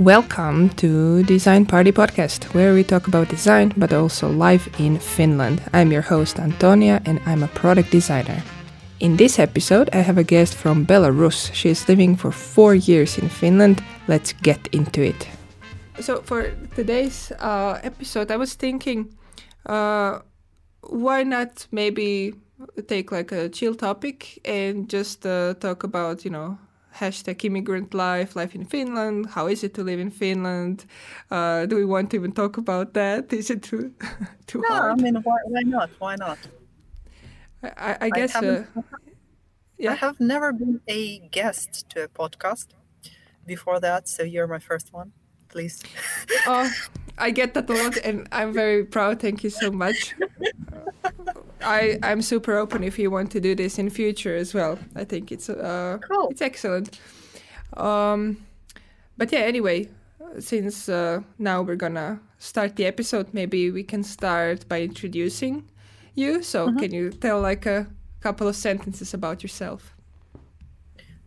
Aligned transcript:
Welcome 0.00 0.70
to 0.70 1.22
Design 1.22 1.66
Party 1.66 1.92
Podcast, 1.92 2.52
where 2.52 2.74
we 2.74 2.82
talk 2.82 3.06
about 3.06 3.28
design 3.28 3.72
but 3.76 3.92
also 3.92 4.28
life 4.28 4.68
in 4.80 4.98
Finland. 4.98 5.62
I'm 5.72 5.92
your 5.92 6.02
host 6.02 6.40
Antonia 6.40 7.00
and 7.06 7.20
I'm 7.26 7.44
a 7.44 7.48
product 7.54 7.92
designer. 7.92 8.42
In 8.98 9.16
this 9.16 9.38
episode, 9.38 9.88
I 9.92 9.98
have 9.98 10.18
a 10.18 10.24
guest 10.24 10.56
from 10.56 10.84
Belarus. 10.84 11.54
She 11.54 11.68
is 11.68 11.88
living 11.88 12.16
for 12.16 12.32
four 12.32 12.74
years 12.74 13.18
in 13.18 13.28
Finland. 13.28 13.84
Let's 14.08 14.32
get 14.42 14.66
into 14.72 15.00
it. 15.00 15.28
So, 16.00 16.22
for 16.22 16.50
today's 16.74 17.30
uh, 17.38 17.78
episode, 17.84 18.32
I 18.32 18.36
was 18.36 18.54
thinking 18.54 19.14
uh, 19.64 20.18
why 20.80 21.22
not 21.22 21.68
maybe 21.70 22.34
take 22.88 23.12
like 23.12 23.30
a 23.30 23.48
chill 23.48 23.76
topic 23.76 24.40
and 24.44 24.90
just 24.90 25.24
uh, 25.24 25.54
talk 25.54 25.84
about, 25.84 26.24
you 26.24 26.32
know, 26.32 26.58
hashtag 26.98 27.44
immigrant 27.44 27.94
life, 27.94 28.36
life 28.36 28.54
in 28.54 28.64
Finland. 28.64 29.26
How 29.30 29.46
is 29.48 29.64
it 29.64 29.74
to 29.74 29.82
live 29.82 30.00
in 30.00 30.10
Finland? 30.10 30.84
Uh, 31.30 31.66
do 31.66 31.76
we 31.76 31.84
want 31.84 32.10
to 32.10 32.16
even 32.16 32.32
talk 32.32 32.56
about 32.56 32.94
that? 32.94 33.32
Is 33.32 33.50
it 33.50 33.62
too 33.62 33.92
too 34.46 34.60
no, 34.60 34.68
hard? 34.68 34.92
I 34.92 35.02
mean, 35.02 35.16
why, 35.16 35.38
why 35.46 35.62
not? 35.62 35.90
Why 35.98 36.16
not? 36.16 36.38
I, 37.62 37.96
I 38.00 38.10
guess. 38.10 38.34
I, 38.36 38.46
uh, 38.46 38.64
yeah. 39.78 39.92
I 39.92 39.94
have 39.94 40.20
never 40.20 40.52
been 40.52 40.80
a 40.88 41.18
guest 41.30 41.88
to 41.90 42.04
a 42.04 42.08
podcast 42.08 42.66
before 43.46 43.80
that, 43.80 44.08
so 44.08 44.22
you're 44.22 44.46
my 44.46 44.58
first 44.58 44.92
one. 44.92 45.12
Please. 45.48 45.82
oh, 46.46 46.70
I 47.18 47.30
get 47.30 47.54
that 47.54 47.70
a 47.70 47.72
lot, 47.72 47.96
and 47.98 48.28
I'm 48.32 48.52
very 48.52 48.84
proud. 48.84 49.20
Thank 49.20 49.44
you 49.44 49.50
so 49.50 49.70
much. 49.70 50.14
I 51.64 51.98
I'm 52.02 52.22
super 52.22 52.56
open 52.56 52.84
if 52.84 52.98
you 52.98 53.10
want 53.10 53.30
to 53.32 53.40
do 53.40 53.54
this 53.54 53.78
in 53.78 53.90
future 53.90 54.36
as 54.36 54.54
well. 54.54 54.78
I 54.94 55.04
think 55.04 55.32
it's 55.32 55.48
uh 55.48 55.98
Cool. 56.10 56.28
it's 56.30 56.42
excellent. 56.42 57.00
Um, 57.76 58.36
but 59.16 59.32
yeah. 59.32 59.40
Anyway, 59.40 59.88
since 60.38 60.88
uh, 60.88 61.20
now 61.38 61.62
we're 61.62 61.76
gonna 61.76 62.20
start 62.38 62.76
the 62.76 62.86
episode, 62.86 63.32
maybe 63.32 63.70
we 63.70 63.82
can 63.82 64.02
start 64.02 64.68
by 64.68 64.82
introducing 64.82 65.64
you. 66.14 66.42
So 66.42 66.72
can 66.72 66.92
you 66.92 67.10
tell 67.10 67.40
like 67.40 67.66
a 67.66 67.86
couple 68.20 68.46
of 68.48 68.56
sentences 68.56 69.14
about 69.14 69.42
yourself? 69.42 69.94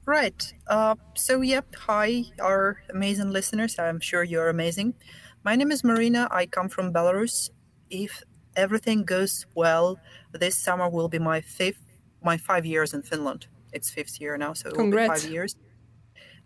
Right. 0.05 0.53
Uh, 0.67 0.95
so, 1.15 1.41
yep. 1.41 1.65
Hi, 1.85 2.23
our 2.39 2.79
amazing 2.89 3.31
listeners. 3.31 3.77
I'm 3.77 3.99
sure 3.99 4.23
you're 4.23 4.47
amazing. 4.47 4.93
My 5.43 5.55
name 5.57 5.69
is 5.69 5.83
Marina. 5.83 6.29
I 6.31 6.45
come 6.45 6.69
from 6.69 6.93
Belarus. 6.93 7.49
If 7.89 8.23
everything 8.57 9.05
goes 9.05 9.45
well, 9.55 9.97
this 10.33 10.57
summer 10.57 10.89
will 10.89 11.07
be 11.09 11.19
my 11.19 11.39
fifth, 11.41 11.81
my 12.23 12.37
five 12.37 12.65
years 12.65 12.93
in 12.93 13.01
Finland. 13.03 13.47
It's 13.73 13.89
fifth 13.89 14.19
year 14.19 14.37
now, 14.37 14.53
so 14.53 14.69
it 14.69 14.71
will 14.75 14.85
be 14.85 14.91
Congrats. 14.91 15.23
five 15.23 15.31
years. 15.31 15.55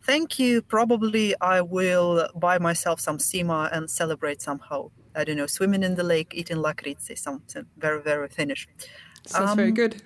Thank 0.03 0.39
you. 0.39 0.61
Probably 0.61 1.35
I 1.41 1.61
will 1.61 2.27
buy 2.35 2.57
myself 2.59 2.99
some 2.99 3.17
sima 3.19 3.69
and 3.71 3.89
celebrate 3.89 4.41
somehow. 4.41 4.89
I 5.15 5.23
don't 5.23 5.37
know, 5.37 5.47
swimming 5.47 5.83
in 5.83 5.95
the 5.95 6.03
lake, 6.03 6.33
eating 6.33 6.57
lakritsi, 6.57 7.17
something 7.17 7.65
very, 7.77 8.01
very 8.01 8.27
Finnish. 8.29 8.67
Sounds 9.27 9.55
very 9.55 9.69
Um, 9.69 9.75
good. 9.75 10.01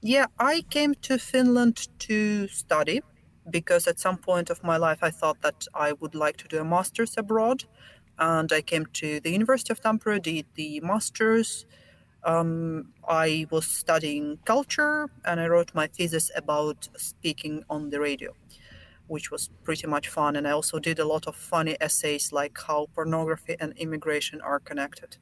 Yeah, 0.00 0.26
I 0.38 0.62
came 0.70 0.94
to 1.02 1.18
Finland 1.18 1.88
to 2.00 2.48
study 2.48 3.00
because 3.50 3.86
at 3.90 4.00
some 4.00 4.16
point 4.18 4.50
of 4.50 4.62
my 4.62 4.76
life 4.76 4.98
I 5.02 5.10
thought 5.10 5.40
that 5.42 5.66
I 5.74 5.92
would 6.00 6.14
like 6.14 6.36
to 6.38 6.48
do 6.48 6.60
a 6.60 6.64
master's 6.64 7.16
abroad. 7.16 7.64
And 8.18 8.52
I 8.52 8.62
came 8.62 8.86
to 8.94 9.20
the 9.20 9.30
University 9.30 9.72
of 9.72 9.80
Tampere, 9.80 10.20
did 10.22 10.46
the 10.54 10.80
master's. 10.80 11.66
Um, 12.24 12.92
I 13.08 13.46
was 13.50 13.66
studying 13.66 14.38
culture 14.44 15.08
and 15.24 15.40
I 15.40 15.46
wrote 15.48 15.74
my 15.74 15.86
thesis 15.88 16.30
about 16.36 16.88
speaking 16.96 17.64
on 17.70 17.90
the 17.90 18.00
radio, 18.00 18.32
which 19.08 19.30
was 19.30 19.50
pretty 19.64 19.86
much 19.86 20.08
fun. 20.08 20.36
And 20.36 20.46
I 20.48 20.52
also 20.52 20.78
did 20.78 20.98
a 20.98 21.04
lot 21.06 21.26
of 21.26 21.36
funny 21.36 21.76
essays 21.80 22.32
like 22.32 22.58
how 22.66 22.88
pornography 22.94 23.56
and 23.60 23.72
immigration 23.78 24.40
are 24.40 24.60
connected, 24.60 25.16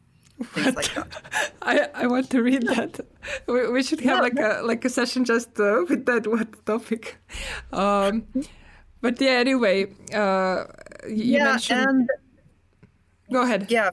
things 0.54 0.74
like 0.76 0.92
that. 0.94 1.08
I, 1.62 1.88
I 1.94 2.06
want 2.06 2.30
to 2.30 2.42
read 2.42 2.66
that. 2.68 3.00
We, 3.46 3.68
we 3.68 3.82
should 3.82 4.00
have 4.00 4.18
Yeah, 4.18 4.20
like 4.20 4.38
a 4.38 4.60
like 4.64 4.84
a 4.84 4.90
session 4.90 5.24
just 5.24 5.58
uh, 5.60 5.84
with 5.88 6.06
that 6.06 6.26
one 6.26 6.52
topic. 6.64 7.18
Um, 7.72 8.26
but 9.00 9.20
yeah, 9.20 9.32
anyway, 9.32 9.86
uh, 10.14 10.64
you 11.08 11.38
yeah, 11.38 11.38
mentioned. 11.40 11.88
and 11.88 12.08
Go 13.32 13.42
ahead. 13.42 13.66
Yeah, 13.70 13.90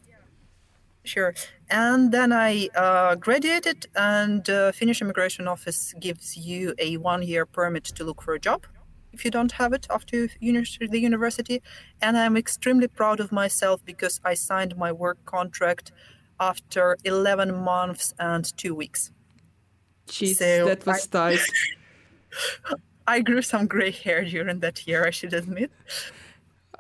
sure. 1.03 1.33
And 1.69 2.11
then 2.11 2.31
I 2.31 2.69
uh, 2.75 3.15
graduated, 3.15 3.87
and 3.95 4.49
uh, 4.49 4.71
Finnish 4.71 5.01
immigration 5.01 5.47
office 5.47 5.93
gives 5.99 6.37
you 6.37 6.73
a 6.77 6.97
one-year 6.97 7.45
permit 7.45 7.85
to 7.85 8.03
look 8.03 8.21
for 8.21 8.33
a 8.33 8.39
job 8.39 8.65
if 9.11 9.25
you 9.25 9.31
don't 9.31 9.51
have 9.53 9.73
it 9.73 9.87
after 9.89 10.29
uni- 10.39 10.87
the 10.89 10.99
university. 10.99 11.61
And 12.01 12.17
I'm 12.17 12.37
extremely 12.37 12.87
proud 12.87 13.19
of 13.19 13.31
myself 13.31 13.83
because 13.85 14.19
I 14.23 14.33
signed 14.33 14.77
my 14.77 14.91
work 14.91 15.23
contract 15.25 15.91
after 16.39 16.97
11 17.03 17.55
months 17.55 18.13
and 18.19 18.45
two 18.57 18.73
weeks. 18.73 19.11
Jeez, 20.07 20.37
so 20.37 20.65
that 20.65 20.85
was 20.85 21.11
nice. 21.13 21.47
I 23.07 23.21
grew 23.21 23.41
some 23.41 23.67
gray 23.67 23.91
hair 23.91 24.23
during 24.23 24.59
that 24.59 24.87
year, 24.87 25.05
I 25.05 25.09
should 25.09 25.33
admit. 25.33 25.71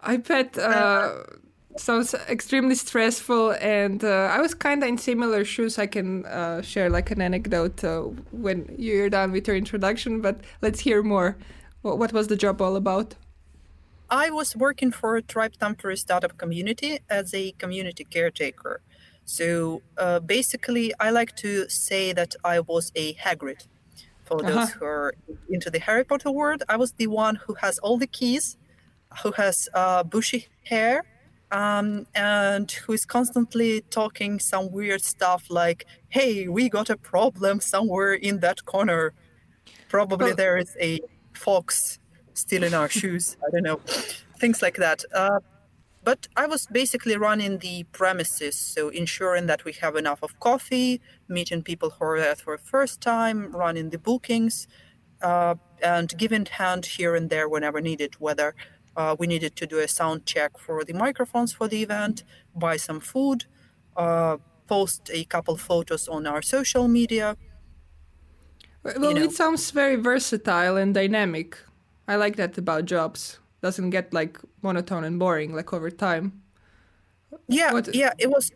I 0.01 0.17
bet 0.17 0.57
uh, 0.57 1.23
sounds 1.79 2.13
extremely 2.27 2.75
stressful, 2.75 3.51
and 3.61 4.03
uh, 4.03 4.29
I 4.35 4.41
was 4.41 4.53
kind 4.53 4.83
of 4.83 4.89
in 4.89 4.97
similar 4.97 5.43
shoes. 5.45 5.77
I 5.79 5.87
can 5.87 6.25
uh, 6.25 6.61
share 6.61 6.89
like 6.89 7.11
an 7.11 7.21
anecdote 7.21 7.83
uh, 7.83 8.01
when 8.31 8.73
you're 8.77 9.09
done 9.09 9.31
with 9.31 9.47
your 9.47 9.55
introduction, 9.57 10.21
but 10.21 10.41
let's 10.61 10.79
hear 10.79 11.01
more. 11.03 11.37
What, 11.81 11.97
what 11.97 12.13
was 12.13 12.27
the 12.27 12.35
job 12.35 12.61
all 12.61 12.75
about? 12.75 13.15
I 14.09 14.29
was 14.29 14.55
working 14.55 14.91
for 14.91 15.15
a 15.15 15.21
Tribe 15.21 15.53
Tampere 15.59 15.97
startup 15.97 16.37
community 16.37 16.99
as 17.09 17.33
a 17.33 17.51
community 17.53 18.03
caretaker. 18.03 18.81
So 19.25 19.81
uh, 19.97 20.19
basically, 20.19 20.93
I 20.99 21.11
like 21.11 21.35
to 21.37 21.69
say 21.69 22.13
that 22.13 22.35
I 22.43 22.59
was 22.61 22.91
a 22.95 23.13
Hagrid. 23.13 23.67
For 24.25 24.41
those 24.41 24.55
Uh-huh. 24.55 24.79
who 24.79 24.85
are 24.85 25.13
into 25.49 25.69
the 25.71 25.79
Harry 25.79 26.03
Potter 26.03 26.31
world, 26.31 26.61
I 26.69 26.75
was 26.77 26.91
the 26.93 27.07
one 27.07 27.35
who 27.45 27.53
has 27.63 27.79
all 27.79 27.97
the 27.97 28.07
keys, 28.07 28.57
who 29.23 29.31
has 29.33 29.69
uh, 29.73 30.03
bushy 30.03 30.47
hair, 30.65 31.03
um, 31.51 32.05
and 32.15 32.71
who 32.71 32.93
is 32.93 33.05
constantly 33.05 33.81
talking 33.89 34.39
some 34.39 34.71
weird 34.71 35.03
stuff 35.03 35.45
like, 35.49 35.85
"Hey, 36.09 36.47
we 36.47 36.69
got 36.69 36.89
a 36.89 36.97
problem 36.97 37.59
somewhere 37.59 38.13
in 38.13 38.39
that 38.39 38.65
corner. 38.65 39.13
Probably 39.89 40.33
there 40.33 40.57
is 40.57 40.75
a 40.79 40.99
fox 41.33 41.99
still 42.33 42.63
in 42.63 42.73
our 42.73 42.89
shoes. 42.99 43.37
I 43.45 43.51
don't 43.51 43.63
know, 43.63 43.79
things 44.39 44.61
like 44.61 44.77
that." 44.77 45.03
Uh, 45.13 45.39
but 46.03 46.27
I 46.35 46.45
was 46.47 46.65
basically 46.67 47.17
running 47.17 47.57
the 47.59 47.83
premises, 47.91 48.55
so 48.55 48.89
ensuring 48.89 49.47
that 49.47 49.65
we 49.65 49.73
have 49.73 49.95
enough 49.95 50.23
of 50.23 50.39
coffee, 50.39 51.01
meeting 51.27 51.61
people 51.61 51.89
who 51.89 52.05
are 52.05 52.19
there 52.19 52.35
for 52.35 52.57
the 52.57 52.63
first 52.63 53.01
time, 53.01 53.51
running 53.51 53.89
the 53.89 53.97
bookings, 53.97 54.67
uh, 55.21 55.55
and 55.83 56.17
giving 56.17 56.45
hand 56.45 56.85
here 56.85 57.15
and 57.15 57.29
there 57.29 57.49
whenever 57.49 57.81
needed, 57.81 58.15
whether 58.19 58.55
uh, 58.99 59.15
we 59.17 59.25
needed 59.27 59.55
to 59.55 59.65
do 59.65 59.79
a 59.79 59.87
sound 59.87 60.25
check 60.25 60.57
for 60.57 60.83
the 60.83 60.93
microphones 60.93 61.53
for 61.53 61.69
the 61.69 61.81
event, 61.81 62.25
buy 62.53 62.75
some 62.75 62.99
food, 62.99 63.45
uh, 63.95 64.35
post 64.67 65.09
a 65.13 65.23
couple 65.23 65.55
photos 65.55 66.09
on 66.09 66.27
our 66.27 66.41
social 66.41 66.85
media. 66.89 67.37
Well, 68.83 69.13
know. 69.13 69.23
it 69.23 69.31
sounds 69.31 69.71
very 69.71 69.95
versatile 69.95 70.75
and 70.75 70.93
dynamic. 70.93 71.57
I 72.09 72.17
like 72.17 72.35
that 72.35 72.57
about 72.57 72.85
jobs. 72.85 73.39
Doesn't 73.61 73.89
get 73.91 74.13
like 74.13 74.37
monotone 74.61 75.05
and 75.05 75.17
boring 75.17 75.55
like 75.55 75.71
over 75.73 75.89
time. 75.89 76.41
Yeah, 77.47 77.71
What- 77.71 77.95
yeah, 77.95 78.11
it 78.17 78.29
was 78.29 78.51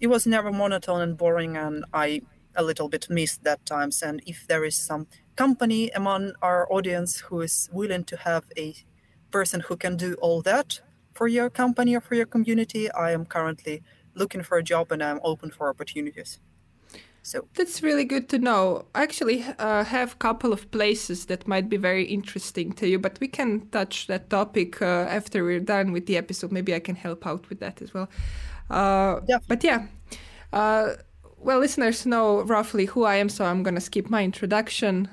it 0.00 0.06
was 0.06 0.26
never 0.26 0.50
monotone 0.50 1.02
and 1.02 1.16
boring 1.16 1.56
and 1.56 1.84
I 1.92 2.22
a 2.54 2.62
little 2.62 2.88
bit 2.88 3.10
missed 3.10 3.44
that 3.44 3.66
times 3.66 4.02
and 4.02 4.22
if 4.26 4.46
there 4.46 4.64
is 4.64 4.76
some 4.76 5.06
company 5.36 5.90
among 5.90 6.32
our 6.40 6.66
audience 6.72 7.20
who 7.26 7.42
is 7.42 7.68
willing 7.72 8.04
to 8.04 8.16
have 8.16 8.44
a 8.56 8.74
person 9.30 9.60
who 9.60 9.76
can 9.76 9.96
do 9.96 10.14
all 10.20 10.42
that 10.42 10.80
for 11.14 11.28
your 11.28 11.50
company 11.50 11.96
or 11.96 12.00
for 12.00 12.14
your 12.14 12.26
community, 12.26 12.90
I 12.92 13.12
am 13.12 13.24
currently 13.26 13.82
looking 14.14 14.42
for 14.42 14.58
a 14.58 14.62
job 14.62 14.92
and 14.92 15.02
I'm 15.02 15.20
open 15.22 15.50
for 15.50 15.68
opportunities. 15.68 16.38
So 17.22 17.46
That's 17.54 17.82
really 17.82 18.04
good 18.04 18.28
to 18.30 18.38
know. 18.38 18.86
I 18.94 19.02
actually 19.02 19.44
uh, 19.58 19.84
have 19.84 20.12
a 20.12 20.16
couple 20.16 20.52
of 20.52 20.70
places 20.70 21.26
that 21.26 21.46
might 21.46 21.68
be 21.68 21.76
very 21.76 22.04
interesting 22.04 22.72
to 22.74 22.88
you, 22.88 22.98
but 22.98 23.18
we 23.20 23.28
can 23.28 23.68
touch 23.68 24.06
that 24.06 24.30
topic 24.30 24.80
uh, 24.80 25.06
after 25.10 25.44
we're 25.44 25.60
done 25.60 25.92
with 25.92 26.06
the 26.06 26.16
episode. 26.16 26.52
Maybe 26.52 26.74
I 26.74 26.80
can 26.80 26.94
help 26.94 27.26
out 27.26 27.48
with 27.50 27.60
that 27.60 27.82
as 27.82 27.92
well. 27.92 28.08
Uh, 28.70 29.20
Yeah. 29.28 29.38
But 29.46 29.64
yeah, 29.64 29.86
uh, 30.52 30.94
well, 31.36 31.58
listeners 31.58 32.06
know 32.06 32.42
roughly 32.42 32.86
who 32.86 33.04
I 33.04 33.16
am, 33.16 33.28
so 33.28 33.44
I'm 33.44 33.62
going 33.62 33.74
to 33.74 33.80
skip 33.80 34.08
my 34.08 34.24
introduction. 34.24 35.08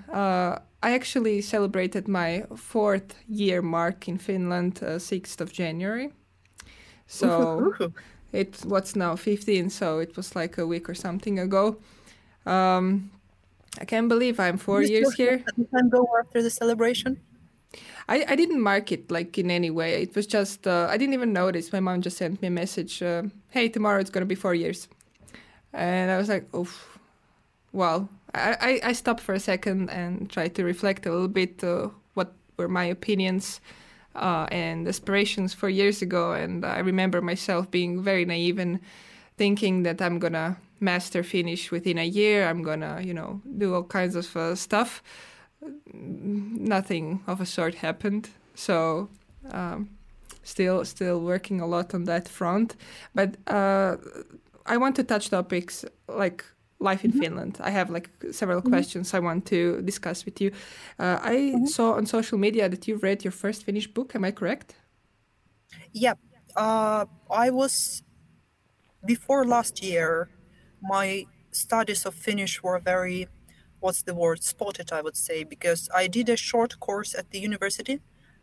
Uh, 0.85 0.89
I 0.89 0.93
actually 0.93 1.41
celebrated 1.41 2.07
my 2.07 2.45
fourth 2.55 3.15
year 3.27 3.61
mark 3.61 4.07
in 4.07 4.17
Finland, 4.17 4.79
uh, 4.83 4.99
6th 4.99 5.41
of 5.41 5.51
January. 5.51 6.11
So 7.07 7.27
Woohoo. 7.79 7.93
it 8.33 8.61
what's 8.65 8.95
now 8.95 9.15
15 9.15 9.69
so 9.69 9.99
it 9.99 10.15
was 10.17 10.35
like 10.35 10.57
a 10.57 10.67
week 10.67 10.89
or 10.89 10.95
something 10.95 11.39
ago 11.39 11.77
um 12.45 13.09
i 13.81 13.85
can't 13.85 14.09
believe 14.09 14.39
i'm 14.39 14.57
four 14.57 14.81
You 14.81 14.89
years 14.89 15.13
here 15.15 15.43
time 15.73 15.89
go 15.89 16.07
after 16.19 16.43
the 16.43 16.49
celebration? 16.49 17.19
I, 18.07 18.25
I 18.29 18.35
didn't 18.35 18.61
mark 18.61 18.91
it 18.91 19.11
like 19.11 19.37
in 19.37 19.49
any 19.51 19.71
way. 19.71 20.01
It 20.03 20.15
was 20.15 20.27
just 20.27 20.67
uh, 20.67 20.87
I 20.89 20.97
didn't 20.97 21.13
even 21.13 21.33
notice. 21.33 21.73
My 21.73 21.79
mom 21.79 22.01
just 22.01 22.17
sent 22.17 22.41
me 22.41 22.47
a 22.47 22.51
message. 22.51 23.01
Uh, 23.01 23.23
hey, 23.49 23.69
tomorrow 23.69 23.99
it's 23.99 24.11
gonna 24.11 24.25
be 24.25 24.35
four 24.35 24.53
years, 24.53 24.87
and 25.73 26.11
I 26.11 26.17
was 26.17 26.29
like, 26.29 26.47
oh, 26.53 26.69
well. 27.73 28.09
I, 28.35 28.79
I, 28.83 28.93
stopped 28.93 29.21
for 29.21 29.33
a 29.33 29.39
second 29.39 29.89
and 29.89 30.29
tried 30.29 30.55
to 30.55 30.63
reflect 30.63 31.05
a 31.05 31.11
little 31.11 31.27
bit. 31.27 31.63
Uh, 31.63 31.89
what 32.13 32.33
were 32.57 32.67
my 32.67 32.85
opinions 32.85 33.61
uh, 34.15 34.47
and 34.51 34.87
aspirations 34.87 35.53
four 35.53 35.69
years 35.69 36.01
ago? 36.01 36.33
And 36.33 36.65
I 36.65 36.79
remember 36.79 37.21
myself 37.21 37.69
being 37.71 38.01
very 38.01 38.25
naive 38.25 38.59
and 38.59 38.79
thinking 39.37 39.83
that 39.83 40.01
I'm 40.01 40.19
gonna 40.19 40.57
master 40.79 41.23
Finnish 41.23 41.71
within 41.71 41.97
a 41.97 42.05
year. 42.05 42.47
I'm 42.47 42.63
gonna, 42.63 43.01
you 43.01 43.13
know, 43.13 43.41
do 43.57 43.73
all 43.73 43.83
kinds 43.83 44.15
of 44.15 44.35
uh, 44.35 44.55
stuff. 44.55 45.01
Nothing 45.93 47.21
of 47.27 47.41
a 47.41 47.45
sort 47.45 47.75
happened. 47.75 48.29
So, 48.55 49.09
um, 49.51 49.89
still, 50.43 50.85
still 50.85 51.19
working 51.19 51.59
a 51.61 51.67
lot 51.67 51.93
on 51.93 52.05
that 52.05 52.27
front. 52.27 52.75
But 53.13 53.35
uh, 53.47 53.97
I 54.65 54.77
want 54.77 54.95
to 54.97 55.03
touch 55.03 55.29
topics 55.29 55.85
like 56.07 56.45
life 56.89 57.03
in 57.07 57.11
mm-hmm. 57.11 57.23
Finland. 57.23 57.53
I 57.69 57.71
have 57.79 57.89
like 57.97 58.09
several 58.31 58.61
mm-hmm. 58.61 58.73
questions 58.73 59.13
I 59.13 59.19
want 59.19 59.41
to 59.53 59.81
discuss 59.81 60.25
with 60.25 60.37
you. 60.43 60.49
Uh, 61.03 61.17
I 61.33 61.35
mm-hmm. 61.35 61.65
saw 61.65 61.87
on 61.99 62.05
social 62.05 62.37
media 62.37 62.69
that 62.69 62.87
you 62.87 62.95
read 63.07 63.23
your 63.25 63.35
first 63.43 63.59
Finnish 63.65 63.87
book. 63.95 64.15
Am 64.15 64.23
I 64.23 64.31
correct? 64.31 64.75
Yeah, 65.91 66.15
uh, 66.55 67.05
I 67.45 67.49
was 67.49 68.03
before 69.05 69.45
last 69.45 69.83
year, 69.83 70.29
my 70.81 71.25
studies 71.51 72.05
of 72.05 72.13
Finnish 72.15 72.63
were 72.63 72.79
very, 72.79 73.27
what's 73.79 74.01
the 74.03 74.15
word, 74.15 74.43
spotted, 74.43 74.91
I 74.91 75.01
would 75.01 75.15
say, 75.15 75.43
because 75.43 75.89
I 75.93 76.07
did 76.07 76.29
a 76.29 76.37
short 76.37 76.79
course 76.79 77.13
at 77.15 77.29
the 77.31 77.39
university 77.39 77.99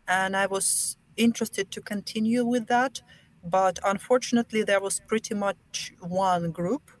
and 0.07 0.35
I 0.35 0.45
was 0.47 0.97
interested 1.17 1.71
to 1.71 1.81
continue 1.81 2.45
with 2.45 2.67
that. 2.67 3.01
But 3.43 3.79
unfortunately, 3.83 4.63
there 4.63 4.79
was 4.79 5.01
pretty 5.07 5.35
much 5.35 5.93
one 5.99 6.51
group 6.51 6.91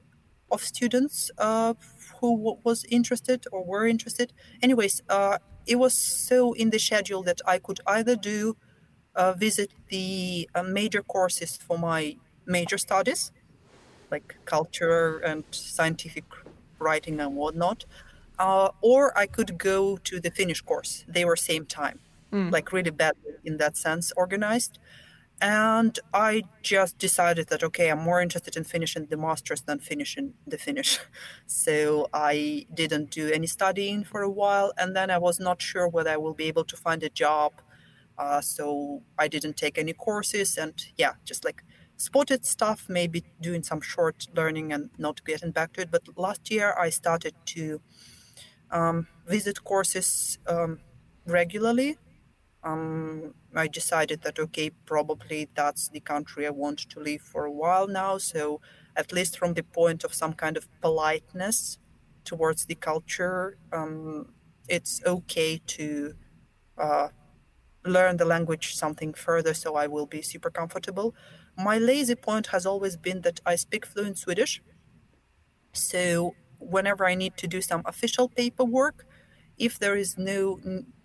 of 0.53 0.61
students 0.61 1.31
uh, 1.37 1.73
who 2.19 2.57
was 2.63 2.85
interested 2.89 3.39
or 3.51 3.63
were 3.63 3.85
interested. 3.85 4.31
Anyways, 4.61 5.01
uh, 5.09 5.37
it 5.65 5.77
was 5.77 5.93
so 5.93 6.53
in 6.53 6.69
the 6.69 6.79
schedule 6.79 7.23
that 7.23 7.41
I 7.45 7.57
could 7.59 7.79
either 7.85 8.15
do 8.15 8.55
uh, 9.15 9.33
visit 9.33 9.69
the 9.89 10.49
major 10.65 11.03
courses 11.03 11.57
for 11.57 11.77
my 11.77 12.17
major 12.45 12.77
studies 12.77 13.31
like 14.13 14.35
culture 14.45 15.17
and 15.29 15.43
scientific 15.51 16.25
writing 16.79 17.19
and 17.19 17.35
whatnot. 17.35 17.79
Uh, 18.39 18.69
or 18.81 19.01
I 19.23 19.25
could 19.35 19.51
go 19.57 19.97
to 20.09 20.19
the 20.19 20.31
Finnish 20.39 20.61
course. 20.61 20.91
They 21.15 21.23
were 21.25 21.35
same 21.35 21.65
time, 21.65 21.97
mm. 22.31 22.51
like 22.55 22.71
really 22.71 22.91
bad 23.03 23.15
in 23.43 23.57
that 23.57 23.73
sense 23.85 24.05
organized. 24.23 24.73
And 25.41 25.99
I 26.13 26.43
just 26.61 26.97
decided 26.97 27.47
that 27.49 27.63
okay, 27.63 27.89
I'm 27.89 27.99
more 27.99 28.21
interested 28.21 28.55
in 28.55 28.63
finishing 28.63 29.07
the 29.07 29.17
masters 29.17 29.61
than 29.61 29.79
finishing 29.79 30.33
the 30.47 30.57
finish. 30.57 30.99
So 31.47 32.07
I 32.13 32.65
didn't 32.73 33.11
do 33.11 33.29
any 33.31 33.47
studying 33.47 34.03
for 34.03 34.21
a 34.21 34.29
while, 34.29 34.71
and 34.77 34.95
then 34.95 35.09
I 35.11 35.17
was 35.17 35.39
not 35.39 35.61
sure 35.61 35.87
whether 35.87 36.09
I 36.09 36.17
will 36.17 36.33
be 36.33 36.45
able 36.45 36.63
to 36.65 36.77
find 36.77 37.03
a 37.03 37.09
job. 37.09 37.51
Uh, 38.17 38.41
so 38.41 39.01
I 39.17 39.27
didn't 39.27 39.57
take 39.57 39.77
any 39.77 39.93
courses, 39.93 40.57
and 40.57 40.73
yeah, 40.97 41.13
just 41.25 41.43
like 41.45 41.63
spotted 41.97 42.45
stuff, 42.45 42.85
maybe 42.89 43.23
doing 43.41 43.63
some 43.63 43.81
short 43.81 44.27
learning 44.35 44.73
and 44.73 44.89
not 44.97 45.23
getting 45.25 45.51
back 45.51 45.73
to 45.73 45.81
it. 45.81 45.91
But 45.91 46.03
last 46.17 46.51
year 46.51 46.73
I 46.77 46.89
started 46.89 47.33
to 47.47 47.81
um, 48.71 49.07
visit 49.27 49.63
courses 49.63 50.37
um, 50.47 50.79
regularly. 51.25 51.97
Um, 52.63 53.33
I 53.55 53.67
decided 53.67 54.21
that 54.21 54.39
okay, 54.39 54.69
probably 54.85 55.49
that's 55.53 55.89
the 55.89 55.99
country 55.99 56.47
I 56.47 56.51
want 56.51 56.79
to 56.79 56.99
live 56.99 57.21
for 57.21 57.45
a 57.45 57.51
while 57.51 57.87
now. 57.87 58.17
So 58.17 58.61
at 58.95 59.11
least 59.11 59.37
from 59.37 59.53
the 59.53 59.63
point 59.63 60.03
of 60.03 60.13
some 60.13 60.33
kind 60.33 60.55
of 60.57 60.67
politeness 60.81 61.77
towards 62.23 62.65
the 62.65 62.75
culture, 62.75 63.57
um, 63.73 64.33
it's 64.69 65.01
okay 65.05 65.61
to 65.67 66.15
uh, 66.77 67.09
learn 67.85 68.17
the 68.17 68.25
language 68.25 68.75
something 68.75 69.13
further. 69.13 69.53
So 69.53 69.75
I 69.75 69.87
will 69.87 70.05
be 70.05 70.21
super 70.21 70.49
comfortable 70.49 71.15
my 71.57 71.77
lazy 71.77 72.15
point 72.15 72.47
has 72.47 72.65
always 72.65 72.97
been 72.97 73.21
that 73.21 73.39
I 73.45 73.55
speak 73.55 73.85
fluent 73.85 74.17
Swedish. 74.17 74.61
So 75.73 76.35
whenever 76.59 77.05
I 77.05 77.15
need 77.15 77.37
to 77.37 77.47
do 77.47 77.61
some 77.61 77.81
official 77.85 78.29
paperwork, 78.29 79.05
if 79.57 79.79
there 79.79 79.95
is 79.95 80.17
no 80.17 80.59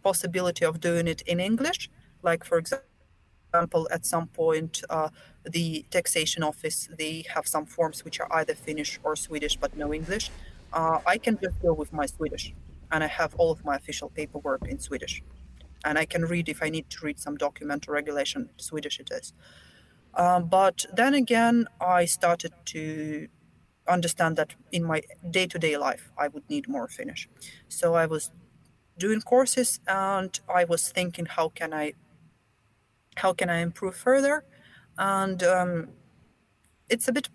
possibility 0.08 0.64
of 0.70 0.74
doing 0.88 1.06
it 1.14 1.20
in 1.32 1.38
English, 1.50 1.80
like 2.28 2.42
for 2.48 2.56
example, 2.62 3.82
at 3.96 4.02
some 4.14 4.26
point, 4.42 4.74
uh, 4.96 5.08
the 5.56 5.68
taxation 5.96 6.42
office 6.50 6.78
they 7.02 7.14
have 7.34 7.46
some 7.54 7.66
forms 7.76 7.98
which 8.06 8.16
are 8.22 8.30
either 8.38 8.54
Finnish 8.66 8.92
or 9.04 9.12
Swedish 9.26 9.54
but 9.62 9.70
no 9.82 9.88
English. 10.00 10.26
Uh, 10.78 10.98
I 11.14 11.16
can 11.24 11.34
just 11.44 11.56
go 11.66 11.72
with 11.80 11.90
my 12.00 12.06
Swedish, 12.16 12.44
and 12.92 13.00
I 13.08 13.10
have 13.20 13.30
all 13.40 13.50
of 13.56 13.60
my 13.68 13.76
official 13.82 14.08
paperwork 14.18 14.62
in 14.72 14.78
Swedish, 14.88 15.14
and 15.86 15.94
I 16.02 16.06
can 16.12 16.22
read 16.34 16.46
if 16.54 16.58
I 16.66 16.68
need 16.76 16.86
to 16.94 16.98
read 17.06 17.18
some 17.26 17.36
document 17.46 17.80
or 17.88 17.92
regulation. 18.00 18.40
Swedish 18.68 18.96
it 19.02 19.10
is. 19.18 19.26
Um, 20.22 20.40
but 20.58 20.76
then 21.00 21.12
again, 21.22 21.56
I 21.80 22.00
started 22.18 22.52
to 22.74 22.82
understand 23.96 24.32
that 24.36 24.50
in 24.76 24.82
my 24.92 24.98
day 25.36 25.46
to 25.52 25.58
day 25.66 25.76
life, 25.88 26.04
I 26.24 26.26
would 26.32 26.46
need 26.52 26.64
more 26.68 26.88
Finnish. 26.98 27.22
So 27.68 27.86
I 28.02 28.06
was 28.14 28.24
doing 28.98 29.20
courses 29.20 29.80
and 29.86 30.38
I 30.54 30.64
was 30.64 30.90
thinking, 30.90 31.26
how 31.26 31.48
can 31.50 31.72
I 31.72 31.94
how 33.16 33.32
can 33.32 33.50
I 33.50 33.58
improve 33.58 33.96
further? 33.96 34.44
And 34.96 35.42
um, 35.42 35.88
it's 36.88 37.08
a 37.08 37.12
bit 37.12 37.28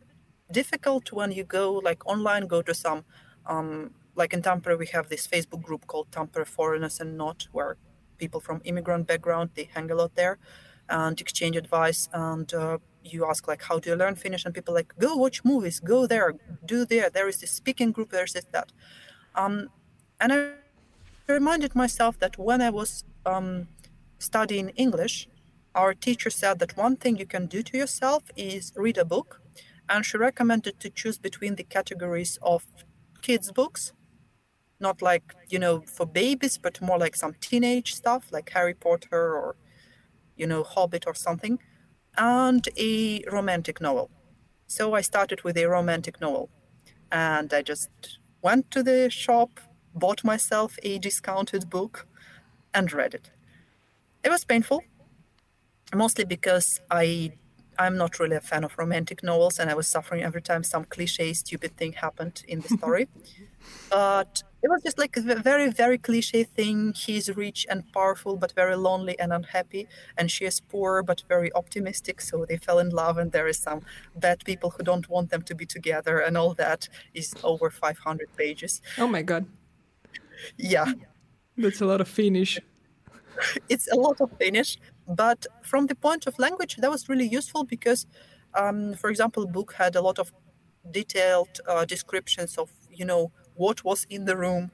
difficult 0.51 1.11
when 1.11 1.31
you 1.31 1.43
go 1.43 1.73
like 1.73 2.05
online, 2.05 2.47
go 2.47 2.61
to 2.61 2.73
some 2.73 3.03
um, 3.45 3.91
like 4.15 4.33
in 4.33 4.41
Tampere, 4.41 4.77
we 4.77 4.87
have 4.87 5.09
this 5.09 5.27
Facebook 5.27 5.63
group 5.63 5.87
called 5.87 6.11
Tampere 6.11 6.45
Foreigners 6.45 6.99
and 6.99 7.17
Not, 7.17 7.47
where 7.51 7.77
people 8.17 8.39
from 8.39 8.61
immigrant 8.63 9.07
background 9.07 9.49
they 9.55 9.69
hang 9.73 9.89
a 9.91 9.95
lot 9.95 10.15
there 10.15 10.37
and 10.89 11.19
exchange 11.19 11.55
advice 11.55 12.07
and 12.13 12.53
uh, 12.53 12.77
you 13.03 13.25
ask 13.25 13.47
like 13.47 13.61
how 13.63 13.79
do 13.79 13.89
you 13.89 13.95
learn 13.95 14.15
finnish? 14.15 14.45
And 14.45 14.53
people 14.53 14.73
like 14.73 14.93
go 14.99 15.15
watch 15.15 15.43
movies 15.43 15.79
go 15.79 16.07
there 16.07 16.35
do 16.65 16.85
there. 16.85 17.09
There 17.09 17.27
is 17.27 17.39
this 17.39 17.51
speaking 17.51 17.91
group 17.91 18.11
there's 18.11 18.33
this 18.33 18.45
that. 18.51 18.71
Um, 19.35 19.69
and 20.21 20.31
i 20.31 20.51
reminded 21.27 21.75
myself 21.75 22.19
that 22.19 22.37
when 22.37 22.61
i 22.61 22.69
was 22.69 23.03
um, 23.25 23.67
studying 24.19 24.69
english 24.69 25.27
our 25.75 25.93
teacher 25.93 26.29
said 26.29 26.59
that 26.59 26.77
one 26.77 26.95
thing 26.95 27.17
you 27.17 27.25
can 27.25 27.45
do 27.47 27.63
to 27.63 27.77
yourself 27.77 28.23
is 28.35 28.71
read 28.75 28.97
a 28.97 29.05
book 29.05 29.41
and 29.89 30.05
she 30.05 30.17
recommended 30.17 30.79
to 30.79 30.89
choose 30.89 31.17
between 31.17 31.55
the 31.55 31.63
categories 31.63 32.37
of 32.41 32.65
kids 33.21 33.51
books 33.51 33.93
not 34.79 35.01
like 35.01 35.33
you 35.49 35.59
know 35.59 35.81
for 35.81 36.05
babies 36.05 36.57
but 36.57 36.81
more 36.81 36.97
like 36.97 37.15
some 37.15 37.33
teenage 37.39 37.93
stuff 37.93 38.27
like 38.31 38.49
harry 38.49 38.73
potter 38.73 39.35
or 39.35 39.55
you 40.35 40.47
know, 40.47 40.63
Hobbit 40.63 41.05
or 41.07 41.13
something, 41.13 41.59
and 42.17 42.67
a 42.77 43.23
romantic 43.31 43.81
novel. 43.81 44.09
So 44.67 44.93
I 44.93 45.01
started 45.01 45.43
with 45.43 45.57
a 45.57 45.65
romantic 45.65 46.19
novel. 46.21 46.49
And 47.11 47.53
I 47.53 47.61
just 47.61 47.89
went 48.41 48.71
to 48.71 48.83
the 48.83 49.09
shop, 49.09 49.59
bought 49.95 50.23
myself 50.23 50.77
a 50.83 50.99
discounted 50.99 51.69
book, 51.69 52.07
and 52.73 52.91
read 52.91 53.13
it. 53.13 53.31
It 54.23 54.29
was 54.29 54.45
painful, 54.45 54.83
mostly 55.93 56.25
because 56.25 56.81
I 56.89 57.33
I'm 57.79 57.97
not 57.97 58.19
really 58.19 58.35
a 58.35 58.41
fan 58.41 58.63
of 58.63 58.77
romantic 58.77 59.23
novels, 59.23 59.59
and 59.59 59.69
I 59.69 59.73
was 59.73 59.87
suffering 59.87 60.21
every 60.21 60.41
time 60.41 60.63
some 60.63 60.85
cliche, 60.85 61.33
stupid 61.33 61.75
thing 61.75 61.93
happened 61.93 62.43
in 62.47 62.61
the 62.61 62.69
story. 62.69 63.07
but 63.89 64.43
it 64.61 64.69
was 64.69 64.81
just 64.83 64.97
like 64.97 65.17
a 65.17 65.21
very, 65.21 65.69
very 65.69 65.97
cliche 65.97 66.43
thing. 66.43 66.93
He's 66.95 67.35
rich 67.35 67.65
and 67.69 67.91
powerful, 67.91 68.37
but 68.37 68.53
very 68.53 68.75
lonely 68.75 69.17
and 69.19 69.33
unhappy, 69.33 69.87
and 70.17 70.29
she 70.31 70.45
is 70.45 70.59
poor 70.59 71.03
but 71.03 71.23
very 71.27 71.51
optimistic. 71.53 72.21
So 72.21 72.45
they 72.45 72.57
fell 72.57 72.79
in 72.79 72.89
love, 72.89 73.17
and 73.17 73.31
there 73.31 73.47
is 73.47 73.57
some 73.57 73.81
bad 74.15 74.45
people 74.45 74.71
who 74.71 74.83
don't 74.83 75.09
want 75.09 75.31
them 75.31 75.41
to 75.43 75.55
be 75.55 75.65
together, 75.65 76.19
and 76.19 76.37
all 76.37 76.53
that 76.55 76.89
is 77.13 77.33
over 77.43 77.69
500 77.69 78.29
pages. 78.37 78.81
Oh 78.97 79.07
my 79.07 79.21
god! 79.21 79.45
Yeah, 80.57 80.91
that's 81.57 81.81
a 81.81 81.85
lot 81.85 82.01
of 82.01 82.07
Finnish. 82.07 82.59
it's 83.69 83.91
a 83.91 83.95
lot 83.95 84.21
of 84.21 84.29
Finnish, 84.37 84.77
but 85.07 85.45
from 85.63 85.87
the 85.87 85.95
point 85.95 86.27
of 86.27 86.37
language, 86.39 86.77
that 86.77 86.89
was 86.89 87.09
really 87.09 87.27
useful 87.27 87.63
because, 87.63 88.05
um, 88.55 88.93
for 88.93 89.09
example, 89.09 89.45
book 89.47 89.73
had 89.73 89.95
a 89.95 90.01
lot 90.01 90.19
of 90.19 90.31
detailed 90.91 91.59
uh, 91.67 91.85
descriptions 91.85 92.57
of 92.57 92.69
you 92.91 93.05
know 93.05 93.31
what 93.55 93.83
was 93.83 94.05
in 94.09 94.25
the 94.25 94.35
room 94.35 94.71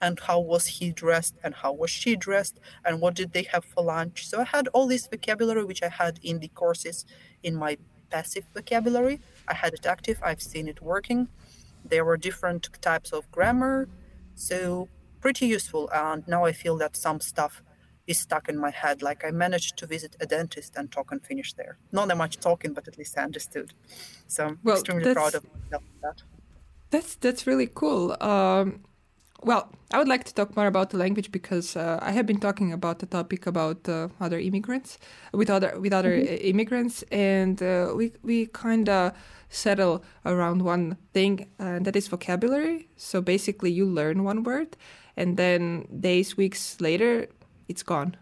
and 0.00 0.18
how 0.20 0.40
was 0.40 0.66
he 0.66 0.90
dressed 0.90 1.34
and 1.44 1.54
how 1.54 1.72
was 1.72 1.90
she 1.90 2.16
dressed 2.16 2.58
and 2.84 3.00
what 3.00 3.14
did 3.14 3.32
they 3.32 3.42
have 3.42 3.64
for 3.64 3.84
lunch. 3.84 4.26
So 4.26 4.40
i 4.40 4.44
had 4.44 4.68
all 4.68 4.86
this 4.86 5.06
vocabulary 5.06 5.64
which 5.64 5.82
i 5.82 5.88
had 5.88 6.18
in 6.22 6.38
the 6.40 6.48
courses 6.48 7.04
in 7.42 7.54
my 7.54 7.76
passive 8.10 8.44
vocabulary. 8.54 9.20
I 9.48 9.54
had 9.54 9.74
it 9.74 9.86
active. 9.86 10.18
I've 10.22 10.42
seen 10.42 10.68
it 10.68 10.82
working. 10.82 11.28
There 11.84 12.04
were 12.04 12.16
different 12.16 12.68
types 12.80 13.12
of 13.12 13.30
grammar. 13.30 13.88
So 14.34 14.88
pretty 15.20 15.46
useful 15.46 15.88
and 15.94 16.26
now 16.26 16.44
i 16.44 16.52
feel 16.52 16.76
that 16.76 16.96
some 16.96 17.20
stuff 17.20 17.62
is 18.10 18.18
stuck 18.18 18.48
in 18.48 18.58
my 18.58 18.70
head. 18.70 19.02
Like 19.02 19.24
I 19.24 19.30
managed 19.30 19.76
to 19.78 19.86
visit 19.86 20.16
a 20.20 20.26
dentist 20.26 20.76
and 20.76 20.90
talk 20.90 21.12
and 21.12 21.24
finish 21.24 21.52
there. 21.54 21.78
Not 21.92 22.08
that 22.08 22.16
much 22.16 22.38
talking, 22.38 22.74
but 22.74 22.88
at 22.88 22.98
least 22.98 23.16
I 23.16 23.22
understood. 23.22 23.72
So 24.26 24.46
I'm 24.46 24.58
well, 24.64 24.76
extremely 24.76 25.14
proud 25.14 25.34
of 25.34 25.44
myself 25.54 25.84
for 25.84 25.98
that. 26.02 26.22
That's 26.90 27.14
that's 27.14 27.46
really 27.46 27.68
cool. 27.72 28.16
Um, 28.20 28.84
well, 29.42 29.70
I 29.90 29.98
would 29.98 30.08
like 30.08 30.24
to 30.24 30.34
talk 30.34 30.54
more 30.56 30.66
about 30.66 30.90
the 30.90 30.98
language 30.98 31.32
because 31.32 31.76
uh, 31.76 31.98
I 32.02 32.10
have 32.12 32.26
been 32.26 32.40
talking 32.40 32.72
about 32.72 32.98
the 32.98 33.06
topic 33.06 33.46
about 33.46 33.88
uh, 33.88 34.08
other 34.20 34.38
immigrants 34.38 34.98
with 35.32 35.48
other 35.48 35.78
with 35.80 35.92
other 35.92 36.14
mm-hmm. 36.16 36.48
immigrants, 36.50 37.04
and 37.10 37.62
uh, 37.62 37.92
we 37.96 38.12
we 38.22 38.46
kind 38.46 38.88
of 38.88 39.12
settle 39.48 40.04
around 40.24 40.62
one 40.62 40.96
thing, 41.14 41.46
and 41.58 41.84
that 41.86 41.96
is 41.96 42.08
vocabulary. 42.08 42.88
So 42.96 43.22
basically, 43.22 43.70
you 43.70 43.86
learn 43.86 44.24
one 44.24 44.42
word, 44.42 44.76
and 45.16 45.36
then 45.36 45.86
days, 46.00 46.36
weeks 46.36 46.80
later, 46.80 47.28
it's 47.68 47.82
gone. 47.82 48.16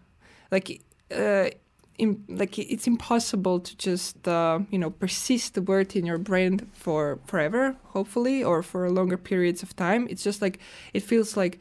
Like 0.50 0.82
uh, 1.14 1.50
in, 1.98 2.24
like 2.28 2.58
it's 2.58 2.86
impossible 2.86 3.60
to 3.60 3.76
just 3.76 4.26
uh, 4.28 4.60
you 4.70 4.78
know 4.78 4.90
persist 4.90 5.54
the 5.54 5.62
word 5.62 5.96
in 5.96 6.06
your 6.06 6.18
brain 6.18 6.68
for 6.72 7.18
forever 7.26 7.76
hopefully 7.86 8.42
or 8.42 8.62
for 8.62 8.88
longer 8.90 9.16
periods 9.16 9.62
of 9.62 9.74
time. 9.76 10.06
It's 10.08 10.22
just 10.22 10.40
like 10.40 10.60
it 10.94 11.02
feels 11.02 11.36
like 11.36 11.58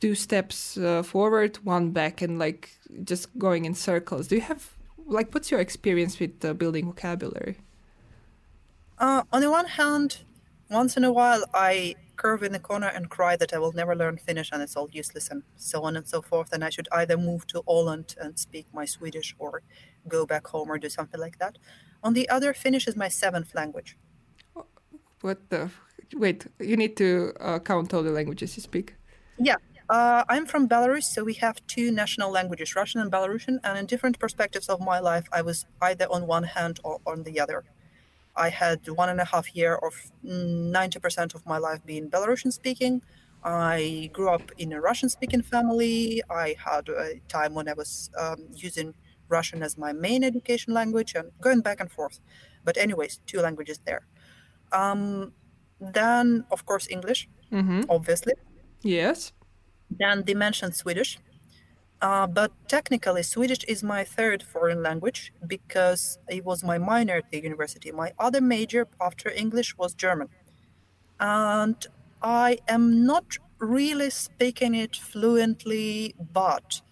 two 0.00 0.14
steps 0.14 0.76
uh, 0.76 1.02
forward 1.02 1.56
one 1.64 1.90
back 1.90 2.20
and 2.22 2.38
like 2.38 2.70
just 3.04 3.36
going 3.38 3.64
in 3.64 3.74
circles. 3.74 4.28
Do 4.28 4.34
you 4.34 4.42
have 4.42 4.72
like 5.06 5.32
what's 5.32 5.50
your 5.50 5.60
experience 5.60 6.18
with 6.18 6.44
uh, 6.44 6.52
building 6.52 6.86
vocabulary? 6.86 7.56
Uh, 8.98 9.22
on 9.32 9.40
the 9.42 9.50
one 9.50 9.66
hand 9.66 10.18
once 10.70 10.96
in 10.96 11.04
a 11.04 11.12
while 11.12 11.44
i 11.54 11.94
curve 12.16 12.42
in 12.42 12.52
the 12.52 12.58
corner 12.58 12.88
and 12.88 13.10
cry 13.10 13.36
that 13.36 13.52
I 13.52 13.58
will 13.58 13.72
never 13.72 13.94
learn 13.94 14.16
Finnish 14.16 14.50
and 14.52 14.62
it's 14.62 14.76
all 14.76 14.88
useless 14.92 15.28
and 15.30 15.42
so 15.56 15.82
on 15.82 15.96
and 15.96 16.06
so 16.06 16.22
forth. 16.22 16.52
And 16.52 16.64
I 16.64 16.70
should 16.70 16.88
either 16.92 17.16
move 17.16 17.46
to 17.48 17.62
Åland 17.68 18.16
and 18.18 18.38
speak 18.38 18.66
my 18.72 18.84
Swedish 18.84 19.34
or 19.38 19.62
go 20.08 20.26
back 20.26 20.46
home 20.46 20.70
or 20.70 20.78
do 20.78 20.88
something 20.88 21.20
like 21.20 21.38
that. 21.38 21.58
On 22.02 22.14
the 22.14 22.28
other, 22.28 22.52
Finnish 22.54 22.86
is 22.86 22.96
my 22.96 23.08
seventh 23.08 23.54
language. 23.54 23.96
What 25.20 25.50
the? 25.50 25.70
Wait, 26.14 26.46
you 26.60 26.76
need 26.76 26.96
to 26.98 27.32
uh, 27.40 27.58
count 27.58 27.92
all 27.92 28.02
the 28.02 28.12
languages 28.12 28.56
you 28.56 28.62
speak. 28.62 28.94
Yeah. 29.38 29.56
Uh, 29.88 30.24
I'm 30.28 30.46
from 30.46 30.68
Belarus, 30.68 31.04
so 31.04 31.22
we 31.22 31.34
have 31.34 31.64
two 31.68 31.90
national 31.92 32.30
languages, 32.30 32.74
Russian 32.74 33.00
and 33.00 33.10
Belarusian. 33.10 33.58
And 33.64 33.78
in 33.78 33.86
different 33.86 34.18
perspectives 34.18 34.68
of 34.68 34.80
my 34.80 34.98
life, 34.98 35.26
I 35.32 35.42
was 35.42 35.66
either 35.80 36.06
on 36.10 36.26
one 36.26 36.44
hand 36.44 36.80
or 36.84 37.00
on 37.06 37.22
the 37.22 37.40
other. 37.40 37.64
I 38.36 38.50
had 38.50 38.88
one 38.88 39.08
and 39.08 39.20
a 39.20 39.24
half 39.24 39.54
year 39.54 39.76
of 39.76 39.94
90% 40.24 41.34
of 41.34 41.46
my 41.46 41.58
life 41.58 41.80
being 41.84 42.10
Belarusian 42.10 42.52
speaking. 42.52 43.02
I 43.42 44.10
grew 44.12 44.28
up 44.28 44.50
in 44.58 44.72
a 44.72 44.80
Russian 44.80 45.08
speaking 45.08 45.42
family. 45.42 46.22
I 46.28 46.56
had 46.58 46.88
a 46.88 47.20
time 47.28 47.54
when 47.54 47.68
I 47.68 47.74
was 47.74 48.10
um, 48.18 48.48
using 48.54 48.94
Russian 49.28 49.62
as 49.62 49.78
my 49.78 49.92
main 49.92 50.24
education 50.24 50.74
language 50.74 51.14
and 51.14 51.30
going 51.40 51.60
back 51.60 51.80
and 51.80 51.90
forth. 51.90 52.20
But, 52.64 52.76
anyways, 52.76 53.20
two 53.26 53.40
languages 53.40 53.80
there. 53.86 54.06
Um, 54.72 55.32
then, 55.80 56.44
of 56.50 56.66
course, 56.66 56.88
English, 56.90 57.28
mm-hmm. 57.52 57.82
obviously. 57.88 58.34
Yes. 58.82 59.32
Then 59.90 60.24
they 60.26 60.34
mentioned 60.34 60.74
Swedish. 60.74 61.18
Uh, 62.02 62.26
but 62.26 62.52
technically, 62.68 63.22
Swedish 63.22 63.64
is 63.64 63.82
my 63.82 64.04
third 64.04 64.42
foreign 64.42 64.82
language 64.82 65.32
because 65.46 66.18
it 66.28 66.44
was 66.44 66.62
my 66.62 66.78
minor 66.78 67.14
at 67.14 67.30
the 67.30 67.42
university. 67.42 67.90
My 67.90 68.12
other 68.18 68.40
major 68.40 68.86
after 69.00 69.30
English 69.30 69.76
was 69.78 69.94
German. 69.94 70.28
And 71.18 71.86
I 72.22 72.58
am 72.68 73.06
not 73.06 73.38
really 73.58 74.10
speaking 74.10 74.74
it 74.74 74.96
fluently, 74.96 76.14
but 76.32 76.82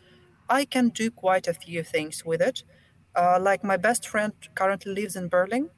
I 0.49 0.64
can 0.64 0.88
do 0.88 1.11
quite 1.11 1.46
a 1.49 1.54
few 1.54 1.82
things 1.82 2.25
with 2.25 2.40
it. 2.40 2.64
Uh, 3.14 3.38
like 3.40 3.62
my 3.62 3.76
best 3.76 4.08
friend 4.08 4.32
currently 4.54 4.92
lives 4.92 5.16
in 5.16 5.28
Berlin, 5.28 5.70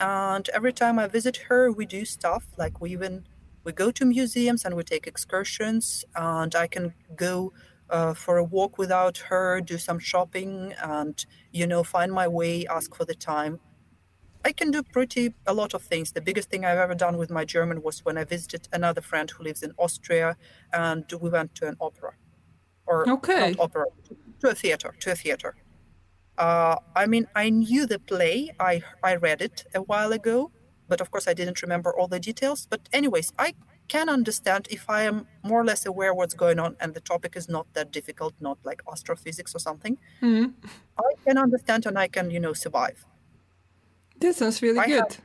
and 0.00 0.48
every 0.50 0.72
time 0.72 0.98
I 0.98 1.06
visit 1.06 1.36
her, 1.48 1.70
we 1.70 1.86
do 1.86 2.04
stuff 2.04 2.46
like 2.56 2.80
we 2.80 2.90
even 2.92 3.26
we 3.62 3.72
go 3.72 3.90
to 3.90 4.04
museums 4.06 4.64
and 4.64 4.74
we 4.74 4.82
take 4.82 5.06
excursions, 5.06 6.04
and 6.16 6.54
I 6.54 6.66
can 6.66 6.94
go 7.14 7.52
uh, 7.90 8.14
for 8.14 8.38
a 8.38 8.44
walk 8.44 8.78
without 8.78 9.18
her, 9.18 9.60
do 9.60 9.78
some 9.78 9.98
shopping, 9.98 10.74
and 10.82 11.24
you 11.52 11.66
know, 11.66 11.82
find 11.82 12.12
my 12.12 12.28
way, 12.28 12.66
ask 12.66 12.94
for 12.94 13.04
the 13.04 13.14
time. 13.14 13.60
I 14.44 14.52
can 14.52 14.70
do 14.70 14.82
pretty 14.82 15.34
a 15.46 15.52
lot 15.52 15.74
of 15.74 15.82
things. 15.82 16.12
The 16.12 16.20
biggest 16.22 16.48
thing 16.48 16.64
I've 16.64 16.78
ever 16.78 16.94
done 16.94 17.18
with 17.18 17.30
my 17.30 17.44
German 17.44 17.82
was 17.82 18.04
when 18.04 18.16
I 18.16 18.24
visited 18.24 18.68
another 18.72 19.02
friend 19.02 19.30
who 19.30 19.44
lives 19.44 19.62
in 19.62 19.72
Austria, 19.76 20.36
and 20.72 21.04
we 21.20 21.28
went 21.28 21.54
to 21.56 21.68
an 21.68 21.76
opera, 21.80 22.14
or 22.86 23.08
okay. 23.08 23.54
opera, 23.58 23.86
to 24.40 24.48
a 24.48 24.54
theater, 24.54 24.94
to 25.00 25.12
a 25.12 25.14
theater. 25.14 25.56
Uh, 26.38 26.76
I 26.96 27.06
mean, 27.06 27.26
I 27.34 27.50
knew 27.50 27.86
the 27.86 27.98
play. 27.98 28.50
I 28.58 28.82
I 29.02 29.16
read 29.16 29.42
it 29.42 29.64
a 29.74 29.82
while 29.82 30.12
ago, 30.12 30.50
but 30.88 31.00
of 31.02 31.10
course 31.10 31.28
I 31.28 31.34
didn't 31.34 31.60
remember 31.60 31.94
all 31.94 32.08
the 32.08 32.20
details. 32.20 32.66
But 32.70 32.88
anyways, 32.92 33.32
I 33.38 33.54
can 33.90 34.08
understand 34.08 34.68
if 34.70 34.88
I 34.88 35.02
am 35.02 35.26
more 35.42 35.60
or 35.60 35.64
less 35.64 35.84
aware 35.84 36.14
what's 36.14 36.32
going 36.32 36.60
on 36.60 36.76
and 36.80 36.94
the 36.94 37.00
topic 37.00 37.32
is 37.36 37.48
not 37.48 37.66
that 37.74 37.90
difficult, 37.90 38.34
not 38.40 38.56
like 38.64 38.80
astrophysics 38.90 39.52
or 39.54 39.58
something. 39.58 39.98
Mm-hmm. 40.22 40.50
I 40.98 41.10
can 41.26 41.36
understand 41.36 41.86
and 41.86 41.98
I 41.98 42.06
can, 42.06 42.30
you 42.30 42.38
know, 42.38 42.52
survive. 42.52 43.04
This 44.20 44.36
sounds 44.36 44.62
really 44.62 44.78
I 44.78 44.86
good. 44.86 44.98
Have, 45.00 45.20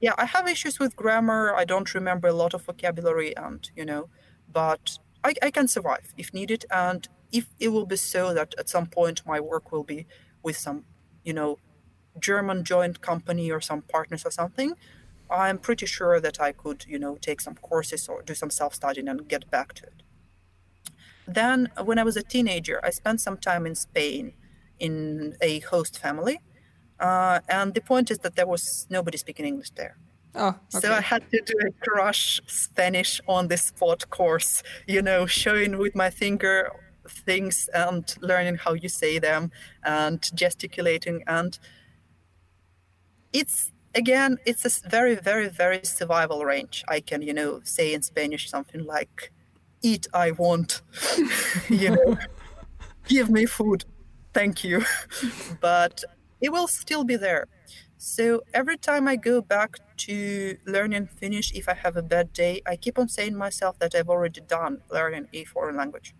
yeah, 0.00 0.14
I 0.18 0.24
have 0.24 0.48
issues 0.48 0.80
with 0.80 0.96
grammar. 0.96 1.54
I 1.54 1.64
don't 1.64 1.94
remember 1.94 2.26
a 2.28 2.32
lot 2.32 2.54
of 2.54 2.64
vocabulary 2.64 3.36
and, 3.36 3.70
you 3.76 3.84
know, 3.84 4.08
but 4.52 4.98
I, 5.22 5.34
I 5.40 5.50
can 5.52 5.68
survive 5.68 6.12
if 6.16 6.34
needed. 6.34 6.64
And 6.72 7.08
if 7.30 7.46
it 7.60 7.68
will 7.68 7.86
be 7.86 7.96
so 7.96 8.34
that 8.34 8.52
at 8.58 8.68
some 8.68 8.86
point 8.86 9.22
my 9.24 9.38
work 9.38 9.70
will 9.70 9.84
be 9.84 10.06
with 10.42 10.56
some, 10.56 10.84
you 11.24 11.32
know, 11.32 11.58
German 12.18 12.64
joint 12.64 13.00
company 13.00 13.52
or 13.52 13.60
some 13.60 13.82
partners 13.82 14.26
or 14.26 14.32
something, 14.32 14.74
I'm 15.32 15.58
pretty 15.58 15.86
sure 15.86 16.20
that 16.20 16.40
I 16.40 16.52
could, 16.52 16.84
you 16.86 16.98
know, 16.98 17.16
take 17.16 17.40
some 17.40 17.54
courses 17.56 18.08
or 18.08 18.22
do 18.22 18.34
some 18.34 18.50
self-studying 18.50 19.08
and 19.08 19.28
get 19.28 19.50
back 19.50 19.72
to 19.74 19.84
it. 19.86 20.02
Then, 21.26 21.70
when 21.84 21.98
I 21.98 22.04
was 22.04 22.16
a 22.16 22.22
teenager, 22.22 22.80
I 22.82 22.90
spent 22.90 23.20
some 23.20 23.36
time 23.36 23.66
in 23.66 23.74
Spain 23.74 24.34
in 24.78 25.36
a 25.40 25.60
host 25.60 25.98
family, 25.98 26.40
uh, 27.00 27.40
and 27.48 27.74
the 27.74 27.80
point 27.80 28.10
is 28.10 28.18
that 28.18 28.34
there 28.36 28.46
was 28.46 28.86
nobody 28.90 29.18
speaking 29.18 29.46
English 29.46 29.70
there. 29.70 29.96
Oh, 30.34 30.48
okay. 30.48 30.80
So 30.80 30.92
I 30.92 31.00
had 31.00 31.30
to 31.30 31.40
do 31.44 31.54
a 31.66 31.72
crush 31.84 32.40
Spanish 32.46 33.20
on 33.28 33.48
the 33.48 33.56
spot 33.56 34.08
course, 34.10 34.62
you 34.86 35.02
know, 35.02 35.26
showing 35.26 35.78
with 35.78 35.94
my 35.94 36.10
finger 36.10 36.70
things 37.08 37.68
and 37.74 38.14
learning 38.20 38.56
how 38.56 38.74
you 38.74 38.88
say 38.88 39.18
them 39.18 39.50
and 39.84 40.22
gesticulating 40.34 41.22
and 41.26 41.58
it's 43.32 43.71
again, 43.94 44.38
it's 44.44 44.64
a 44.64 44.88
very, 44.88 45.14
very, 45.14 45.48
very 45.48 45.80
survival 45.84 46.44
range. 46.44 46.84
I 46.88 47.00
can, 47.00 47.22
you 47.22 47.34
know, 47.34 47.60
say 47.64 47.94
in 47.94 48.02
Spanish 48.02 48.48
something 48.48 48.84
like, 48.84 49.32
eat, 49.82 50.06
I 50.14 50.30
want, 50.32 50.82
you 51.68 51.90
know, 51.90 52.18
give 53.08 53.30
me 53.30 53.46
food, 53.46 53.84
thank 54.32 54.64
you. 54.64 54.84
but 55.60 56.04
it 56.40 56.52
will 56.52 56.68
still 56.68 57.04
be 57.04 57.16
there. 57.16 57.46
So 57.98 58.42
every 58.52 58.76
time 58.76 59.06
I 59.06 59.14
go 59.14 59.40
back 59.40 59.76
to 59.98 60.56
learning 60.66 61.06
Finnish, 61.06 61.52
if 61.54 61.68
I 61.68 61.74
have 61.74 61.96
a 61.96 62.02
bad 62.02 62.32
day, 62.32 62.60
I 62.66 62.74
keep 62.74 62.98
on 62.98 63.08
saying 63.08 63.36
myself 63.36 63.78
that 63.78 63.94
I've 63.94 64.08
already 64.08 64.40
done 64.40 64.82
learning 64.90 65.28
a 65.32 65.44
foreign 65.44 65.76
language. 65.76 66.14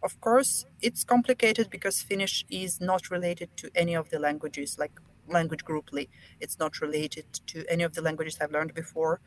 Of 0.00 0.20
course, 0.20 0.64
it's 0.80 1.02
complicated 1.02 1.70
because 1.70 2.02
Finnish 2.02 2.44
is 2.50 2.80
not 2.80 3.10
related 3.10 3.48
to 3.56 3.70
any 3.74 3.94
of 3.94 4.10
the 4.10 4.20
languages 4.20 4.78
like 4.78 4.92
language 5.30 5.64
grouply. 5.64 6.08
It's 6.40 6.58
not 6.58 6.80
related 6.80 7.26
to 7.46 7.64
any 7.68 7.84
of 7.84 7.94
the 7.94 8.02
languages 8.02 8.38
I've 8.40 8.52
learned 8.52 8.74
before. 8.74 9.20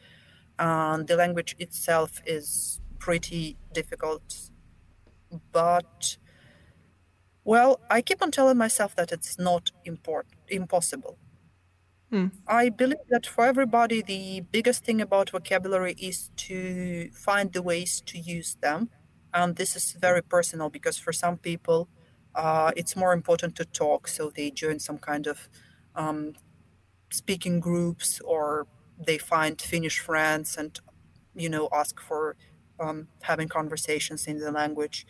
And 0.59 1.07
the 1.07 1.15
language 1.15 1.55
itself 1.59 2.21
is 2.25 2.81
pretty 2.99 3.57
difficult. 3.73 4.51
But, 5.51 6.17
well, 7.43 7.79
I 7.89 8.01
keep 8.01 8.21
on 8.21 8.31
telling 8.31 8.57
myself 8.57 8.95
that 8.95 9.11
it's 9.11 9.39
not 9.39 9.71
important, 9.85 10.35
impossible. 10.47 11.17
Hmm. 12.11 12.27
I 12.45 12.67
believe 12.69 13.07
that 13.09 13.25
for 13.25 13.45
everybody, 13.45 14.01
the 14.01 14.41
biggest 14.51 14.83
thing 14.83 14.99
about 14.99 15.29
vocabulary 15.29 15.95
is 15.97 16.29
to 16.47 17.09
find 17.13 17.53
the 17.53 17.61
ways 17.61 18.01
to 18.07 18.19
use 18.19 18.55
them. 18.55 18.89
And 19.33 19.55
this 19.55 19.77
is 19.77 19.93
very 19.93 20.21
personal 20.21 20.69
because 20.69 20.97
for 20.97 21.13
some 21.13 21.37
people, 21.37 21.87
uh, 22.35 22.71
it's 22.75 22.97
more 22.97 23.13
important 23.13 23.55
to 23.57 23.65
talk, 23.65 24.07
so 24.07 24.29
they 24.29 24.51
join 24.51 24.79
some 24.79 24.97
kind 24.97 25.25
of 25.25 25.49
um, 25.95 26.33
speaking 27.11 27.59
groups 27.59 28.19
or 28.21 28.67
they 28.97 29.17
find 29.17 29.61
Finnish 29.61 29.99
friends 29.99 30.57
and 30.57 30.79
you 31.35 31.49
know 31.49 31.69
ask 31.73 31.99
for 31.99 32.35
um, 32.79 33.07
having 33.21 33.47
conversations 33.47 34.27
in 34.27 34.39
the 34.39 34.51
language. 34.51 35.05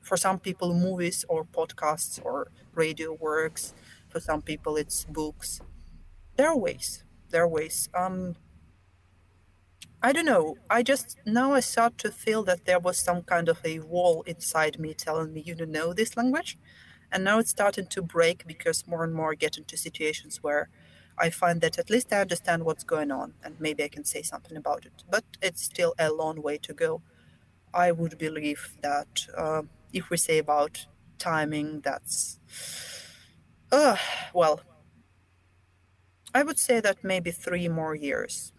For 0.00 0.16
some 0.16 0.38
people, 0.38 0.72
movies 0.74 1.24
or 1.28 1.44
podcasts 1.44 2.24
or 2.24 2.48
radio 2.74 3.12
works. 3.14 3.74
For 4.08 4.20
some 4.20 4.42
people, 4.42 4.76
it's 4.76 5.04
books. 5.04 5.60
There 6.36 6.48
are 6.48 6.56
ways. 6.56 7.04
There 7.30 7.42
are 7.42 7.48
ways. 7.48 7.88
Um, 7.94 8.36
I 10.02 10.12
don't 10.12 10.26
know. 10.26 10.56
I 10.70 10.82
just 10.82 11.18
now 11.26 11.52
I 11.52 11.60
start 11.60 11.98
to 11.98 12.10
feel 12.10 12.42
that 12.44 12.64
there 12.64 12.78
was 12.78 12.98
some 12.98 13.22
kind 13.22 13.48
of 13.48 13.58
a 13.64 13.80
wall 13.80 14.22
inside 14.22 14.78
me 14.78 14.94
telling 14.94 15.32
me 15.32 15.42
you 15.44 15.54
don't 15.54 15.70
know 15.72 15.92
this 15.92 16.16
language. 16.16 16.58
And 17.12 17.24
now 17.24 17.38
it's 17.38 17.50
starting 17.50 17.86
to 17.88 18.02
break 18.02 18.46
because 18.46 18.86
more 18.86 19.04
and 19.04 19.14
more 19.14 19.32
I 19.32 19.34
get 19.34 19.58
into 19.58 19.76
situations 19.76 20.42
where 20.42 20.68
I 21.18 21.30
find 21.30 21.60
that 21.62 21.78
at 21.78 21.90
least 21.90 22.12
I 22.12 22.20
understand 22.20 22.64
what's 22.64 22.84
going 22.84 23.10
on 23.10 23.34
and 23.42 23.56
maybe 23.58 23.82
I 23.84 23.88
can 23.88 24.04
say 24.04 24.22
something 24.22 24.56
about 24.56 24.84
it. 24.84 25.04
But 25.10 25.24
it's 25.40 25.62
still 25.62 25.94
a 25.98 26.10
long 26.10 26.42
way 26.42 26.58
to 26.58 26.74
go. 26.74 27.02
I 27.72 27.92
would 27.92 28.18
believe 28.18 28.76
that 28.82 29.26
uh, 29.36 29.62
if 29.92 30.10
we 30.10 30.16
say 30.16 30.38
about 30.38 30.86
timing, 31.18 31.80
that's. 31.80 32.38
Uh, 33.72 33.96
well, 34.32 34.60
I 36.34 36.42
would 36.42 36.58
say 36.58 36.80
that 36.80 37.02
maybe 37.02 37.30
three 37.30 37.68
more 37.68 37.94
years, 37.94 38.52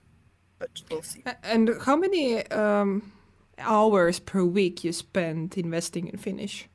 but 0.59 0.69
we'll 0.89 1.03
see. 1.03 1.23
And 1.43 1.69
how 1.85 1.95
many 1.95 2.45
um, 2.51 3.11
hours 3.59 4.19
per 4.19 4.43
week 4.43 4.83
you 4.83 4.91
spend 4.91 5.57
investing 5.57 6.07
in 6.07 6.17
Finnish? 6.17 6.67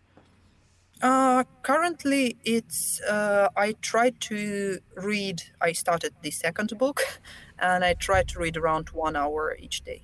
Uh, 1.03 1.43
currently, 1.63 2.37
it's 2.45 3.01
uh, 3.03 3.49
I 3.57 3.73
try 3.83 4.11
to 4.11 4.79
read. 4.97 5.43
I 5.61 5.73
started 5.73 6.13
the 6.23 6.31
second 6.31 6.79
book, 6.79 7.03
and 7.59 7.85
I 7.85 7.95
try 7.95 8.23
to 8.23 8.39
read 8.39 8.57
around 8.57 8.91
one 8.91 9.17
hour 9.17 9.57
each 9.59 9.83
day. 9.83 10.03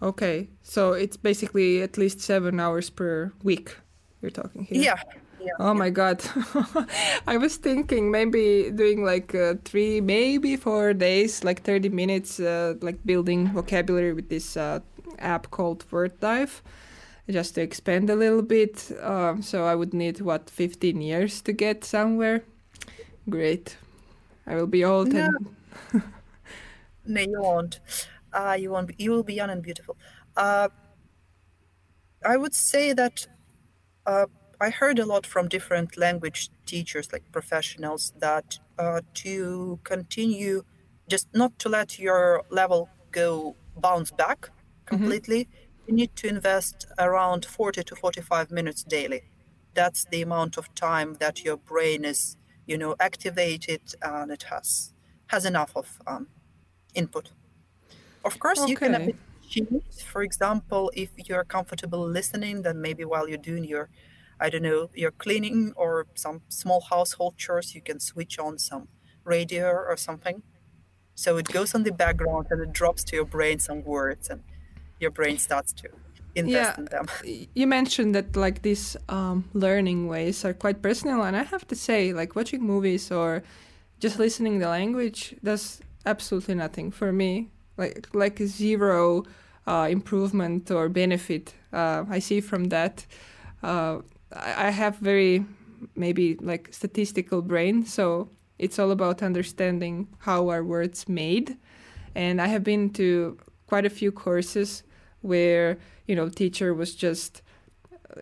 Okay, 0.00 0.50
so 0.62 0.92
it's 0.92 1.16
basically 1.16 1.82
at 1.82 1.98
least 1.98 2.20
seven 2.20 2.60
hours 2.60 2.90
per 2.90 3.32
week. 3.42 3.76
You're 4.22 4.30
talking 4.30 4.64
here. 4.64 4.82
Yeah. 4.82 5.00
yeah 5.40 5.50
oh 5.58 5.72
yeah. 5.72 5.72
my 5.72 5.90
god, 5.90 6.22
I 7.26 7.36
was 7.36 7.56
thinking 7.56 8.12
maybe 8.12 8.70
doing 8.70 9.04
like 9.04 9.34
uh, 9.34 9.54
three, 9.64 10.00
maybe 10.00 10.54
four 10.54 10.94
days, 10.94 11.42
like 11.42 11.64
thirty 11.64 11.88
minutes, 11.88 12.38
uh, 12.38 12.74
like 12.80 13.04
building 13.04 13.48
vocabulary 13.48 14.12
with 14.12 14.28
this 14.28 14.56
uh, 14.56 14.78
app 15.18 15.50
called 15.50 15.84
WordDive 15.90 16.62
just 17.30 17.54
to 17.54 17.62
expand 17.62 18.10
a 18.10 18.16
little 18.16 18.42
bit. 18.42 18.90
Um, 19.00 19.42
so 19.42 19.64
I 19.64 19.74
would 19.74 19.94
need 19.94 20.20
what 20.20 20.50
15 20.50 21.00
years 21.00 21.40
to 21.42 21.52
get 21.52 21.84
somewhere. 21.84 22.42
Great, 23.28 23.76
I 24.46 24.56
will 24.56 24.66
be 24.66 24.84
old 24.84 25.12
no. 25.12 25.30
and. 25.92 26.02
no, 27.06 27.20
you 27.20 27.40
won't. 27.40 27.80
Uh, 28.32 28.56
you 28.58 28.70
won't. 28.70 28.88
Be, 28.88 28.94
you 28.98 29.10
will 29.10 29.22
be 29.22 29.34
young 29.34 29.50
and 29.50 29.62
beautiful. 29.62 29.96
Uh, 30.36 30.68
I 32.24 32.36
would 32.36 32.54
say 32.54 32.92
that 32.92 33.26
uh, 34.06 34.26
I 34.60 34.70
heard 34.70 34.98
a 34.98 35.06
lot 35.06 35.26
from 35.26 35.48
different 35.48 35.96
language 35.96 36.50
teachers, 36.66 37.12
like 37.12 37.22
professionals, 37.32 38.12
that 38.18 38.58
uh, 38.78 39.00
to 39.14 39.78
continue, 39.84 40.64
just 41.08 41.28
not 41.34 41.58
to 41.60 41.68
let 41.68 41.98
your 41.98 42.42
level 42.50 42.90
go 43.10 43.56
bounce 43.76 44.10
back 44.10 44.50
completely. 44.86 45.44
Mm-hmm 45.44 45.63
you 45.86 45.94
need 45.94 46.16
to 46.16 46.28
invest 46.28 46.86
around 46.98 47.44
40 47.44 47.84
to 47.84 47.96
45 47.96 48.50
minutes 48.50 48.82
daily. 48.82 49.22
That's 49.74 50.04
the 50.10 50.22
amount 50.22 50.56
of 50.56 50.74
time 50.74 51.16
that 51.20 51.44
your 51.44 51.56
brain 51.56 52.04
is, 52.04 52.36
you 52.66 52.78
know, 52.78 52.94
activated 53.00 53.82
and 54.02 54.30
it 54.30 54.44
has 54.44 54.92
has 55.28 55.44
enough 55.44 55.72
of 55.74 55.98
um, 56.06 56.28
input. 56.94 57.30
Of 58.24 58.38
course, 58.38 58.60
okay. 58.60 58.70
you 58.70 58.76
can 58.76 59.18
choose. 59.48 60.02
For 60.02 60.22
example, 60.22 60.90
if 60.94 61.10
you're 61.28 61.44
comfortable 61.44 62.06
listening, 62.06 62.62
then 62.62 62.80
maybe 62.80 63.04
while 63.04 63.28
you're 63.28 63.38
doing 63.38 63.64
your, 63.64 63.88
I 64.40 64.50
don't 64.50 64.62
know, 64.62 64.90
your 64.94 65.10
cleaning 65.10 65.72
or 65.76 66.06
some 66.14 66.42
small 66.48 66.80
household 66.80 67.36
chores, 67.36 67.74
you 67.74 67.82
can 67.82 68.00
switch 68.00 68.38
on 68.38 68.58
some 68.58 68.88
radio 69.24 69.66
or 69.70 69.96
something. 69.96 70.42
So 71.14 71.36
it 71.36 71.48
goes 71.48 71.74
on 71.74 71.82
the 71.84 71.92
background 71.92 72.46
and 72.50 72.60
it 72.60 72.72
drops 72.72 73.04
to 73.04 73.16
your 73.16 73.24
brain 73.24 73.58
some 73.58 73.82
words 73.84 74.28
and 74.28 74.42
your 75.00 75.10
brain 75.10 75.38
starts 75.38 75.72
to 75.72 75.88
invest 76.34 76.78
yeah, 76.78 76.78
in 76.78 76.84
them. 76.86 77.06
You 77.54 77.66
mentioned 77.66 78.14
that 78.14 78.36
like 78.36 78.62
these 78.62 78.96
um, 79.08 79.44
learning 79.52 80.08
ways 80.08 80.44
are 80.44 80.54
quite 80.54 80.82
personal, 80.82 81.22
and 81.22 81.36
I 81.36 81.42
have 81.42 81.66
to 81.68 81.76
say, 81.76 82.12
like 82.12 82.36
watching 82.36 82.62
movies 82.62 83.10
or 83.10 83.42
just 84.00 84.18
listening 84.18 84.58
the 84.58 84.68
language 84.68 85.34
does 85.42 85.80
absolutely 86.06 86.54
nothing 86.54 86.90
for 86.90 87.12
me. 87.12 87.50
Like 87.76 88.08
like 88.14 88.38
zero 88.38 89.24
uh, 89.66 89.88
improvement 89.90 90.70
or 90.70 90.88
benefit 90.88 91.54
uh, 91.74 92.04
I 92.08 92.20
see 92.20 92.40
from 92.40 92.66
that. 92.66 93.04
Uh, 93.62 93.98
I, 94.32 94.68
I 94.68 94.70
have 94.70 94.96
very 94.98 95.44
maybe 95.96 96.36
like 96.36 96.68
statistical 96.72 97.42
brain, 97.42 97.84
so 97.84 98.28
it's 98.58 98.78
all 98.78 98.90
about 98.90 99.22
understanding 99.22 100.08
how 100.18 100.48
are 100.48 100.62
words 100.62 101.08
made. 101.08 101.56
And 102.14 102.40
I 102.40 102.46
have 102.46 102.62
been 102.62 102.90
to 102.90 103.36
quite 103.66 103.84
a 103.84 103.90
few 103.90 104.12
courses 104.12 104.82
where 105.22 105.78
you 106.06 106.14
know 106.14 106.28
teacher 106.28 106.74
was 106.74 106.94
just 106.94 107.42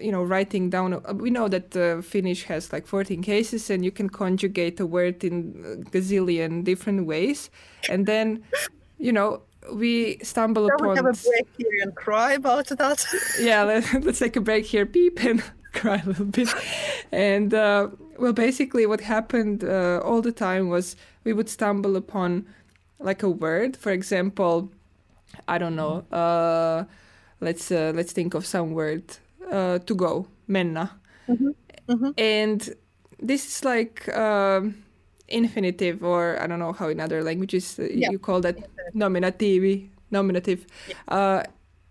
you 0.00 0.12
know 0.12 0.22
writing 0.22 0.70
down 0.70 0.94
uh, 0.94 1.12
we 1.14 1.30
know 1.30 1.48
that 1.48 1.76
uh, 1.76 2.00
finnish 2.00 2.44
has 2.44 2.72
like 2.72 2.86
14 2.86 3.22
cases 3.22 3.70
and 3.70 3.84
you 3.84 3.90
can 3.90 4.08
conjugate 4.08 4.78
a 4.80 4.86
word 4.86 5.22
in 5.24 5.54
a 5.64 5.90
gazillion 5.90 6.64
different 6.64 7.06
ways. 7.06 7.50
And 7.88 8.06
then 8.06 8.42
you 8.98 9.12
know 9.12 9.42
we 9.72 10.18
stumble 10.22 10.68
Shall 10.68 10.76
upon 10.76 10.88
we 10.90 10.96
have 10.96 11.06
a 11.06 11.12
break 11.12 11.46
here 11.56 11.82
and 11.82 11.94
cry 11.94 12.32
about 12.32 12.66
that? 12.68 13.04
Yeah 13.40 13.64
let, 13.64 14.06
us 14.06 14.18
take 14.18 14.36
a 14.36 14.40
break 14.40 14.66
here 14.66 14.86
peep 14.86 15.22
and 15.22 15.42
cry 15.72 16.00
a 16.04 16.06
little 16.06 16.26
bit. 16.26 16.48
And 17.10 17.52
uh, 17.52 17.88
well 18.18 18.32
basically 18.32 18.86
what 18.86 19.00
happened 19.00 19.64
uh, 19.64 20.00
all 20.04 20.22
the 20.22 20.32
time 20.32 20.68
was 20.68 20.96
we 21.24 21.32
would 21.32 21.48
stumble 21.48 21.96
upon 21.96 22.46
like 22.98 23.22
a 23.22 23.30
word. 23.30 23.76
For 23.76 23.90
example 23.90 24.70
I 25.48 25.58
don't 25.58 25.76
know. 25.76 26.04
Uh, 26.10 26.84
let's 27.40 27.70
uh, 27.70 27.92
let's 27.94 28.12
think 28.12 28.34
of 28.34 28.46
some 28.46 28.72
word 28.72 29.04
uh, 29.50 29.78
to 29.78 29.94
go, 29.94 30.26
menna, 30.48 30.90
mm-hmm. 31.28 31.50
Mm-hmm. 31.88 32.10
and 32.16 32.74
this 33.18 33.46
is 33.46 33.64
like 33.64 34.08
um, 34.16 34.82
infinitive, 35.28 36.02
or 36.02 36.40
I 36.40 36.46
don't 36.46 36.58
know 36.58 36.72
how 36.72 36.88
in 36.88 37.00
other 37.00 37.22
languages 37.22 37.78
uh, 37.78 37.84
yeah. 37.84 38.10
you 38.10 38.18
call 38.18 38.40
that 38.40 38.56
nominative, 38.94 39.88
nominative. 40.10 40.66
Yeah. 40.88 40.94
Uh, 41.08 41.42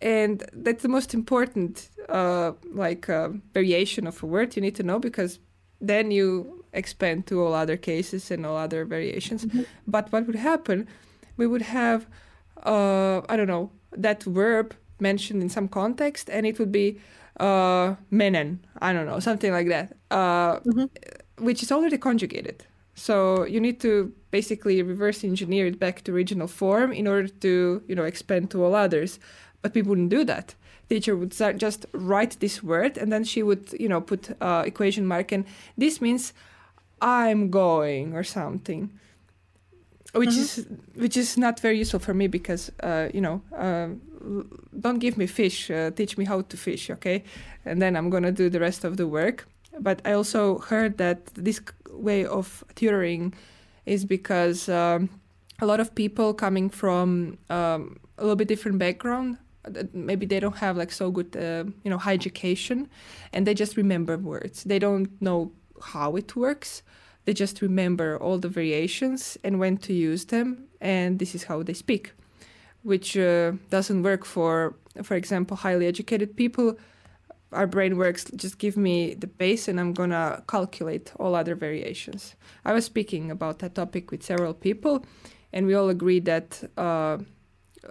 and 0.01 0.43
that's 0.51 0.81
the 0.81 0.89
most 0.89 1.13
important 1.13 1.89
uh, 2.09 2.53
like 2.73 3.05
variation 3.53 4.07
of 4.07 4.23
a 4.23 4.25
word 4.25 4.55
you 4.55 4.61
need 4.61 4.75
to 4.75 4.83
know 4.83 4.97
because 4.97 5.37
then 5.79 6.09
you 6.09 6.63
expand 6.73 7.27
to 7.27 7.43
all 7.43 7.53
other 7.53 7.77
cases 7.77 8.31
and 8.31 8.45
all 8.45 8.57
other 8.57 8.85
variations. 8.85 9.45
Mm-hmm. 9.45 9.63
But 9.87 10.11
what 10.11 10.25
would 10.25 10.35
happen? 10.35 10.87
We 11.37 11.47
would 11.47 11.61
have 11.61 12.07
uh, 12.63 13.21
I 13.29 13.35
don't 13.35 13.47
know, 13.47 13.71
that 13.91 14.23
verb 14.23 14.75
mentioned 14.99 15.41
in 15.41 15.49
some 15.49 15.67
context, 15.67 16.29
and 16.29 16.45
it 16.45 16.59
would 16.59 16.71
be 16.71 16.99
uh, 17.39 17.95
menen, 18.11 18.59
I 18.81 18.93
don't 18.93 19.05
know, 19.05 19.19
something 19.19 19.51
like 19.51 19.67
that, 19.69 19.97
uh, 20.11 20.59
mm-hmm. 20.59 21.43
which 21.43 21.63
is 21.63 21.71
already 21.71 21.97
conjugated. 21.97 22.65
So 22.95 23.45
you 23.45 23.59
need 23.59 23.79
to 23.81 24.13
basically 24.31 24.81
reverse 24.81 25.23
engineer 25.23 25.65
it 25.65 25.79
back 25.79 26.03
to 26.03 26.13
original 26.13 26.47
form 26.47 26.91
in 26.91 27.07
order 27.07 27.27
to, 27.27 27.81
you 27.87 27.95
know, 27.95 28.03
expand 28.03 28.51
to 28.51 28.63
all 28.63 28.75
others. 28.75 29.19
But 29.61 29.73
people 29.73 29.89
wouldn't 29.89 30.09
do 30.09 30.23
that. 30.25 30.55
Teacher 30.89 31.15
would 31.15 31.31
just 31.57 31.85
write 31.93 32.39
this 32.39 32.61
word, 32.61 32.97
and 32.97 33.11
then 33.11 33.23
she 33.23 33.43
would, 33.43 33.73
you 33.79 33.87
know, 33.87 34.01
put 34.01 34.35
uh, 34.41 34.63
equation 34.65 35.05
mark, 35.05 35.31
and 35.31 35.45
this 35.77 36.01
means 36.01 36.33
I'm 37.01 37.49
going 37.49 38.13
or 38.13 38.23
something 38.23 38.91
which 40.13 40.29
mm-hmm. 40.29 40.39
is 40.39 40.65
which 40.95 41.17
is 41.17 41.37
not 41.37 41.59
very 41.59 41.77
useful 41.77 41.99
for 41.99 42.13
me 42.13 42.27
because 42.27 42.71
uh, 42.83 43.07
you 43.13 43.21
know 43.21 43.41
uh, 43.57 43.87
don't 44.79 44.99
give 44.99 45.17
me 45.17 45.27
fish 45.27 45.71
uh, 45.71 45.91
teach 45.91 46.17
me 46.17 46.25
how 46.25 46.41
to 46.41 46.57
fish 46.57 46.89
okay? 46.89 47.23
And 47.65 47.81
then 47.81 47.95
i'm 47.95 48.09
gonna 48.09 48.31
do 48.31 48.49
the 48.49 48.59
rest 48.59 48.83
of 48.83 48.97
the 48.97 49.07
work. 49.07 49.47
But 49.79 50.01
i 50.05 50.11
also 50.13 50.59
heard 50.59 50.97
that 50.97 51.25
this 51.35 51.61
way 51.91 52.25
of 52.25 52.63
tutoring 52.75 53.33
is 53.85 54.05
because 54.05 54.69
um, 54.69 55.09
a 55.59 55.65
lot 55.65 55.79
of 55.79 55.95
people 55.95 56.33
coming 56.33 56.69
from 56.69 57.37
um, 57.49 57.99
a 58.17 58.21
little 58.21 58.35
bit 58.35 58.47
different 58.47 58.77
background 58.77 59.37
maybe 59.93 60.25
they 60.25 60.39
don't 60.39 60.57
have 60.57 60.77
like 60.77 60.91
so 60.91 61.11
good 61.11 61.35
uh, 61.35 61.63
you 61.83 61.89
know 61.89 61.97
high 61.97 62.13
education 62.13 62.89
and 63.33 63.45
they 63.45 63.53
just 63.53 63.77
remember 63.77 64.17
words. 64.17 64.63
They 64.63 64.79
don't 64.79 65.09
know 65.21 65.51
how 65.81 66.15
it 66.15 66.35
works 66.35 66.83
they 67.25 67.33
just 67.33 67.61
remember 67.61 68.17
all 68.17 68.39
the 68.39 68.49
variations 68.49 69.37
and 69.43 69.59
when 69.59 69.77
to 69.77 69.93
use 69.93 70.25
them, 70.25 70.65
and 70.79 71.19
this 71.19 71.35
is 71.35 71.43
how 71.43 71.63
they 71.63 71.73
speak, 71.73 72.13
which 72.83 73.17
uh, 73.17 73.53
doesn't 73.69 74.03
work 74.03 74.25
for, 74.25 74.75
for 75.03 75.15
example, 75.15 75.57
highly 75.57 75.85
educated 75.85 76.35
people. 76.35 76.77
Our 77.51 77.67
brain 77.67 77.97
works, 77.97 78.25
just 78.35 78.57
give 78.57 78.77
me 78.77 79.13
the 79.13 79.27
base 79.27 79.67
and 79.67 79.79
I'm 79.79 79.93
gonna 79.93 80.43
calculate 80.47 81.11
all 81.19 81.35
other 81.35 81.53
variations. 81.53 82.35
I 82.65 82.73
was 82.73 82.85
speaking 82.85 83.29
about 83.29 83.59
that 83.59 83.75
topic 83.75 84.09
with 84.09 84.23
several 84.23 84.53
people, 84.53 85.05
and 85.53 85.67
we 85.67 85.73
all 85.73 85.89
agreed 85.89 86.25
that, 86.25 86.63
uh, 86.77 87.17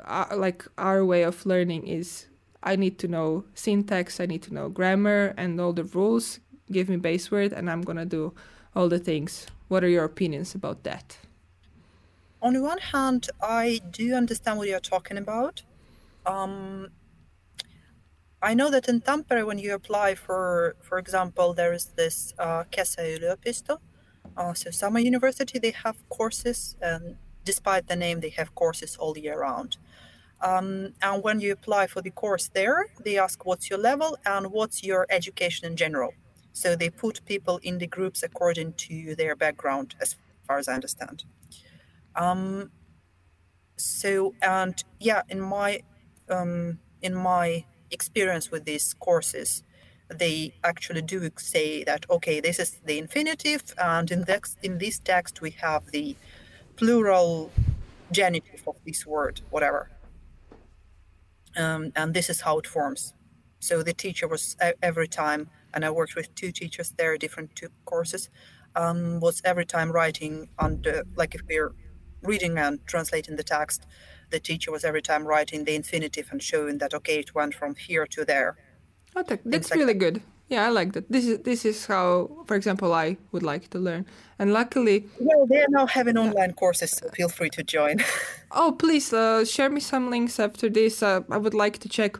uh, 0.06 0.26
like, 0.34 0.66
our 0.78 1.04
way 1.04 1.24
of 1.24 1.44
learning 1.44 1.86
is 1.86 2.26
I 2.62 2.76
need 2.76 2.98
to 2.98 3.08
know 3.08 3.44
syntax, 3.54 4.18
I 4.20 4.26
need 4.26 4.42
to 4.42 4.54
know 4.54 4.68
grammar 4.68 5.34
and 5.36 5.60
all 5.60 5.72
the 5.72 5.84
rules. 5.84 6.40
Give 6.70 6.88
me 6.88 6.96
base 6.96 7.30
word, 7.30 7.52
and 7.52 7.70
I'm 7.70 7.82
gonna 7.82 8.06
do 8.06 8.34
all 8.74 8.88
the 8.88 8.98
things. 8.98 9.46
What 9.68 9.84
are 9.84 9.88
your 9.88 10.04
opinions 10.04 10.54
about 10.54 10.82
that? 10.84 11.18
On 12.42 12.54
the 12.54 12.62
one 12.62 12.78
hand, 12.78 13.28
I 13.42 13.80
do 13.90 14.14
understand 14.14 14.58
what 14.58 14.68
you're 14.68 14.80
talking 14.80 15.18
about. 15.18 15.62
Um, 16.24 16.88
I 18.42 18.54
know 18.54 18.70
that 18.70 18.88
in 18.88 19.02
Tampere, 19.02 19.44
when 19.44 19.58
you 19.58 19.74
apply 19.74 20.14
for, 20.14 20.74
for 20.80 20.98
example, 20.98 21.52
there 21.52 21.74
is 21.74 21.86
this 21.96 22.32
uh, 22.38 22.64
kesäyliopisto, 22.72 23.78
uh, 24.36 24.54
so 24.54 24.70
summer 24.70 25.00
university. 25.00 25.58
They 25.58 25.72
have 25.72 25.96
courses, 26.08 26.76
and 26.80 27.16
despite 27.44 27.88
the 27.88 27.96
name, 27.96 28.20
they 28.20 28.30
have 28.30 28.54
courses 28.54 28.96
all 28.96 29.18
year 29.18 29.40
round. 29.40 29.76
Um, 30.40 30.94
and 31.02 31.22
when 31.22 31.40
you 31.40 31.52
apply 31.52 31.86
for 31.86 32.00
the 32.00 32.10
course 32.10 32.48
there, 32.48 32.86
they 33.04 33.18
ask 33.18 33.44
what's 33.44 33.68
your 33.68 33.78
level 33.78 34.16
and 34.24 34.50
what's 34.50 34.82
your 34.82 35.06
education 35.10 35.66
in 35.66 35.76
general. 35.76 36.14
So 36.60 36.76
they 36.76 36.90
put 36.90 37.24
people 37.26 37.58
in 37.62 37.78
the 37.78 37.86
groups 37.86 38.22
according 38.22 38.74
to 38.88 39.14
their 39.14 39.36
background, 39.36 39.94
as 40.00 40.16
far 40.46 40.58
as 40.58 40.68
I 40.68 40.74
understand. 40.74 41.24
Um, 42.16 42.70
so 43.76 44.34
and 44.42 44.82
yeah, 44.98 45.22
in 45.28 45.40
my 45.40 45.80
um, 46.28 46.78
in 47.02 47.14
my 47.14 47.64
experience 47.90 48.50
with 48.50 48.64
these 48.64 48.94
courses, 48.94 49.62
they 50.08 50.52
actually 50.64 51.02
do 51.02 51.30
say 51.38 51.84
that 51.84 52.06
okay, 52.10 52.40
this 52.40 52.58
is 52.58 52.78
the 52.84 52.98
infinitive, 52.98 53.62
and 53.78 54.10
in 54.10 54.24
this 54.24 54.56
in 54.62 54.78
this 54.78 54.98
text 54.98 55.40
we 55.40 55.50
have 55.50 55.90
the 55.92 56.16
plural 56.76 57.50
genitive 58.12 58.62
of 58.66 58.76
this 58.84 59.06
word, 59.06 59.40
whatever 59.50 59.88
um, 61.56 61.92
and 61.96 62.14
this 62.14 62.30
is 62.30 62.40
how 62.42 62.58
it 62.58 62.66
forms. 62.66 63.14
So 63.60 63.82
the 63.82 63.92
teacher 63.92 64.26
was 64.28 64.56
every 64.82 65.08
time, 65.08 65.48
and 65.74 65.84
I 65.84 65.90
worked 65.90 66.16
with 66.16 66.34
two 66.34 66.52
teachers 66.52 66.92
there, 66.96 67.16
different 67.16 67.54
two 67.54 67.68
courses, 67.84 68.28
um, 68.76 69.20
was 69.20 69.42
every 69.44 69.66
time 69.66 69.90
writing 69.90 70.48
on 70.58 70.82
the 70.82 71.04
like 71.16 71.34
if 71.34 71.42
we're 71.48 71.72
reading 72.22 72.58
and 72.58 72.78
translating 72.86 73.36
the 73.36 73.42
text, 73.42 73.86
the 74.30 74.40
teacher 74.40 74.70
was 74.70 74.84
every 74.84 75.02
time 75.02 75.24
writing 75.26 75.64
the 75.64 75.74
infinitive 75.74 76.28
and 76.30 76.42
showing 76.42 76.78
that 76.78 76.94
okay, 76.94 77.18
it 77.18 77.34
went 77.34 77.54
from 77.54 77.74
here 77.74 78.06
to 78.06 78.24
there. 78.24 78.56
Oh, 79.16 79.24
that's 79.44 79.74
really 79.74 79.94
good. 79.94 80.22
Yeah, 80.50 80.66
I 80.66 80.70
like 80.70 80.92
that. 80.94 81.10
This 81.10 81.26
is 81.26 81.38
this 81.38 81.64
is 81.64 81.86
how, 81.86 82.28
for 82.46 82.56
example, 82.56 82.92
I 82.92 83.16
would 83.30 83.44
like 83.44 83.70
to 83.70 83.78
learn. 83.78 84.04
And 84.38 84.52
luckily, 84.52 85.06
well, 85.20 85.46
they 85.46 85.60
are 85.62 85.68
now 85.68 85.86
having 85.86 86.18
online 86.18 86.54
courses. 86.54 86.90
So 86.90 87.08
feel 87.10 87.28
free 87.28 87.50
to 87.50 87.62
join. 87.62 87.98
oh, 88.50 88.72
please 88.72 89.12
uh, 89.12 89.44
share 89.44 89.70
me 89.70 89.80
some 89.80 90.10
links 90.10 90.40
after 90.40 90.68
this. 90.68 91.02
Uh, 91.02 91.20
I 91.30 91.36
would 91.36 91.54
like 91.54 91.78
to 91.78 91.88
check. 91.88 92.18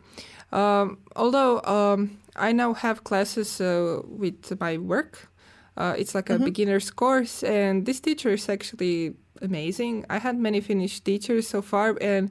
Um, 0.52 0.98
although 1.16 1.62
um, 1.62 2.18
I 2.36 2.52
now 2.52 2.74
have 2.74 3.04
classes 3.04 3.60
uh, 3.60 4.00
with 4.04 4.58
my 4.60 4.78
work, 4.78 5.28
uh, 5.76 5.94
it's 5.96 6.14
like 6.14 6.30
a 6.30 6.34
mm-hmm. 6.34 6.44
beginner's 6.44 6.90
course, 6.90 7.42
and 7.42 7.86
this 7.86 8.00
teacher 8.00 8.30
is 8.30 8.48
actually 8.48 9.14
amazing. 9.40 10.04
I 10.10 10.18
had 10.18 10.36
many 10.36 10.60
Finnish 10.60 11.00
teachers 11.00 11.48
so 11.48 11.62
far, 11.62 11.96
and 12.00 12.30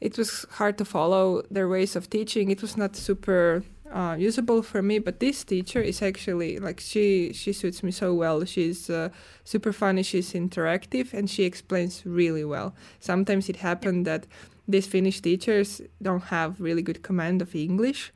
it 0.00 0.16
was 0.16 0.46
hard 0.52 0.78
to 0.78 0.84
follow 0.84 1.42
their 1.50 1.68
ways 1.68 1.96
of 1.96 2.08
teaching. 2.08 2.50
It 2.50 2.62
was 2.62 2.76
not 2.76 2.96
super 2.96 3.62
uh, 3.92 4.16
usable 4.18 4.62
for 4.62 4.82
me. 4.82 4.98
But 4.98 5.20
this 5.20 5.44
teacher 5.44 5.80
is 5.80 6.02
actually 6.02 6.58
like 6.58 6.80
she 6.80 7.32
she 7.32 7.52
suits 7.52 7.82
me 7.82 7.90
so 7.90 8.14
well. 8.14 8.44
She's 8.44 8.88
uh, 8.88 9.10
super 9.44 9.72
funny. 9.72 10.02
She's 10.02 10.32
interactive 10.32 11.12
and 11.12 11.28
she 11.28 11.44
explains 11.44 12.02
really 12.06 12.44
well. 12.44 12.74
Sometimes 13.00 13.48
it 13.48 13.56
happened 13.56 14.06
that 14.06 14.26
these 14.70 14.86
Finnish 14.86 15.20
teachers 15.20 15.80
don't 16.02 16.24
have 16.24 16.60
really 16.60 16.82
good 16.82 17.02
command 17.02 17.42
of 17.42 17.54
English, 17.54 18.12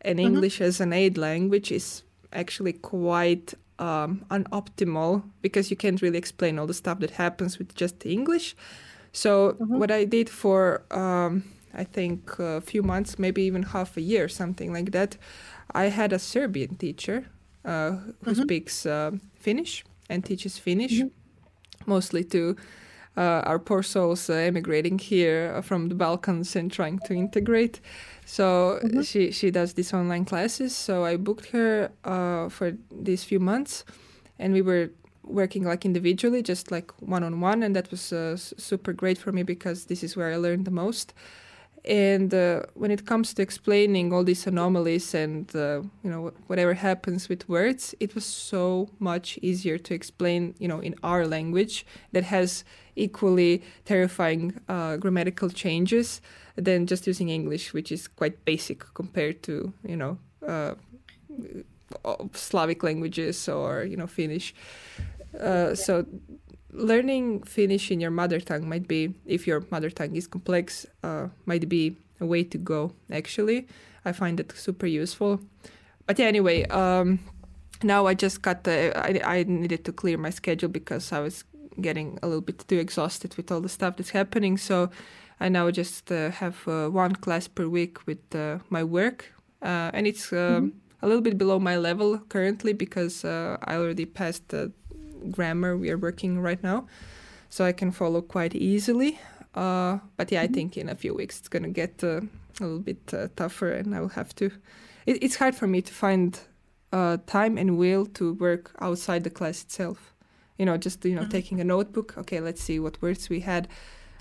and 0.00 0.18
mm-hmm. 0.18 0.34
English 0.34 0.60
as 0.60 0.80
an 0.80 0.92
aid 0.92 1.18
language 1.18 1.72
is 1.72 2.02
actually 2.32 2.72
quite 2.72 3.54
um, 3.78 4.24
unoptimal 4.30 5.22
because 5.42 5.70
you 5.70 5.76
can't 5.76 6.02
really 6.02 6.18
explain 6.18 6.58
all 6.58 6.66
the 6.66 6.74
stuff 6.74 7.00
that 7.00 7.10
happens 7.12 7.58
with 7.58 7.74
just 7.74 8.04
English. 8.06 8.56
So 9.12 9.52
mm-hmm. 9.52 9.78
what 9.78 9.90
I 9.90 10.04
did 10.04 10.28
for 10.28 10.82
um, 10.90 11.44
I 11.76 11.84
think 11.84 12.38
a 12.38 12.60
few 12.60 12.82
months, 12.82 13.18
maybe 13.18 13.42
even 13.42 13.62
half 13.62 13.96
a 13.96 14.00
year, 14.00 14.28
something 14.28 14.72
like 14.72 14.92
that. 14.92 15.16
I 15.74 15.84
had 15.84 16.12
a 16.12 16.18
Serbian 16.18 16.76
teacher 16.76 17.26
uh, 17.64 17.90
who 18.22 18.32
mm-hmm. 18.32 18.42
speaks 18.42 18.86
uh, 18.86 19.12
Finnish 19.34 19.84
and 20.08 20.24
teaches 20.24 20.58
Finnish, 20.58 21.00
mm-hmm. 21.00 21.90
mostly 21.90 22.24
to 22.24 22.56
our 23.22 23.58
poor 23.58 23.82
souls 23.82 24.28
uh, 24.28 24.34
emigrating 24.34 24.98
here 24.98 25.62
from 25.62 25.88
the 25.88 25.94
Balkans 25.94 26.56
and 26.56 26.70
trying 26.70 26.98
to 27.00 27.14
integrate. 27.14 27.80
So 28.26 28.80
mm-hmm. 28.82 29.02
she 29.02 29.30
she 29.30 29.50
does 29.50 29.74
these 29.74 29.92
online 29.92 30.24
classes. 30.24 30.74
So 30.74 31.04
I 31.04 31.16
booked 31.16 31.46
her 31.50 31.90
uh, 32.04 32.48
for 32.48 32.76
these 32.90 33.24
few 33.24 33.40
months, 33.40 33.84
and 34.38 34.52
we 34.52 34.62
were 34.62 34.90
working 35.22 35.64
like 35.64 35.84
individually, 35.84 36.42
just 36.42 36.70
like 36.70 36.92
one 37.00 37.22
on 37.22 37.40
one, 37.40 37.62
and 37.62 37.74
that 37.76 37.90
was 37.90 38.12
uh, 38.12 38.36
super 38.36 38.92
great 38.92 39.18
for 39.18 39.32
me 39.32 39.42
because 39.42 39.86
this 39.86 40.02
is 40.02 40.16
where 40.16 40.32
I 40.32 40.36
learned 40.36 40.64
the 40.64 40.70
most 40.70 41.14
and 41.84 42.32
uh, 42.32 42.62
when 42.74 42.90
it 42.90 43.04
comes 43.04 43.34
to 43.34 43.42
explaining 43.42 44.12
all 44.12 44.24
these 44.24 44.46
anomalies 44.46 45.14
and 45.14 45.54
uh, 45.54 45.82
you 46.02 46.10
know 46.10 46.32
whatever 46.46 46.74
happens 46.74 47.28
with 47.28 47.48
words 47.48 47.94
it 48.00 48.14
was 48.14 48.24
so 48.24 48.88
much 48.98 49.38
easier 49.42 49.76
to 49.76 49.94
explain 49.94 50.54
you 50.58 50.68
know 50.68 50.80
in 50.80 50.94
our 51.02 51.26
language 51.26 51.84
that 52.12 52.24
has 52.24 52.64
equally 52.96 53.62
terrifying 53.84 54.58
uh, 54.68 54.96
grammatical 54.96 55.50
changes 55.50 56.20
than 56.56 56.86
just 56.86 57.06
using 57.06 57.28
english 57.28 57.74
which 57.74 57.92
is 57.92 58.08
quite 58.08 58.44
basic 58.44 58.84
compared 58.94 59.42
to 59.42 59.72
you 59.86 59.96
know 59.96 60.18
uh, 60.46 60.74
slavic 62.32 62.82
languages 62.82 63.48
or 63.48 63.84
you 63.84 63.96
know 63.96 64.06
finnish. 64.06 64.54
Uh, 65.38 65.74
so 65.74 66.06
learning 66.74 67.42
Finnish 67.44 67.90
in 67.90 68.00
your 68.00 68.10
mother 68.10 68.40
tongue 68.40 68.68
might 68.68 68.86
be, 68.86 69.14
if 69.24 69.46
your 69.46 69.64
mother 69.70 69.90
tongue 69.90 70.16
is 70.16 70.26
complex, 70.26 70.86
uh, 71.02 71.28
might 71.46 71.68
be 71.68 71.96
a 72.20 72.26
way 72.26 72.44
to 72.44 72.58
go. 72.58 72.92
Actually, 73.10 73.66
I 74.04 74.12
find 74.12 74.40
it 74.40 74.52
super 74.52 74.86
useful. 74.86 75.40
But 76.06 76.18
yeah, 76.18 76.26
anyway, 76.26 76.64
um, 76.64 77.20
now 77.82 78.06
I 78.06 78.14
just 78.14 78.42
got 78.42 78.64
the. 78.64 78.92
I, 78.96 79.38
I 79.38 79.44
needed 79.44 79.84
to 79.86 79.92
clear 79.92 80.18
my 80.18 80.30
schedule 80.30 80.68
because 80.68 81.12
I 81.12 81.20
was 81.20 81.44
getting 81.80 82.18
a 82.22 82.26
little 82.26 82.42
bit 82.42 82.64
too 82.68 82.78
exhausted 82.78 83.36
with 83.36 83.50
all 83.50 83.60
the 83.60 83.68
stuff 83.68 83.96
that's 83.96 84.10
happening. 84.10 84.58
So 84.58 84.90
I 85.40 85.48
now 85.48 85.70
just 85.70 86.12
uh, 86.12 86.30
have 86.30 86.66
uh, 86.68 86.88
one 86.88 87.14
class 87.14 87.48
per 87.48 87.66
week 87.66 88.06
with 88.06 88.34
uh, 88.34 88.58
my 88.68 88.84
work, 88.84 89.32
uh, 89.62 89.90
and 89.94 90.06
it's 90.06 90.32
um, 90.32 90.38
mm-hmm. 90.38 90.68
a 91.02 91.06
little 91.06 91.22
bit 91.22 91.38
below 91.38 91.58
my 91.58 91.76
level 91.76 92.18
currently 92.28 92.72
because 92.72 93.24
uh, 93.24 93.56
I 93.64 93.76
already 93.76 94.06
passed 94.06 94.48
the 94.48 94.72
grammar 95.30 95.76
we 95.76 95.90
are 95.90 95.98
working 95.98 96.40
right 96.40 96.62
now, 96.62 96.86
so 97.50 97.64
I 97.64 97.72
can 97.72 97.90
follow 97.90 98.22
quite 98.22 98.54
easily. 98.54 99.18
Uh, 99.54 99.98
but 100.16 100.30
yeah, 100.32 100.42
I 100.42 100.44
mm-hmm. 100.44 100.54
think 100.54 100.76
in 100.76 100.88
a 100.88 100.94
few 100.94 101.14
weeks 101.14 101.38
it's 101.38 101.48
gonna 101.48 101.68
get 101.68 102.02
uh, 102.02 102.20
a 102.60 102.64
little 102.64 102.78
bit 102.80 103.12
uh, 103.12 103.28
tougher, 103.36 103.72
and 103.72 103.94
I 103.94 104.00
will 104.00 104.08
have 104.10 104.34
to. 104.36 104.50
It, 105.06 105.22
it's 105.22 105.36
hard 105.36 105.54
for 105.54 105.66
me 105.66 105.82
to 105.82 105.92
find 105.92 106.38
uh, 106.92 107.18
time 107.26 107.58
and 107.58 107.76
will 107.76 108.06
to 108.06 108.34
work 108.34 108.72
outside 108.80 109.24
the 109.24 109.30
class 109.30 109.62
itself. 109.62 110.14
You 110.58 110.66
know, 110.66 110.76
just 110.76 111.04
you 111.04 111.14
know, 111.14 111.22
mm-hmm. 111.22 111.30
taking 111.30 111.60
a 111.60 111.64
notebook. 111.64 112.16
Okay, 112.18 112.40
let's 112.40 112.62
see 112.62 112.78
what 112.78 113.00
words 113.02 113.28
we 113.28 113.40
had. 113.40 113.68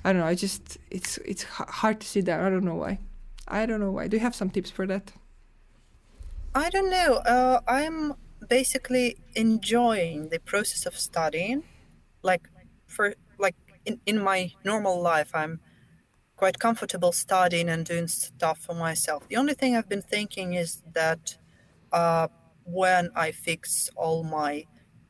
I 0.04 0.12
don't 0.12 0.22
know. 0.22 0.28
I 0.28 0.36
just 0.36 0.78
it's 0.90 1.18
it's 1.20 1.44
hard 1.44 2.02
to 2.02 2.08
sit 2.08 2.26
down. 2.26 2.44
I 2.44 2.50
don't 2.50 2.66
know 2.66 2.76
why. 2.76 3.00
I 3.48 3.66
don't 3.66 3.80
know 3.80 3.92
why. 3.92 4.08
Do 4.08 4.18
you 4.18 4.22
have 4.22 4.36
some 4.36 4.50
tips 4.50 4.72
for 4.72 4.88
that? 4.88 5.12
I 6.56 6.70
don't 6.70 6.90
know. 6.90 7.16
Uh, 7.26 7.62
I'm 7.68 8.14
basically 8.50 9.18
enjoying 9.36 10.30
the 10.30 10.40
process 10.40 10.86
of 10.86 10.98
studying 10.98 11.64
like 12.22 12.50
for 12.88 13.16
like 13.40 13.56
in, 13.86 14.00
in 14.06 14.22
my 14.22 14.52
normal 14.64 15.02
life 15.02 15.32
i'm 15.34 15.60
quite 16.36 16.60
comfortable 16.60 17.12
studying 17.12 17.70
and 17.70 17.86
doing 17.86 18.08
stuff 18.08 18.58
for 18.60 18.74
myself. 18.74 19.28
The 19.30 19.38
only 19.38 19.54
thing 19.54 19.76
i've 19.76 19.90
been 19.90 20.02
thinking 20.02 20.54
is 20.54 20.82
that 20.94 21.38
uh, 21.92 22.28
when 22.66 23.10
i 23.16 23.32
fix 23.32 23.90
all 23.96 24.24
my 24.24 24.66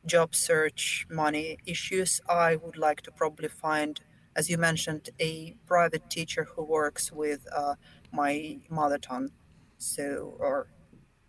job 0.05 0.35
search 0.35 1.07
money 1.09 1.57
issues 1.65 2.19
i 2.29 2.55
would 2.57 2.77
like 2.77 3.01
to 3.01 3.11
probably 3.11 3.47
find 3.47 4.01
as 4.35 4.49
you 4.49 4.57
mentioned 4.57 5.09
a 5.19 5.55
private 5.65 6.09
teacher 6.09 6.45
who 6.55 6.63
works 6.63 7.11
with 7.11 7.47
uh, 7.55 7.75
my 8.11 8.59
mother 8.69 8.97
tongue. 8.97 9.29
So 9.77 10.35
or 10.39 10.67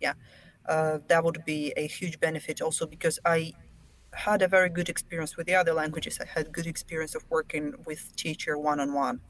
yeah 0.01 0.15
uh, 0.67 0.99
that 1.09 1.25
would 1.25 1.45
be 1.45 1.73
a 1.77 1.87
huge 1.87 2.19
benefit 2.21 2.61
also 2.61 2.87
because 2.87 3.19
I 3.25 3.53
had 4.13 4.43
a 4.43 4.49
very 4.49 4.69
good 4.69 4.89
experience 4.89 5.37
with 5.37 5.47
the 5.47 5.55
other 5.55 5.75
languages. 5.75 6.19
I 6.21 6.27
had 6.27 6.53
good 6.53 6.67
experience 6.67 7.15
of 7.15 7.25
working 7.31 7.75
with 7.87 8.15
teacher 8.17 8.57
one 8.59 8.81
on 8.81 8.95
one 8.95 9.21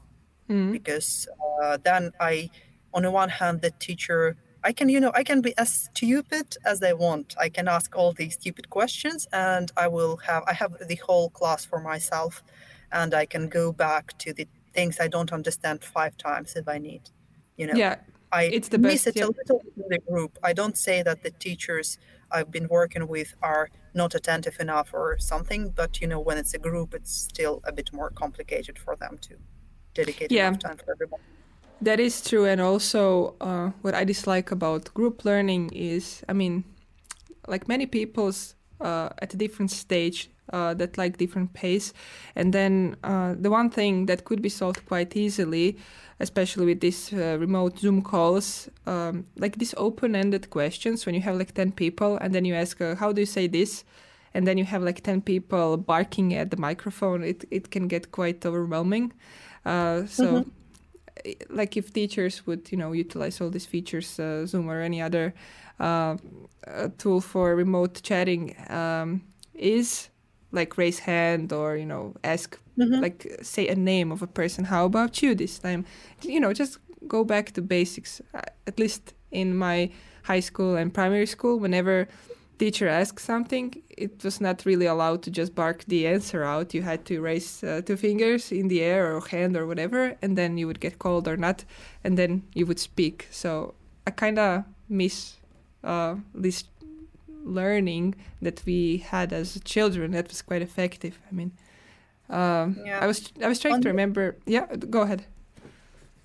because 0.71 1.27
uh, 1.63 1.77
then 1.83 2.11
I, 2.19 2.49
on 2.93 3.03
the 3.03 3.11
one 3.11 3.29
hand, 3.29 3.61
the 3.61 3.71
teacher 3.71 4.37
I 4.63 4.71
can 4.71 4.89
you 4.89 4.99
know 4.99 5.11
I 5.13 5.23
can 5.23 5.41
be 5.41 5.55
as 5.57 5.71
stupid 5.71 6.57
as 6.65 6.81
I 6.81 6.93
want. 6.93 7.35
I 7.39 7.49
can 7.49 7.67
ask 7.67 7.95
all 7.95 8.13
these 8.13 8.33
stupid 8.33 8.69
questions 8.69 9.27
and 9.31 9.71
I 9.77 9.87
will 9.87 10.17
have 10.17 10.43
I 10.47 10.53
have 10.53 10.73
the 10.87 10.95
whole 10.95 11.29
class 11.29 11.65
for 11.65 11.79
myself, 11.79 12.43
and 12.91 13.13
I 13.13 13.25
can 13.25 13.47
go 13.47 13.71
back 13.71 14.17
to 14.19 14.33
the 14.33 14.47
things 14.73 14.99
I 14.99 15.07
don't 15.07 15.31
understand 15.31 15.83
five 15.83 16.17
times 16.17 16.55
if 16.55 16.67
I 16.67 16.79
need. 16.79 17.03
You 17.57 17.67
know. 17.67 17.75
Yeah 17.75 17.97
I 18.39 18.41
it's 18.57 18.69
the 18.75 18.77
miss 18.77 19.05
best, 19.05 19.07
it 19.07 19.15
yeah. 19.17 19.25
a 19.25 19.31
little 19.39 19.61
in 19.81 19.87
the 19.93 20.01
group. 20.09 20.31
I 20.49 20.51
don't 20.59 20.77
say 20.87 20.97
that 21.07 21.17
the 21.25 21.31
teachers 21.47 21.87
I've 22.35 22.51
been 22.57 22.67
working 22.79 23.05
with 23.15 23.29
are 23.41 23.65
not 23.93 24.11
attentive 24.19 24.57
enough 24.59 24.89
or 24.93 25.17
something, 25.31 25.61
but 25.81 25.91
you 26.01 26.07
know, 26.11 26.21
when 26.27 26.37
it's 26.41 26.53
a 26.59 26.61
group, 26.69 26.89
it's 26.93 27.13
still 27.29 27.55
a 27.71 27.71
bit 27.79 27.89
more 27.99 28.09
complicated 28.23 28.75
for 28.85 28.93
them 29.03 29.13
to 29.27 29.33
dedicate 29.99 30.31
yeah. 30.31 30.47
enough 30.47 30.59
time 30.67 30.77
for 30.77 30.91
everybody. 30.95 31.23
That 31.81 31.99
is 31.99 32.21
true, 32.29 32.45
and 32.51 32.59
also 32.61 33.35
uh, 33.49 33.67
what 33.83 33.93
I 34.01 34.03
dislike 34.05 34.49
about 34.51 34.93
group 34.93 35.25
learning 35.25 35.71
is, 35.73 36.23
I 36.29 36.33
mean, 36.33 36.63
like 37.47 37.67
many 37.67 37.85
people's 37.85 38.55
uh, 38.81 39.09
at 39.23 39.33
a 39.33 39.37
different 39.37 39.71
stage 39.71 40.29
uh, 40.53 40.73
that 40.75 40.97
like 40.97 41.17
different 41.17 41.53
pace, 41.53 41.93
and 42.35 42.53
then 42.53 42.95
uh, 43.03 43.35
the 43.37 43.49
one 43.49 43.69
thing 43.69 44.05
that 44.07 44.23
could 44.23 44.41
be 44.41 44.49
solved 44.49 44.85
quite 44.85 45.15
easily, 45.15 45.77
especially 46.19 46.65
with 46.65 46.79
these 46.79 47.13
uh, 47.13 47.37
remote 47.39 47.79
Zoom 47.79 48.01
calls, 48.01 48.69
um, 48.85 49.25
like 49.37 49.57
these 49.57 49.73
open-ended 49.77 50.49
questions 50.49 51.05
when 51.05 51.15
you 51.15 51.21
have 51.21 51.37
like 51.37 51.53
ten 51.53 51.71
people, 51.71 52.17
and 52.17 52.33
then 52.33 52.45
you 52.45 52.55
ask, 52.55 52.81
uh, 52.81 52.95
"How 52.95 53.11
do 53.11 53.21
you 53.21 53.27
say 53.27 53.47
this?" 53.47 53.83
and 54.33 54.45
then 54.45 54.57
you 54.57 54.65
have 54.65 54.83
like 54.83 55.01
10 55.01 55.21
people 55.21 55.77
barking 55.77 56.33
at 56.33 56.51
the 56.51 56.57
microphone 56.57 57.23
it, 57.23 57.45
it 57.51 57.71
can 57.71 57.87
get 57.87 58.11
quite 58.11 58.45
overwhelming 58.45 59.13
uh, 59.65 60.05
so 60.05 60.25
mm-hmm 60.25 60.49
like 61.49 61.77
if 61.77 61.93
teachers 61.93 62.45
would 62.45 62.71
you 62.71 62.77
know 62.77 62.91
utilize 62.91 63.41
all 63.41 63.49
these 63.49 63.65
features 63.65 64.19
uh, 64.19 64.45
zoom 64.45 64.69
or 64.69 64.81
any 64.81 65.01
other 65.01 65.33
uh, 65.79 66.15
tool 66.97 67.21
for 67.21 67.55
remote 67.55 68.01
chatting 68.03 68.55
um, 68.69 69.21
is 69.53 70.09
like 70.51 70.77
raise 70.77 70.99
hand 70.99 71.51
or 71.51 71.75
you 71.75 71.85
know 71.85 72.13
ask 72.23 72.59
mm-hmm. 72.77 73.01
like 73.01 73.37
say 73.41 73.67
a 73.67 73.75
name 73.75 74.11
of 74.11 74.21
a 74.21 74.27
person 74.27 74.65
how 74.65 74.85
about 74.85 75.21
you 75.21 75.35
this 75.35 75.59
time 75.59 75.85
you 76.21 76.39
know 76.39 76.53
just 76.53 76.77
go 77.07 77.23
back 77.23 77.51
to 77.51 77.61
basics 77.61 78.21
uh, 78.33 78.41
at 78.67 78.79
least 78.79 79.13
in 79.31 79.55
my 79.55 79.89
high 80.23 80.39
school 80.39 80.75
and 80.75 80.93
primary 80.93 81.25
school 81.25 81.59
whenever 81.59 82.07
teacher 82.57 82.87
asked 82.87 83.19
something, 83.19 83.73
it 83.89 84.23
was 84.23 84.39
not 84.41 84.65
really 84.65 84.85
allowed 84.85 85.21
to 85.23 85.31
just 85.31 85.55
bark 85.55 85.83
the 85.85 86.07
answer 86.07 86.43
out. 86.43 86.73
You 86.73 86.81
had 86.81 87.05
to 87.05 87.21
raise 87.21 87.63
uh, 87.63 87.81
two 87.85 87.97
fingers 87.97 88.51
in 88.51 88.67
the 88.67 88.81
air 88.81 89.15
or 89.15 89.21
hand 89.27 89.55
or 89.57 89.65
whatever, 89.67 90.15
and 90.21 90.37
then 90.37 90.57
you 90.57 90.67
would 90.67 90.79
get 90.79 90.99
called 90.99 91.27
or 91.27 91.37
not, 91.37 91.65
and 92.03 92.17
then 92.17 92.43
you 92.53 92.65
would 92.65 92.79
speak. 92.79 93.27
So 93.31 93.75
I 94.07 94.11
kind 94.11 94.39
of 94.39 94.63
miss 94.89 95.35
uh, 95.83 96.15
this 96.33 96.63
learning 97.45 98.15
that 98.41 98.61
we 98.65 98.97
had 98.97 99.31
as 99.31 99.59
children. 99.63 100.11
That 100.11 100.27
was 100.27 100.41
quite 100.41 100.61
effective. 100.61 101.19
I 101.31 101.33
mean, 101.33 101.51
um, 102.29 102.77
yeah. 102.85 102.99
I 102.99 103.07
was 103.07 103.31
I 103.41 103.47
was 103.47 103.59
trying 103.59 103.75
On 103.75 103.81
to 103.81 103.89
remember. 103.89 104.35
Yeah, 104.45 104.75
go 104.75 105.01
ahead. 105.01 105.25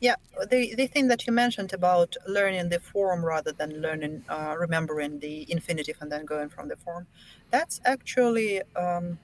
Yeah, 0.00 0.14
the, 0.48 0.74
the 0.74 0.86
thing 0.86 1.08
that 1.08 1.26
you 1.26 1.32
mentioned 1.32 1.74
about 1.74 2.16
learning 2.26 2.70
the 2.70 2.80
form 2.80 3.22
rather 3.22 3.52
than 3.52 3.82
learning, 3.82 4.24
uh, 4.30 4.54
remembering 4.58 5.18
the 5.18 5.44
infinitive 5.52 5.96
and 6.00 6.10
then 6.10 6.24
going 6.24 6.48
from 6.48 6.68
the 6.68 6.76
form, 6.76 7.06
that's 7.50 7.82
actually, 7.84 8.62
um, 8.76 9.18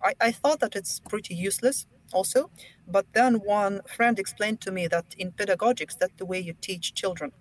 I, 0.00 0.14
I 0.20 0.30
thought 0.30 0.60
that 0.60 0.76
it's 0.76 1.00
pretty 1.00 1.34
useless 1.34 1.86
also. 2.12 2.48
But 2.86 3.06
then 3.12 3.40
one 3.40 3.80
friend 3.88 4.16
explained 4.20 4.60
to 4.60 4.70
me 4.70 4.86
that 4.86 5.04
in 5.18 5.32
pedagogics, 5.32 5.98
that's 5.98 6.14
the 6.16 6.26
way 6.26 6.38
you 6.38 6.54
teach 6.60 6.94
children, 6.94 7.32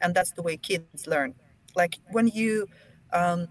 and 0.00 0.14
that's 0.14 0.32
the 0.32 0.42
way 0.42 0.56
kids 0.56 1.06
learn. 1.06 1.34
Like 1.76 1.98
when 2.12 2.28
you 2.28 2.66
um, 3.12 3.48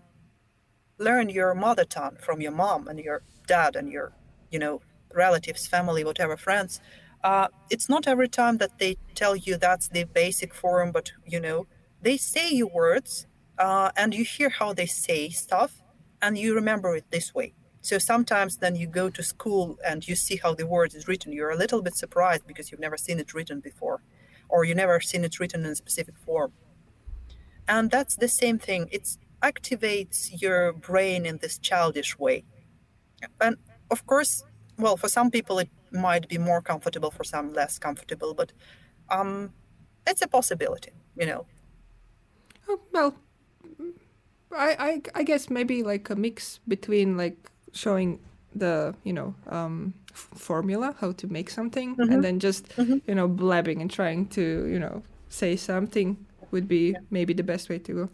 learn 0.98 1.30
your 1.30 1.54
mother 1.54 1.86
tongue 1.86 2.18
from 2.20 2.42
your 2.42 2.52
mom 2.52 2.88
and 2.88 3.00
your 3.00 3.24
dad 3.48 3.76
and 3.76 3.92
your, 3.92 4.14
you 4.52 4.60
know, 4.60 4.82
relatives, 5.14 5.68
family, 5.68 6.04
whatever, 6.04 6.38
friends, 6.38 6.80
uh, 7.24 7.48
it's 7.70 7.90
not 7.90 8.08
every 8.08 8.28
time 8.28 8.58
that 8.58 8.80
they 8.80 8.98
tell 9.16 9.36
you 9.36 9.58
that's 9.58 9.88
the 9.90 10.04
basic 10.06 10.54
form, 10.54 10.92
but 10.92 11.12
you 11.26 11.40
know, 11.40 11.68
they 12.02 12.18
say 12.18 12.50
your 12.52 12.70
words 12.70 13.28
uh, 13.58 13.92
and 13.96 14.14
you 14.14 14.24
hear 14.24 14.50
how 14.50 14.74
they 14.74 14.86
say 14.86 15.30
stuff 15.30 15.82
and 16.22 16.38
you 16.38 16.56
remember 16.56 16.96
it 16.96 17.06
this 17.12 17.34
way. 17.34 17.54
So 17.82 17.98
sometimes 17.98 18.58
then 18.58 18.76
you 18.76 18.88
go 18.88 19.10
to 19.10 19.24
school 19.24 19.78
and 19.86 20.08
you 20.08 20.16
see 20.16 20.38
how 20.38 20.54
the 20.54 20.68
word 20.68 20.94
is 20.94 21.08
written. 21.08 21.34
You're 21.34 21.52
a 21.52 21.58
little 21.58 21.82
bit 21.82 21.96
surprised 21.96 22.46
because 22.48 22.72
you've 22.72 22.80
never 22.80 22.98
seen 22.98 23.20
it 23.20 23.34
written 23.34 23.60
before 23.60 24.02
or 24.50 24.66
you 24.66 24.76
never 24.76 25.00
seen 25.00 25.24
it 25.24 25.40
written 25.40 25.66
in 25.66 25.72
a 25.72 25.76
specific 25.76 26.16
form. 26.18 26.52
And 27.68 27.90
that's 27.90 28.16
the 28.16 28.28
same 28.28 28.60
thing. 28.60 28.90
It 28.92 29.18
activates 29.42 30.42
your 30.42 30.74
brain 30.74 31.26
in 31.26 31.38
this 31.38 31.58
childish 31.58 32.18
way. 32.18 32.44
And 33.40 33.58
of 33.90 34.06
course, 34.06 34.44
well, 34.78 34.98
for 34.98 35.10
some 35.10 35.30
people 35.32 35.60
it 35.60 35.70
might 35.92 36.28
be 36.28 36.38
more 36.38 36.62
comfortable 36.62 37.12
for 37.12 37.24
some 37.24 37.54
less 37.54 37.78
comfortable 37.78 38.34
but 38.34 38.52
um, 39.10 39.54
it's 40.08 40.22
a 40.22 40.28
possibility 40.28 40.92
you 41.16 41.26
know 41.26 41.46
oh, 42.70 42.80
well 42.92 43.16
I, 44.56 44.76
I 44.80 45.02
i 45.16 45.24
guess 45.24 45.50
maybe 45.50 45.84
like 45.84 46.10
a 46.10 46.16
mix 46.16 46.60
between 46.68 47.18
like 47.18 47.52
showing 47.74 48.20
the 48.56 48.96
you 49.04 49.14
know 49.14 49.36
um, 49.48 49.94
f- 50.12 50.30
formula 50.36 50.96
how 51.00 51.12
to 51.14 51.28
make 51.28 51.50
something 51.50 51.96
mm-hmm. 51.96 52.12
and 52.12 52.24
then 52.24 52.40
just 52.40 52.70
mm-hmm. 52.78 52.98
you 53.08 53.16
know 53.16 53.28
blabbing 53.28 53.82
and 53.82 53.92
trying 53.92 54.28
to 54.28 54.68
you 54.68 54.80
know 54.80 55.04
say 55.30 55.56
something 55.56 56.18
would 56.52 56.68
be 56.68 56.92
yeah. 56.92 57.00
maybe 57.12 57.34
the 57.34 57.44
best 57.44 57.70
way 57.70 57.80
to 57.80 57.94
go 57.94 58.10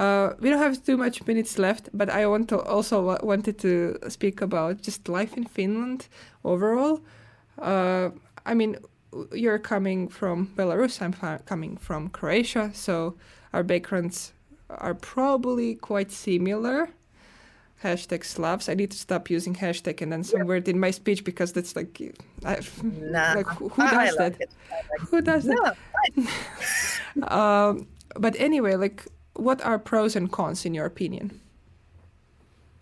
uh, 0.00 0.34
we 0.40 0.48
don't 0.48 0.58
have 0.58 0.82
too 0.82 0.96
much 0.96 1.26
minutes 1.26 1.58
left, 1.58 1.90
but 1.92 2.08
I 2.08 2.26
want 2.26 2.48
to 2.48 2.60
also 2.62 2.96
w- 3.06 3.18
wanted 3.22 3.58
to 3.58 3.98
speak 4.08 4.40
about 4.40 4.80
just 4.80 5.08
life 5.10 5.36
in 5.36 5.44
Finland 5.44 6.08
overall. 6.42 7.02
Uh, 7.58 8.08
I 8.46 8.54
mean, 8.54 8.78
you're 9.32 9.58
coming 9.58 10.08
from 10.08 10.46
Belarus. 10.56 11.02
I'm 11.02 11.12
coming 11.44 11.76
from 11.76 12.08
Croatia, 12.08 12.70
so 12.72 13.16
our 13.52 13.62
backgrounds 13.62 14.32
are 14.70 14.94
probably 14.94 15.74
quite 15.74 16.10
similar. 16.10 16.88
Hashtag 17.84 18.24
Slavs. 18.24 18.70
I 18.70 18.74
need 18.74 18.90
to 18.92 18.98
stop 18.98 19.28
using 19.28 19.54
hashtag 19.54 20.00
and 20.00 20.10
then 20.10 20.24
some 20.24 20.46
word 20.46 20.66
in 20.66 20.80
my 20.80 20.92
speech 20.92 21.24
because 21.24 21.52
that's 21.52 21.76
like, 21.76 22.00
I, 22.46 22.60
nah, 22.82 23.34
like 23.34 23.46
who, 23.48 23.68
who 23.68 23.82
does 23.82 24.16
that? 24.16 24.38
Like 24.38 25.08
who 25.10 25.20
does 25.20 25.44
that? 25.44 25.76
um, 27.30 27.86
but 28.16 28.34
anyway, 28.38 28.76
like 28.76 29.04
what 29.40 29.64
are 29.64 29.78
pros 29.78 30.16
and 30.16 30.30
cons 30.30 30.64
in 30.64 30.74
your 30.74 30.86
opinion? 30.86 31.40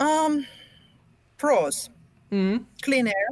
Um, 0.00 0.46
pros. 1.36 1.90
Mm. 2.30 2.64
Clean 2.82 3.06
air. 3.06 3.28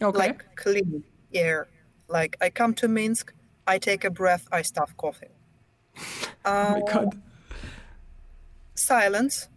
Okay. 0.00 0.18
Like 0.18 0.56
clean 0.56 1.02
air. 1.34 1.68
Like 2.08 2.36
I 2.40 2.50
come 2.50 2.74
to 2.74 2.88
Minsk, 2.88 3.32
I 3.66 3.78
take 3.78 4.04
a 4.04 4.10
breath, 4.10 4.46
I 4.52 4.62
stop 4.62 4.90
coughing. 4.96 5.30
oh 6.44 6.70
my 6.70 6.92
god. 6.92 7.20
Silence. 8.74 9.48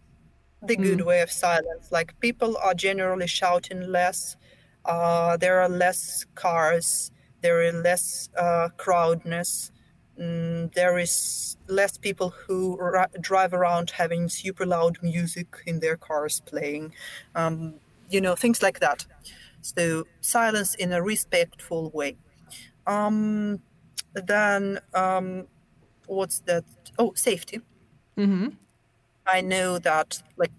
The 0.62 0.76
mm. 0.76 0.82
good 0.82 1.00
way 1.02 1.20
of 1.20 1.30
silence. 1.30 1.90
Like 1.90 2.18
people 2.20 2.56
are 2.62 2.74
generally 2.74 3.26
shouting 3.26 3.90
less. 3.90 4.36
Uh, 4.84 5.36
there 5.36 5.60
are 5.60 5.68
less 5.68 6.26
cars. 6.34 7.10
There 7.40 7.62
is 7.62 7.74
less 7.74 8.28
uh, 8.36 8.68
crowdness. 8.76 9.70
Mm, 10.18 10.72
there 10.74 10.98
is 10.98 11.56
less 11.68 11.96
people 11.96 12.30
who 12.30 12.76
ra- 12.76 13.06
drive 13.20 13.54
around 13.54 13.90
having 13.90 14.28
super 14.28 14.66
loud 14.66 14.98
music 15.02 15.46
in 15.66 15.80
their 15.80 15.96
cars 15.96 16.42
playing, 16.44 16.92
um, 17.34 17.74
you 18.10 18.20
know, 18.20 18.34
things 18.34 18.62
like 18.62 18.80
that. 18.80 19.06
So 19.62 20.06
silence 20.20 20.74
in 20.74 20.92
a 20.92 21.02
respectful 21.02 21.90
way. 21.90 22.16
Um, 22.86 23.60
then 24.14 24.80
um, 24.92 25.46
what's 26.06 26.40
that? 26.40 26.64
Oh, 26.98 27.12
safety. 27.14 27.60
Mm-hmm. 28.18 28.48
I 29.26 29.40
know 29.40 29.78
that, 29.78 30.22
like, 30.36 30.50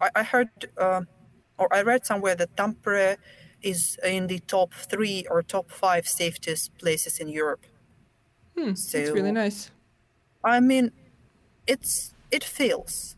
I, 0.00 0.10
I 0.14 0.22
heard 0.22 0.50
uh, 0.78 1.02
or 1.58 1.72
I 1.72 1.82
read 1.82 2.04
somewhere 2.06 2.34
that 2.36 2.56
Tampere 2.56 3.16
is 3.62 3.98
in 4.04 4.26
the 4.26 4.40
top 4.40 4.74
three 4.74 5.24
or 5.30 5.42
top 5.42 5.70
five 5.70 6.06
safest 6.06 6.76
places 6.78 7.18
in 7.18 7.28
Europe. 7.28 7.66
Hmm, 8.56 8.74
so, 8.74 8.98
it's 8.98 9.10
really 9.10 9.32
nice. 9.32 9.70
I 10.42 10.60
mean, 10.60 10.92
it's 11.66 12.14
it 12.30 12.44
feels. 12.44 13.16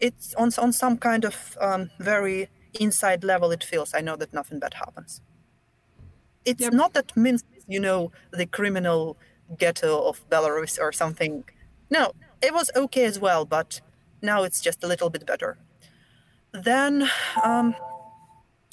It's 0.00 0.34
on 0.34 0.50
on 0.58 0.72
some 0.72 0.98
kind 0.98 1.24
of 1.24 1.56
um, 1.60 1.90
very 1.98 2.48
inside 2.80 3.24
level. 3.24 3.50
It 3.52 3.64
feels. 3.64 3.94
I 3.94 4.00
know 4.00 4.16
that 4.16 4.32
nothing 4.32 4.58
bad 4.58 4.74
happens. 4.74 5.20
It's 6.44 6.62
yep. 6.62 6.72
not 6.72 6.92
that 6.92 7.16
Minsk, 7.16 7.46
you 7.66 7.80
know, 7.80 8.12
the 8.30 8.46
criminal 8.46 9.16
ghetto 9.58 10.08
of 10.08 10.28
Belarus 10.28 10.78
or 10.78 10.92
something. 10.92 11.44
No, 11.90 12.12
it 12.42 12.52
was 12.52 12.70
okay 12.76 13.04
as 13.04 13.18
well, 13.18 13.44
but 13.44 13.80
now 14.20 14.42
it's 14.42 14.60
just 14.60 14.84
a 14.84 14.86
little 14.86 15.10
bit 15.10 15.24
better. 15.26 15.56
Then, 16.52 17.08
um, 17.42 17.74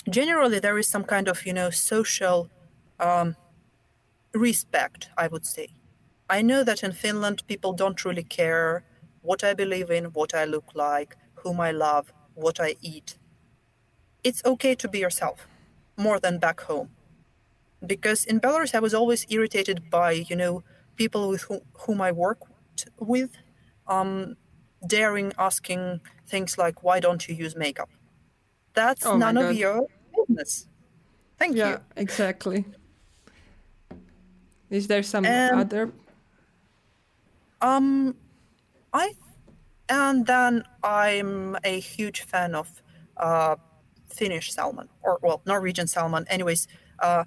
generally, 0.09 0.59
there 0.59 0.77
is 0.77 0.87
some 0.87 1.03
kind 1.03 1.27
of, 1.27 1.45
you 1.45 1.53
know, 1.53 1.69
social 1.69 2.49
um, 2.99 3.35
respect, 4.33 5.09
I 5.17 5.27
would 5.27 5.45
say. 5.45 5.69
I 6.29 6.41
know 6.41 6.63
that 6.63 6.83
in 6.83 6.93
Finland, 6.93 7.43
people 7.47 7.73
don't 7.73 8.05
really 8.05 8.23
care 8.23 8.83
what 9.21 9.43
I 9.43 9.53
believe 9.53 9.91
in, 9.91 10.05
what 10.05 10.33
I 10.33 10.45
look 10.45 10.71
like, 10.73 11.17
whom 11.35 11.59
I 11.59 11.71
love, 11.71 12.13
what 12.35 12.59
I 12.59 12.75
eat. 12.81 13.17
It's 14.23 14.41
okay 14.45 14.75
to 14.75 14.87
be 14.87 14.99
yourself 14.99 15.47
more 15.97 16.19
than 16.19 16.39
back 16.39 16.61
home. 16.61 16.89
Because 17.85 18.25
in 18.25 18.39
Belarus, 18.39 18.75
I 18.75 18.79
was 18.79 18.93
always 18.93 19.25
irritated 19.29 19.89
by, 19.89 20.11
you 20.11 20.35
know, 20.35 20.63
people 20.95 21.29
with 21.29 21.41
whom, 21.41 21.61
whom 21.73 22.01
I 22.01 22.11
worked 22.11 22.43
with, 22.99 23.31
um, 23.87 24.37
daring 24.87 25.33
asking 25.37 26.01
things 26.27 26.57
like, 26.57 26.83
why 26.83 26.99
don't 26.99 27.27
you 27.27 27.35
use 27.35 27.55
makeup? 27.55 27.89
That's 28.73 29.05
oh 29.05 29.17
none 29.17 29.37
of 29.37 29.55
your 29.55 29.87
business. 30.15 30.67
Thank 31.37 31.57
yeah, 31.57 31.71
you. 31.71 31.79
exactly. 31.97 32.65
Is 34.71 34.87
there 34.87 35.03
some 35.03 35.25
um, 35.25 35.59
other? 35.59 35.91
Um, 37.61 38.15
I 38.93 39.13
and 39.89 40.25
then 40.25 40.63
I'm 40.81 41.57
a 41.63 41.79
huge 41.79 42.21
fan 42.21 42.55
of 42.55 42.81
uh, 43.17 43.57
Finnish 44.07 44.51
salmon, 44.53 44.87
or 45.03 45.19
well, 45.21 45.41
Norwegian 45.45 45.87
salmon. 45.87 46.25
Anyways, 46.29 46.67
uh, 46.99 47.25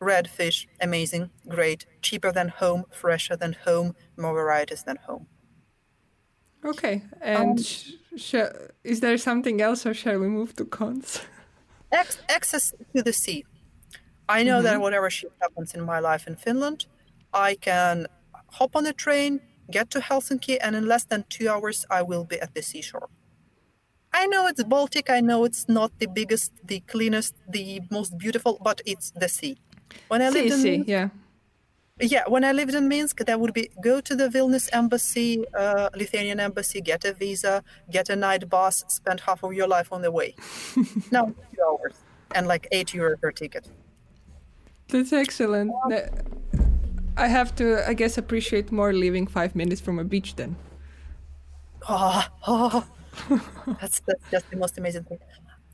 red 0.00 0.28
fish, 0.28 0.66
amazing, 0.80 1.30
great, 1.48 1.86
cheaper 2.02 2.32
than 2.32 2.48
home, 2.48 2.84
fresher 2.90 3.36
than 3.36 3.52
home, 3.64 3.94
more 4.16 4.34
varieties 4.34 4.82
than 4.82 4.96
home. 4.96 5.26
Okay, 6.64 7.04
and 7.20 7.58
um, 7.58 7.62
sh- 7.62 7.92
sh- 8.16 8.52
is 8.82 8.98
there 9.00 9.16
something 9.16 9.62
else, 9.62 9.86
or 9.86 9.94
shall 9.94 10.18
we 10.18 10.26
move 10.26 10.56
to 10.56 10.64
cons? 10.64 11.20
Ex- 11.92 12.18
access 12.28 12.74
to 12.94 13.02
the 13.02 13.12
sea. 13.12 13.44
I 14.30 14.44
know 14.44 14.56
mm-hmm. 14.56 14.64
that 14.64 14.80
whatever 14.80 15.10
shit 15.10 15.32
happens 15.40 15.74
in 15.74 15.82
my 15.82 15.98
life 15.98 16.24
in 16.30 16.36
Finland, 16.36 16.86
I 17.48 17.56
can 17.68 18.06
hop 18.58 18.76
on 18.76 18.86
a 18.86 18.92
train, 18.92 19.40
get 19.70 19.90
to 19.90 19.98
Helsinki, 20.00 20.56
and 20.62 20.76
in 20.76 20.86
less 20.86 21.04
than 21.04 21.24
two 21.28 21.48
hours, 21.52 21.84
I 21.90 22.02
will 22.02 22.24
be 22.24 22.38
at 22.40 22.54
the 22.54 22.62
seashore. 22.62 23.08
I 24.12 24.26
know 24.26 24.46
it's 24.46 24.62
Baltic. 24.62 25.10
I 25.10 25.20
know 25.20 25.44
it's 25.44 25.68
not 25.68 25.90
the 25.98 26.06
biggest, 26.06 26.52
the 26.64 26.80
cleanest, 26.92 27.34
the 27.48 27.80
most 27.90 28.18
beautiful, 28.18 28.58
but 28.62 28.80
it's 28.84 29.10
the 29.22 29.28
sea. 29.28 29.56
When 30.08 30.22
I 30.22 30.28
lived 30.28 30.52
in, 30.52 30.60
sea, 30.60 30.84
yeah, 30.86 31.08
yeah, 32.00 32.24
when 32.28 32.44
I 32.44 32.52
lived 32.52 32.74
in 32.74 32.88
Minsk, 32.88 33.18
that 33.18 33.38
would 33.40 33.52
be 33.52 33.70
go 33.82 34.00
to 34.00 34.14
the 34.16 34.28
Vilnius 34.28 34.68
embassy, 34.72 35.44
uh, 35.58 35.90
Lithuanian 35.94 36.38
embassy, 36.40 36.80
get 36.80 37.04
a 37.04 37.12
visa, 37.12 37.62
get 37.90 38.08
a 38.10 38.16
night 38.16 38.48
bus, 38.48 38.84
spend 38.88 39.20
half 39.20 39.42
of 39.42 39.52
your 39.52 39.68
life 39.68 39.92
on 39.92 40.02
the 40.02 40.10
way. 40.10 40.34
now 41.10 41.26
two 41.26 41.62
hours 41.68 41.94
and 42.34 42.46
like 42.46 42.66
eight 42.72 42.94
euro 42.94 43.16
per 43.16 43.32
ticket. 43.32 43.68
That's 44.90 45.12
excellent. 45.12 45.72
Um, 45.84 45.92
I 47.16 47.28
have 47.28 47.54
to, 47.56 47.86
I 47.88 47.94
guess, 47.94 48.18
appreciate 48.18 48.72
more 48.72 48.92
living 48.92 49.26
five 49.26 49.54
minutes 49.54 49.80
from 49.80 49.98
a 49.98 50.04
beach 50.04 50.36
then. 50.36 50.56
Oh, 51.88 52.24
oh. 52.46 52.86
that's, 53.80 54.00
that's 54.00 54.30
just 54.30 54.50
the 54.50 54.56
most 54.56 54.78
amazing 54.78 55.04
thing. 55.04 55.18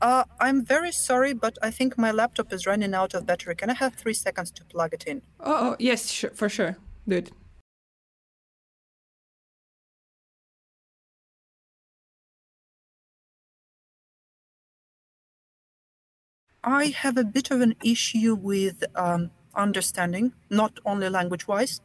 Uh, 0.01 0.23
I'm 0.39 0.63
very 0.63 0.91
sorry, 0.91 1.33
but 1.33 1.57
I 1.61 1.71
think 1.71 1.97
my 1.97 2.11
laptop 2.11 2.53
is 2.53 2.67
running 2.67 2.93
out 2.93 3.13
of 3.13 3.25
battery. 3.25 3.55
Can 3.55 3.69
I 3.69 3.73
have 3.73 3.95
three 3.95 4.13
seconds 4.13 4.51
to 4.51 4.65
plug 4.65 4.93
it 4.93 5.05
in? 5.05 5.21
Oh, 5.39 5.71
oh 5.71 5.75
yes, 5.79 6.09
sure, 6.09 6.31
for 6.31 6.49
sure. 6.49 6.77
Do 7.07 7.23
I 16.67 16.87
have 16.87 17.15
a 17.15 17.23
bit 17.23 17.49
of 17.49 17.61
an 17.61 17.75
issue 17.81 18.35
with 18.35 18.83
um, 18.93 19.31
understanding, 19.55 20.33
not 20.49 20.81
only 20.85 21.07
language 21.07 21.47
wise. 21.47 21.79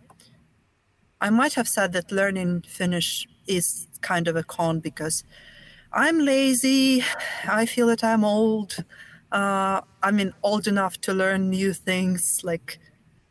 I 1.21 1.31
might 1.31 1.55
have 1.55 1.68
said 1.68 1.92
that 1.92 2.11
learning 2.11 2.62
Finnish 2.62 3.29
is 3.47 3.87
kind 4.01 4.27
of 4.27 4.35
a 4.35 4.42
con 4.42 4.81
because 4.81 5.23
I'm 5.92 6.18
lazy. 6.18 7.05
I 7.47 7.64
feel 7.64 7.87
that 7.87 8.03
I'm 8.03 8.25
old. 8.25 8.85
Uh, 9.31 9.83
I 10.03 10.11
mean, 10.11 10.35
old 10.42 10.66
enough 10.66 11.01
to 11.03 11.12
learn 11.12 11.51
new 11.51 11.73
things, 11.73 12.40
like, 12.42 12.81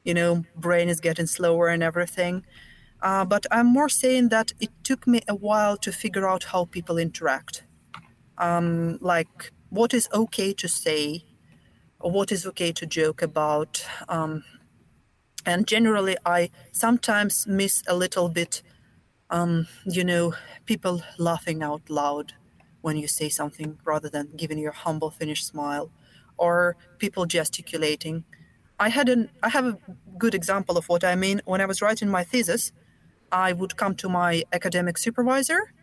you 0.05 0.13
know, 0.13 0.45
brain 0.55 0.87
is 0.87 1.01
getting 1.01 1.27
slower 1.27 1.67
and 1.67 1.83
everything. 1.83 2.45
Uh, 3.01 3.25
but 3.25 3.45
I'm 3.51 3.67
more 3.67 3.89
saying 3.89 4.29
that 4.29 4.53
it 4.61 4.69
took 4.85 5.05
me 5.05 5.19
a 5.27 5.35
while 5.35 5.75
to 5.79 5.91
figure 5.91 6.29
out 6.29 6.45
how 6.45 6.63
people 6.63 6.97
interact. 6.97 7.65
Um, 8.37 8.99
like, 9.01 9.51
what 9.69 9.93
is 9.93 10.07
okay 10.13 10.53
to 10.53 10.69
say, 10.69 11.25
what 12.03 12.31
is 12.31 12.45
okay 12.45 12.71
to 12.71 12.85
joke 12.85 13.21
about. 13.21 13.85
Um, 14.09 14.43
and 15.45 15.67
generally, 15.67 16.17
I 16.25 16.49
sometimes 16.71 17.47
miss 17.47 17.83
a 17.87 17.95
little 17.95 18.29
bit, 18.29 18.61
um, 19.29 19.67
you 19.85 20.03
know, 20.03 20.33
people 20.65 21.01
laughing 21.17 21.63
out 21.63 21.89
loud 21.89 22.33
when 22.81 22.97
you 22.97 23.07
say 23.07 23.29
something 23.29 23.77
rather 23.85 24.09
than 24.09 24.29
giving 24.35 24.59
your 24.59 24.71
humble 24.71 25.09
Finnish 25.09 25.43
smile 25.45 25.91
or 26.37 26.75
people 26.97 27.25
gesticulating. 27.25 28.23
I 28.79 28.89
had 28.89 29.09
an 29.09 29.29
I 29.43 29.49
have 29.49 29.65
a 29.65 29.77
good 30.17 30.33
example 30.33 30.77
of 30.77 30.85
what 30.89 31.03
I 31.03 31.15
mean. 31.15 31.41
When 31.45 31.61
I 31.61 31.65
was 31.65 31.81
writing 31.81 32.09
my 32.09 32.23
thesis, 32.23 32.71
I 33.31 33.53
would 33.53 33.77
come 33.77 33.95
to 33.95 34.09
my 34.09 34.43
academic 34.51 34.97
supervisor 34.97 35.73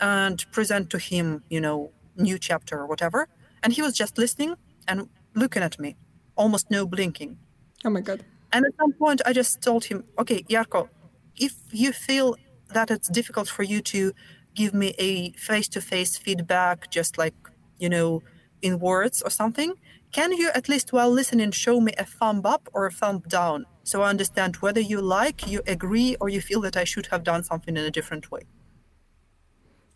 and 0.00 0.44
present 0.52 0.90
to 0.90 0.98
him, 0.98 1.44
you 1.48 1.60
know, 1.60 1.92
new 2.16 2.38
chapter 2.38 2.78
or 2.78 2.86
whatever, 2.86 3.28
and 3.62 3.72
he 3.72 3.82
was 3.82 3.94
just 3.94 4.18
listening 4.18 4.56
and 4.88 5.08
looking 5.34 5.62
at 5.62 5.78
me, 5.78 5.96
almost 6.36 6.70
no 6.70 6.86
blinking. 6.86 7.38
Oh 7.84 7.90
my 7.90 8.00
god. 8.00 8.24
And 8.52 8.64
at 8.66 8.72
some 8.80 8.92
point 8.92 9.20
I 9.26 9.32
just 9.32 9.60
told 9.62 9.84
him, 9.84 10.04
"Okay, 10.18 10.42
Jarkko, 10.48 10.88
if 11.36 11.54
you 11.72 11.92
feel 11.92 12.36
that 12.74 12.90
it's 12.90 13.08
difficult 13.08 13.48
for 13.48 13.62
you 13.62 13.80
to 13.82 14.12
give 14.54 14.74
me 14.74 14.94
a 14.98 15.32
face-to-face 15.32 16.16
feedback 16.18 16.90
just 16.90 17.16
like 17.18 17.34
you 17.78 17.88
know 17.88 18.22
in 18.62 18.78
words 18.78 19.22
or 19.22 19.30
something 19.30 19.72
can 20.12 20.32
you 20.32 20.50
at 20.54 20.68
least 20.68 20.92
while 20.92 21.10
listening 21.10 21.50
show 21.52 21.80
me 21.80 21.92
a 21.98 22.04
thumb 22.04 22.40
up 22.44 22.68
or 22.72 22.86
a 22.86 22.90
thumb 22.90 23.20
down 23.28 23.64
so 23.84 24.02
i 24.02 24.10
understand 24.10 24.56
whether 24.56 24.80
you 24.80 25.00
like 25.00 25.46
you 25.46 25.60
agree 25.66 26.16
or 26.20 26.28
you 26.28 26.40
feel 26.40 26.60
that 26.60 26.76
i 26.76 26.84
should 26.84 27.06
have 27.06 27.22
done 27.22 27.42
something 27.44 27.76
in 27.76 27.84
a 27.84 27.90
different 27.90 28.30
way 28.32 28.42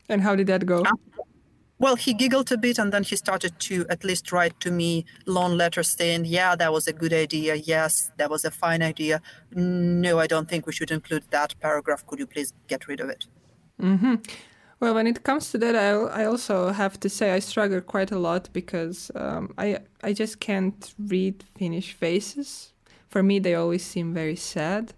and 0.09 0.23
how 0.23 0.35
did 0.37 0.47
that 0.47 0.67
go 0.67 0.83
well 1.83 1.97
he 1.97 2.15
giggled 2.15 2.51
a 2.53 2.57
bit 2.57 2.79
and 2.79 2.93
then 2.93 3.03
he 3.03 3.17
started 3.17 3.53
to 3.59 3.85
at 3.91 4.05
least 4.05 4.33
write 4.33 4.59
to 4.61 4.71
me 4.71 5.05
long 5.27 5.57
letters 5.57 5.89
saying 5.89 6.25
yeah 6.25 6.57
that 6.57 6.73
was 6.73 6.87
a 6.87 6.93
good 6.93 7.13
idea 7.13 7.57
yes 7.57 8.11
that 8.17 8.31
was 8.31 8.45
a 8.45 8.51
fine 8.51 8.83
idea 8.83 9.21
no 9.51 10.19
i 10.19 10.27
don't 10.27 10.49
think 10.49 10.67
we 10.67 10.73
should 10.73 10.91
include 10.91 11.25
that 11.31 11.55
paragraph 11.61 12.07
could 12.07 12.19
you 12.19 12.27
please 12.27 12.55
get 12.69 12.89
rid 12.89 13.01
of 13.01 13.11
it 13.11 13.27
mm-hmm. 13.81 14.15
Well, 14.83 14.95
when 14.95 15.07
it 15.07 15.23
comes 15.23 15.53
to 15.53 15.59
that, 15.59 15.77
I, 15.77 16.23
I 16.23 16.25
also 16.25 16.73
have 16.73 16.99
to 16.99 17.09
say 17.09 17.31
I 17.31 17.39
struggle 17.39 17.81
quite 17.81 18.11
a 18.11 18.19
lot 18.19 18.49
because 18.53 19.13
um, 19.15 19.55
I 19.57 19.79
I 20.03 20.13
just 20.13 20.41
can't 20.41 20.93
read 20.99 21.45
Finnish 21.57 21.93
faces. 21.93 22.73
For 23.09 23.23
me, 23.23 23.39
they 23.39 23.55
always 23.55 23.85
seem 23.85 24.13
very 24.13 24.35
sad. 24.35 24.93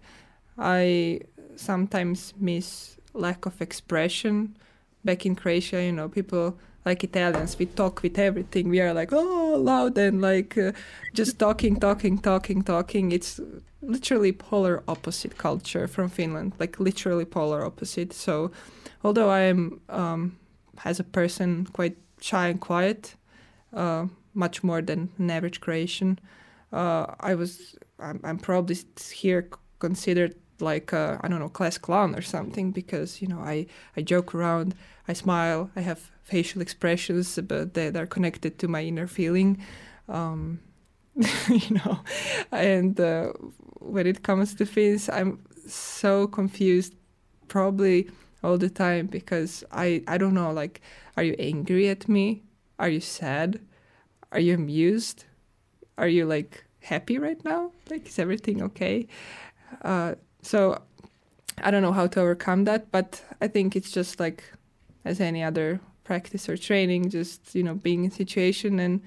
I 0.57 1.19
sometimes 1.55 2.33
miss 2.39 2.97
lack 3.13 3.45
of 3.45 3.61
expression. 3.61 4.57
Back 5.03 5.23
in 5.23 5.35
Croatia, 5.35 5.83
you 5.83 5.91
know, 5.91 6.09
people 6.09 6.57
like 6.85 7.03
Italians, 7.03 7.57
we 7.57 7.65
talk 7.65 8.03
with 8.03 8.19
everything. 8.19 8.69
We 8.69 8.79
are 8.79 8.93
like, 8.93 9.11
oh, 9.11 9.55
loud 9.59 9.97
and 9.97 10.21
like 10.21 10.57
uh, 10.57 10.71
just 11.13 11.39
talking, 11.39 11.79
talking, 11.79 12.19
talking, 12.19 12.61
talking. 12.61 13.11
It's 13.11 13.39
literally 13.81 14.31
polar 14.31 14.83
opposite 14.87 15.37
culture 15.37 15.87
from 15.87 16.09
Finland, 16.09 16.53
like 16.59 16.79
literally 16.79 17.25
polar 17.25 17.65
opposite. 17.65 18.13
So 18.13 18.51
although 19.03 19.29
I 19.29 19.41
am 19.41 19.81
um, 19.89 20.37
as 20.83 20.99
a 20.99 21.03
person 21.03 21.67
quite 21.73 21.97
shy 22.21 22.47
and 22.47 22.61
quiet, 22.61 23.15
uh, 23.73 24.05
much 24.33 24.63
more 24.63 24.81
than 24.81 25.09
an 25.17 25.31
average 25.31 25.61
Croatian, 25.61 26.19
uh, 26.71 27.07
I 27.19 27.35
was 27.35 27.75
I'm, 27.99 28.19
I'm, 28.23 28.37
probably 28.37 28.77
here 29.11 29.49
considered 29.79 30.35
like 30.59 30.93
I 30.93 31.27
don't 31.27 31.39
know 31.39 31.49
class 31.49 31.77
clown 31.77 32.15
or 32.15 32.21
something 32.21 32.71
because 32.71 33.21
you 33.21 33.27
know 33.27 33.39
I 33.39 33.67
I 33.97 34.01
joke 34.01 34.33
around, 34.33 34.75
I 35.07 35.13
smile, 35.13 35.69
I 35.75 35.81
have 35.81 36.11
facial 36.23 36.61
expressions, 36.61 37.39
but 37.47 37.73
they 37.73 37.87
are 37.87 38.07
connected 38.07 38.57
to 38.59 38.67
my 38.67 38.81
inner 38.83 39.07
feeling. 39.07 39.61
Um, 40.09 40.59
you 41.49 41.75
know, 41.75 41.99
and 42.51 42.99
uh, 42.99 43.31
when 43.79 44.07
it 44.07 44.23
comes 44.23 44.53
to 44.55 44.65
Finns, 44.65 45.09
I'm 45.09 45.39
so 45.67 46.27
confused. 46.27 46.95
Probably 47.47 48.09
all 48.43 48.57
the 48.57 48.69
time 48.69 49.07
because 49.07 49.63
I 49.71 50.03
I 50.07 50.17
don't 50.17 50.33
know 50.33 50.51
like 50.51 50.81
are 51.17 51.23
you 51.23 51.35
angry 51.39 51.89
at 51.89 52.07
me? 52.07 52.43
Are 52.77 52.89
you 52.89 52.99
sad? 52.99 53.59
Are 54.31 54.39
you 54.39 54.53
amused? 54.55 55.25
Are 55.97 56.07
you 56.07 56.25
like 56.25 56.65
happy 56.81 57.17
right 57.17 57.43
now? 57.45 57.71
Like 57.89 58.07
is 58.07 58.19
everything 58.19 58.61
okay? 58.63 59.07
Uh, 59.81 60.15
so 60.45 60.79
I 61.57 61.71
don't 61.71 61.81
know 61.81 61.91
how 61.91 62.07
to 62.07 62.21
overcome 62.21 62.65
that, 62.65 62.91
but 62.91 63.23
I 63.41 63.47
think 63.47 63.75
it's 63.75 63.91
just 63.91 64.19
like 64.19 64.43
as 65.03 65.19
any 65.19 65.43
other 65.43 65.79
practice 66.03 66.47
or 66.47 66.55
training, 66.55 67.09
just 67.09 67.55
you 67.55 67.63
know 67.63 67.75
being 67.75 68.05
in 68.05 68.11
situation 68.11 68.79
and 68.79 69.01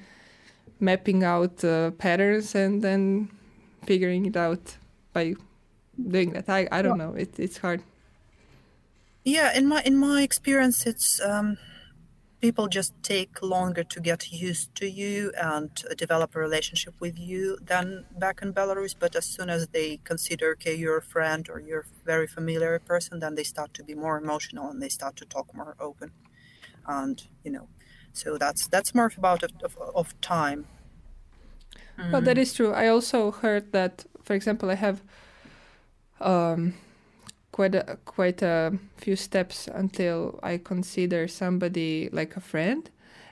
mapping 0.80 1.22
out 1.24 1.64
uh, 1.64 1.90
patterns 1.92 2.54
and 2.54 2.82
then 2.82 3.30
figuring 3.84 4.26
it 4.26 4.36
out 4.36 4.76
by 5.12 5.34
doing 6.10 6.32
that. 6.32 6.48
I 6.48 6.68
I 6.72 6.82
don't 6.82 6.98
know. 6.98 7.14
It, 7.14 7.38
it's 7.38 7.58
hard. 7.58 7.82
Yeah, 9.24 9.56
in 9.56 9.68
my 9.68 9.82
in 9.82 9.96
my 9.96 10.22
experience, 10.22 10.86
it's 10.86 11.20
um, 11.20 11.58
people 12.40 12.68
just 12.68 12.92
take 13.02 13.42
longer 13.42 13.82
to 13.82 14.00
get 14.00 14.30
used 14.32 14.74
to 14.76 14.88
you 14.88 15.32
and 15.40 15.70
develop 15.96 16.34
a 16.36 16.38
relationship 16.38 16.94
with 17.00 17.18
you 17.18 17.58
than 17.60 18.04
back 18.18 18.40
in 18.42 18.52
Belarus. 18.52 18.94
But 18.98 19.16
as 19.16 19.26
soon 19.26 19.50
as 19.50 19.68
they 19.68 19.98
consider, 20.04 20.52
okay, 20.52 20.74
you're 20.74 20.98
a 20.98 21.02
friend 21.02 21.48
or 21.50 21.58
you're 21.60 21.80
a 21.80 22.04
very 22.04 22.26
familiar 22.26 22.78
person, 22.78 23.18
then 23.18 23.34
they 23.34 23.44
start 23.44 23.74
to 23.74 23.84
be 23.84 23.94
more 23.94 24.18
emotional 24.18 24.70
and 24.70 24.80
they 24.82 24.88
start 24.88 25.16
to 25.16 25.24
talk 25.24 25.54
more 25.54 25.74
open. 25.80 26.12
And 26.86 27.22
you 27.44 27.50
know, 27.50 27.68
so 28.12 28.38
that's 28.38 28.68
that's 28.68 28.94
more 28.94 29.10
about 29.16 29.42
of, 29.42 29.52
of, 29.62 29.76
of 29.94 30.20
time. 30.20 30.66
Mm. 31.98 32.12
Well, 32.12 32.22
that 32.22 32.38
is 32.38 32.54
true. 32.54 32.72
I 32.72 32.86
also 32.88 33.32
heard 33.32 33.72
that, 33.72 34.06
for 34.22 34.34
example, 34.34 34.70
I 34.70 34.76
have 34.76 35.02
um, 36.20 36.74
quite 37.58 37.74
a, 37.74 37.98
quite 38.04 38.40
a 38.40 38.78
few 38.96 39.16
steps 39.16 39.68
until 39.82 40.38
I 40.44 40.58
consider 40.58 41.26
somebody 41.26 42.08
like 42.12 42.36
a 42.36 42.40
friend, 42.40 42.88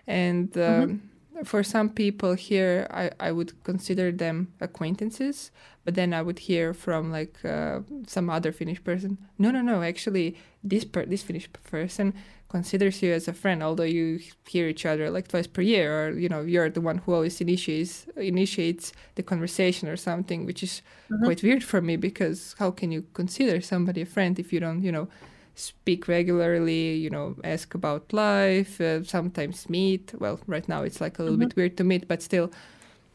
and. 0.06 0.50
Um, 0.56 0.62
mm-hmm 0.62 0.96
for 1.44 1.62
some 1.62 1.90
people 1.90 2.32
here, 2.32 2.86
I, 2.90 3.10
I 3.20 3.30
would 3.30 3.62
consider 3.62 4.10
them 4.10 4.54
acquaintances, 4.58 5.50
but 5.84 5.94
then 5.94 6.14
I 6.14 6.22
would 6.22 6.38
hear 6.38 6.72
from 6.72 7.12
like 7.12 7.44
uh, 7.44 7.80
some 8.06 8.30
other 8.30 8.52
Finnish 8.52 8.82
person, 8.82 9.18
no, 9.36 9.50
no, 9.50 9.60
no, 9.60 9.82
actually, 9.82 10.36
this 10.64 10.86
per- 10.86 11.04
this 11.04 11.22
Finnish 11.22 11.48
person 11.70 12.14
considers 12.48 13.02
you 13.02 13.12
as 13.12 13.28
a 13.28 13.32
friend, 13.32 13.62
although 13.62 13.82
you 13.82 14.20
hear 14.46 14.68
each 14.68 14.86
other 14.86 15.10
like 15.10 15.28
twice 15.28 15.46
per 15.46 15.62
year, 15.62 16.08
or 16.08 16.18
you 16.18 16.28
know, 16.28 16.42
you're 16.42 16.70
the 16.70 16.80
one 16.80 16.98
who 16.98 17.14
always 17.14 17.40
initiates 17.40 18.06
initiates 18.16 18.92
the 19.16 19.22
conversation 19.22 19.88
or 19.88 19.96
something, 19.96 20.46
which 20.46 20.62
is 20.62 20.82
mm-hmm. 21.10 21.24
quite 21.24 21.42
weird 21.42 21.64
for 21.64 21.80
me 21.80 21.96
because 21.96 22.54
how 22.58 22.70
can 22.70 22.92
you 22.92 23.04
consider 23.14 23.60
somebody 23.60 24.02
a 24.02 24.06
friend 24.06 24.38
if 24.38 24.52
you 24.52 24.60
don't, 24.60 24.82
you 24.82 24.92
know, 24.92 25.08
speak 25.56 26.06
regularly, 26.06 26.94
you 26.94 27.10
know, 27.10 27.34
ask 27.42 27.74
about 27.74 28.12
life, 28.12 28.80
uh, 28.80 29.02
sometimes 29.02 29.68
meet. 29.68 30.12
Well, 30.18 30.38
right 30.46 30.68
now 30.68 30.82
it's 30.82 31.00
like 31.00 31.18
a 31.18 31.22
little 31.22 31.38
mm-hmm. 31.38 31.48
bit 31.48 31.56
weird 31.56 31.76
to 31.78 31.84
meet, 31.84 32.06
but 32.06 32.22
still, 32.22 32.50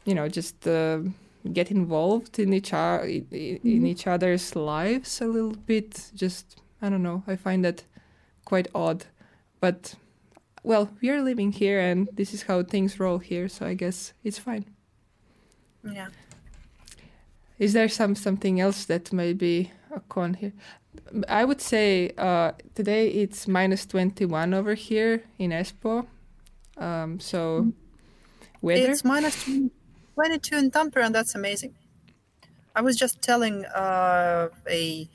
you 0.06 0.16
know, 0.16 0.28
just 0.28 0.68
uh, 0.68 1.00
get 1.54 1.72
involved 1.72 2.40
in 2.40 2.54
each 2.54 2.74
o- 2.74 3.04
in, 3.04 3.26
mm-hmm. 3.32 3.86
each 3.86 4.08
other's 4.08 4.56
lives 4.56 5.22
a 5.22 5.28
little 5.28 5.56
bit. 5.66 6.12
Just 6.16 6.62
I 6.82 6.90
don't 6.90 7.04
know. 7.04 7.24
I 7.28 7.36
find 7.36 7.64
that 7.64 7.84
quite 8.44 8.68
odd, 8.74 9.06
but 9.62 9.96
well, 10.64 10.90
we 11.02 11.10
are 11.10 11.22
living 11.22 11.52
here, 11.54 11.80
and 11.80 12.10
this 12.14 12.34
is 12.34 12.44
how 12.44 12.64
things 12.64 13.00
roll 13.00 13.20
here. 13.20 13.48
So 13.48 13.66
I 13.66 13.74
guess 13.74 14.14
it's 14.24 14.38
fine. 14.38 14.66
Yeah. 15.84 16.10
Is 17.58 17.74
there 17.74 17.90
some 17.90 18.16
something 18.16 18.60
else 18.60 18.86
that 18.86 19.14
may 19.14 19.34
be 19.34 19.72
a 19.96 20.00
con 20.02 20.34
here? 20.34 20.54
I 21.30 21.46
would 21.46 21.62
say 21.62 22.12
uh, 22.18 22.52
today 22.76 23.08
it's 23.10 23.48
minus 23.48 23.86
21 23.86 24.54
over 24.54 24.74
here 24.74 25.24
in 25.38 25.52
Espoo. 25.52 26.06
Um, 26.78 27.20
so 27.20 27.72
weather? 28.62 28.92
It's 28.92 29.04
minus 29.04 29.44
22 30.16 30.58
in 30.58 30.72
Tampere, 30.72 31.06
and 31.06 31.16
that's 31.16 31.36
amazing. 31.36 31.76
I 32.76 32.82
was 32.82 32.96
just 32.96 33.22
telling 33.22 33.66
uh, 33.66 34.50
a 34.70 35.10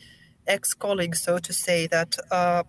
ex-colleague, 0.47 1.17
so 1.17 1.39
to 1.39 1.53
say, 1.53 1.87
that 1.89 2.17
uh, 2.31 2.63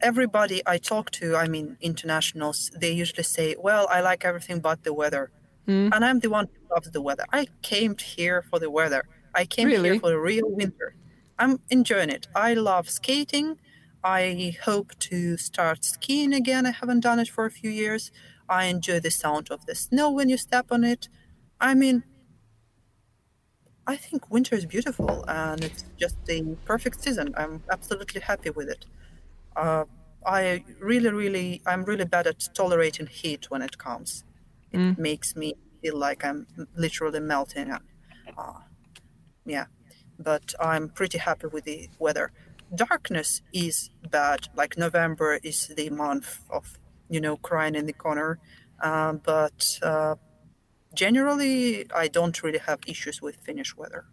everybody 0.00 0.62
I 0.66 0.78
talk 0.78 1.10
to, 1.12 1.36
I 1.36 1.48
mean 1.48 1.76
internationals, 1.80 2.70
they 2.74 2.92
usually 2.92 3.24
say, 3.24 3.56
"Well, 3.58 3.86
I 3.90 4.00
like 4.00 4.24
everything 4.24 4.60
but 4.60 4.84
the 4.84 4.94
weather," 4.94 5.30
mm. 5.66 5.90
and 5.92 6.04
I'm 6.04 6.20
the 6.20 6.30
one 6.30 6.46
who 6.46 6.74
loves 6.74 6.90
the 6.90 7.02
weather. 7.02 7.24
I 7.32 7.46
came 7.62 7.96
here 7.96 8.42
for 8.42 8.58
the 8.58 8.70
weather. 8.70 9.02
I 9.34 9.44
came 9.44 9.68
really? 9.68 9.90
here 9.90 10.00
for 10.00 10.10
the 10.10 10.18
real 10.18 10.48
winter. 10.48 10.94
I'm 11.38 11.60
enjoying 11.70 12.10
it. 12.10 12.26
I 12.34 12.54
love 12.54 12.90
skating. 12.90 13.58
I 14.02 14.56
hope 14.64 14.98
to 15.10 15.36
start 15.36 15.84
skiing 15.84 16.32
again. 16.32 16.66
I 16.66 16.70
haven't 16.70 17.00
done 17.00 17.18
it 17.18 17.28
for 17.28 17.44
a 17.46 17.50
few 17.50 17.70
years. 17.70 18.10
I 18.48 18.64
enjoy 18.66 19.00
the 19.00 19.10
sound 19.10 19.50
of 19.50 19.66
the 19.66 19.74
snow 19.74 20.10
when 20.10 20.28
you 20.28 20.36
step 20.36 20.66
on 20.70 20.84
it. 20.84 21.08
I 21.60 21.74
mean, 21.74 22.04
I 23.86 23.96
think 23.96 24.30
winter 24.30 24.54
is 24.54 24.66
beautiful 24.66 25.24
and 25.28 25.64
it's 25.64 25.84
just 25.98 26.16
the 26.26 26.56
perfect 26.64 27.02
season. 27.02 27.34
I'm 27.36 27.62
absolutely 27.70 28.20
happy 28.20 28.50
with 28.50 28.68
it. 28.68 28.84
Uh, 29.58 29.84
I 30.24 30.64
really, 30.80 31.10
really, 31.10 31.62
I'm 31.66 31.84
really 31.84 32.04
bad 32.04 32.26
at 32.26 32.48
tolerating 32.54 33.06
heat 33.06 33.50
when 33.50 33.62
it 33.62 33.78
comes. 33.78 34.24
It 34.72 34.78
mm. 34.78 34.98
makes 34.98 35.36
me 35.36 35.54
feel 35.82 35.96
like 35.96 36.24
I'm 36.24 36.46
literally 36.76 37.20
melting. 37.20 37.72
Uh, 37.72 38.52
yeah 39.48 39.64
but 40.18 40.54
i'm 40.60 40.88
pretty 40.88 41.18
happy 41.18 41.46
with 41.46 41.64
the 41.64 41.88
weather 41.98 42.30
darkness 42.74 43.42
is 43.52 43.90
bad 44.10 44.48
like 44.54 44.76
november 44.76 45.40
is 45.42 45.68
the 45.68 45.90
month 45.90 46.40
of 46.50 46.78
you 47.08 47.20
know 47.20 47.36
crying 47.36 47.74
in 47.74 47.86
the 47.86 47.92
corner 47.92 48.38
uh, 48.82 49.12
but 49.12 49.78
uh, 49.82 50.14
generally 50.94 51.90
i 51.92 52.06
don't 52.06 52.42
really 52.42 52.58
have 52.58 52.78
issues 52.86 53.22
with 53.22 53.36
finnish 53.36 53.76
weather 53.76 54.04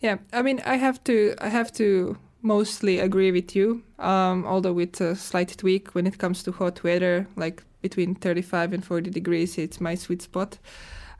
yeah 0.00 0.16
i 0.32 0.42
mean 0.42 0.60
i 0.64 0.76
have 0.76 1.02
to 1.04 1.34
i 1.38 1.48
have 1.48 1.70
to 1.70 2.16
mostly 2.42 2.98
agree 2.98 3.30
with 3.32 3.54
you 3.54 3.82
um, 3.98 4.46
although 4.46 4.72
with 4.72 5.00
a 5.00 5.14
slight 5.14 5.56
tweak 5.58 5.94
when 5.94 6.06
it 6.06 6.18
comes 6.18 6.42
to 6.42 6.52
hot 6.52 6.82
weather 6.82 7.26
like 7.36 7.62
between 7.82 8.14
35 8.14 8.72
and 8.72 8.84
40 8.84 9.10
degrees 9.10 9.58
it's 9.58 9.80
my 9.80 9.94
sweet 9.94 10.22
spot 10.22 10.58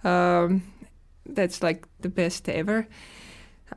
um, 0.05 0.63
that's 1.27 1.63
like 1.63 1.87
the 2.01 2.09
best 2.09 2.49
ever. 2.49 2.87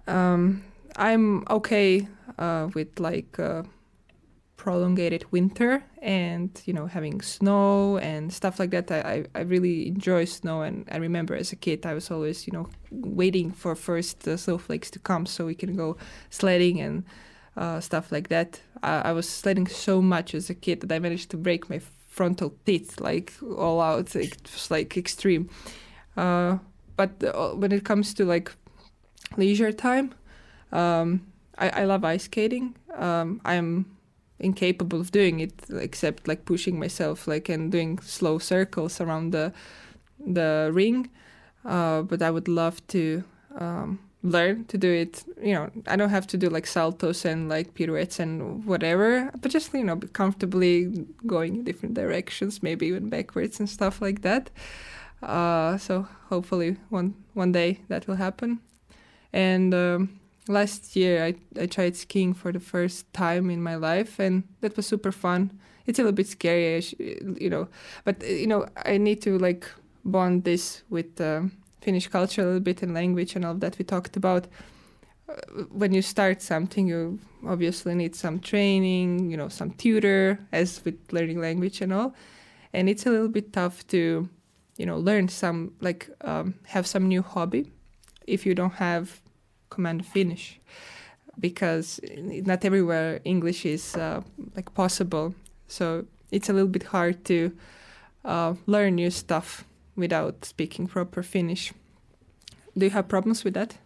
Um, 0.08 0.64
I'm 0.96 1.46
okay 1.50 2.08
uh, 2.38 2.70
with 2.74 3.00
like 3.00 3.40
uh, 3.40 3.64
prolongated 4.58 5.26
winter 5.32 5.84
and 6.02 6.62
you 6.66 6.74
know 6.74 6.86
having 6.86 7.22
snow 7.22 7.98
and 7.98 8.32
stuff 8.32 8.60
like 8.60 8.72
that. 8.72 8.92
I, 8.92 9.26
I 9.36 9.42
really 9.42 9.88
enjoy 9.88 10.26
snow 10.26 10.62
and 10.62 10.88
I 10.92 10.98
remember 10.98 11.36
as 11.36 11.52
a 11.52 11.56
kid 11.56 11.86
I 11.86 11.94
was 11.94 12.10
always 12.12 12.48
you 12.48 12.54
know 12.54 12.70
waiting 12.92 13.52
for 13.52 13.76
first 13.76 14.28
uh, 14.28 14.38
snowflakes 14.38 14.90
to 14.92 15.00
come 15.00 15.26
so 15.26 15.46
we 15.46 15.56
can 15.56 15.76
go 15.76 15.98
sledding 16.30 16.80
and 16.80 17.04
uh, 17.58 17.80
stuff 17.80 18.12
like 18.12 18.30
that. 18.30 18.62
I, 18.82 19.10
I 19.10 19.12
was 19.14 19.28
sledding 19.28 19.68
so 19.68 20.02
much 20.02 20.34
as 20.34 20.50
a 20.50 20.56
kid 20.56 20.82
that 20.82 20.92
I 20.92 21.00
managed 21.00 21.30
to 21.32 21.38
break 21.38 21.70
my 21.70 21.80
frontal 22.08 22.54
teeth 22.66 23.00
like 23.00 23.34
all 23.58 23.82
out. 23.82 24.16
It 24.16 24.38
was 24.52 24.70
like 24.72 24.98
extreme. 24.98 25.50
Uh, 26.16 26.58
but 26.96 27.24
uh, 27.24 27.50
when 27.50 27.72
it 27.72 27.84
comes 27.84 28.14
to 28.16 28.26
like 28.26 28.52
leisure 29.38 29.72
time, 29.72 30.14
um, 30.72 31.22
I, 31.58 31.70
I 31.70 31.84
love 31.86 32.04
ice 32.04 32.24
skating. 32.24 32.76
Um, 32.96 33.42
I'm 33.46 33.86
incapable 34.40 35.00
of 35.00 35.12
doing 35.12 35.40
it 35.40 35.54
except 35.80 36.28
like 36.28 36.46
pushing 36.46 36.78
myself 36.78 37.28
like 37.28 37.50
and 37.50 37.72
doing 37.72 37.98
slow 38.00 38.38
circles 38.40 39.00
around 39.00 39.32
the 39.32 39.54
the 40.26 40.70
ring. 40.74 41.10
Uh, 41.66 42.02
but 42.02 42.22
I 42.22 42.30
would 42.30 42.48
love 42.48 42.86
to 42.88 43.24
um, 43.58 44.00
learn 44.24 44.64
to 44.66 44.78
do 44.78 44.92
it. 44.92 45.24
You 45.42 45.54
know, 45.54 45.70
I 45.88 45.96
don't 45.96 46.10
have 46.10 46.26
to 46.28 46.38
do 46.38 46.50
like 46.50 46.66
saltos 46.66 47.26
and 47.26 47.50
like 47.50 47.74
pirouettes 47.74 48.20
and 48.20 48.66
whatever, 48.66 49.30
but 49.42 49.52
just 49.52 49.74
you 49.74 49.84
know, 49.84 49.98
comfortably 50.14 51.06
going 51.28 51.56
in 51.56 51.64
different 51.64 51.96
directions, 51.96 52.64
maybe 52.64 52.88
even 52.88 53.10
backwards 53.10 53.60
and 53.60 53.70
stuff 53.70 54.02
like 54.02 54.22
that. 54.22 54.50
Uh, 55.22 55.78
so 55.78 56.08
hopefully 56.30 56.78
one 56.90 57.14
one 57.34 57.52
day 57.52 57.82
that 57.90 58.08
will 58.08 58.16
happen. 58.16 58.60
And 59.34 59.74
um, 59.74 60.20
last 60.48 60.96
year 60.96 61.24
I, 61.24 61.36
I 61.62 61.66
tried 61.66 61.96
skiing 61.96 62.34
for 62.34 62.52
the 62.52 62.60
first 62.60 63.12
time 63.14 63.50
in 63.50 63.62
my 63.62 63.76
life, 63.76 64.20
and 64.20 64.44
that 64.62 64.76
was 64.78 64.88
super 64.88 65.12
fun. 65.12 65.60
It's 65.86 66.00
a 66.00 66.04
little 66.04 66.16
bit 66.16 66.28
scary, 66.28 66.82
you 67.40 67.50
know, 67.50 67.68
but 68.06 68.24
you 68.26 68.48
know 68.48 68.68
I 68.86 68.98
need 68.98 69.22
to 69.24 69.38
like 69.38 69.70
bond 70.06 70.46
this 70.46 70.84
with 70.90 71.20
uh, 71.20 71.44
Finnish 71.84 72.08
culture 72.08 72.42
a 72.42 72.46
little 72.46 72.60
bit 72.60 72.82
and 72.82 72.94
language 72.94 73.36
and 73.36 73.46
all 73.46 73.56
that 73.56 73.78
we 73.78 73.86
talked 73.86 74.16
about. 74.16 74.48
Uh, 75.30 75.64
when 75.72 75.94
you 75.94 76.02
start 76.02 76.42
something, 76.42 76.88
you 76.88 77.20
obviously 77.46 77.94
need 77.94 78.16
some 78.16 78.40
training, 78.40 79.30
you 79.30 79.38
know, 79.38 79.50
some 79.50 79.72
tutor, 79.72 80.40
as 80.52 80.84
with 80.86 80.96
learning 81.12 81.40
language 81.42 81.82
and 81.82 81.92
all. 81.92 82.16
And 82.74 82.90
it's 82.90 83.06
a 83.06 83.10
little 83.10 83.28
bit 83.28 83.54
tough 83.54 83.86
to 83.88 84.30
you 84.78 84.86
know 84.86 84.98
learn 84.98 85.28
some 85.28 85.74
like 85.82 86.10
um, 86.22 86.56
have 86.66 86.88
some 86.88 87.08
new 87.08 87.22
hobby 87.22 87.72
if 88.26 88.46
you 88.46 88.56
don't 88.56 88.74
have 88.74 89.22
command 89.70 90.06
Finnish 90.06 90.60
because 91.40 92.00
not 92.20 92.64
everywhere 92.64 93.20
English 93.24 93.66
is 93.66 93.96
uh, 93.96 94.22
like 94.56 94.74
possible. 94.74 95.34
So 95.68 96.06
it's 96.32 96.50
a 96.50 96.54
little 96.54 96.70
bit 96.70 96.84
hard 96.84 97.26
to 97.26 97.52
uh, 98.24 98.54
learn 98.68 98.96
new 98.96 99.10
stuff 99.10 99.66
without 99.96 100.46
speaking 100.46 100.88
proper 100.88 101.24
Finnish. 101.24 101.74
Do 102.78 102.86
you 102.86 102.92
have 102.92 103.08
problems 103.08 103.44
with 103.44 103.54
that? 103.54 103.78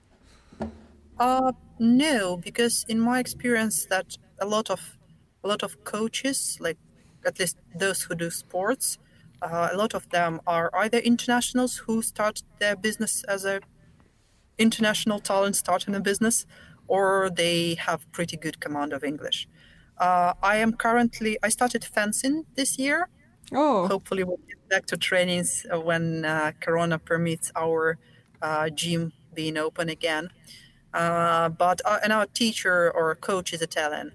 Uh, 1.20 1.52
no, 1.80 2.38
because 2.38 2.86
in 2.88 3.00
my 3.00 3.20
experience, 3.20 3.86
that 3.86 4.18
a 4.40 4.46
lot 4.46 4.70
of 4.70 4.98
a 5.44 5.48
lot 5.48 5.64
of 5.64 5.84
coaches, 5.84 6.58
like 6.60 6.78
at 7.26 7.40
least 7.40 7.58
those 7.76 8.02
who 8.04 8.16
do 8.16 8.30
sports, 8.30 8.98
uh, 9.42 9.70
a 9.72 9.78
lot 9.78 9.94
of 9.94 10.10
them 10.10 10.42
are 10.48 10.70
either 10.74 10.98
internationals 11.00 11.78
who 11.78 12.02
start 12.02 12.44
their 12.60 12.76
business 12.76 13.24
as 13.26 13.46
a 13.46 13.60
international 14.58 15.20
talent 15.20 15.56
starting 15.56 15.96
a 15.96 16.00
business, 16.00 16.46
or 16.88 17.30
they 17.30 17.76
have 17.76 18.12
pretty 18.12 18.38
good 18.38 18.60
command 18.60 18.94
of 18.94 19.04
English. 19.04 19.48
Uh, 19.98 20.34
I 20.42 20.58
am 20.58 20.74
currently 20.74 21.38
I 21.44 21.50
started 21.50 21.84
fencing 21.84 22.46
this 22.56 22.78
year. 22.78 23.10
Oh, 23.54 23.88
hopefully 23.88 24.24
we'll 24.24 24.40
get 24.48 24.68
back 24.70 24.86
to 24.88 24.98
trainings 24.98 25.66
when 25.72 26.26
uh, 26.26 26.52
Corona 26.60 27.00
permits 27.00 27.52
our 27.56 27.98
uh, 28.42 28.70
gym 28.70 29.14
being 29.34 29.58
open 29.58 29.90
again. 29.90 30.30
Uh, 30.94 31.50
but 31.50 31.82
uh, 31.86 32.00
and 32.04 32.14
our 32.14 32.26
teacher 32.28 32.92
or 32.92 33.16
coach 33.16 33.54
is 33.54 33.62
Italian, 33.62 34.12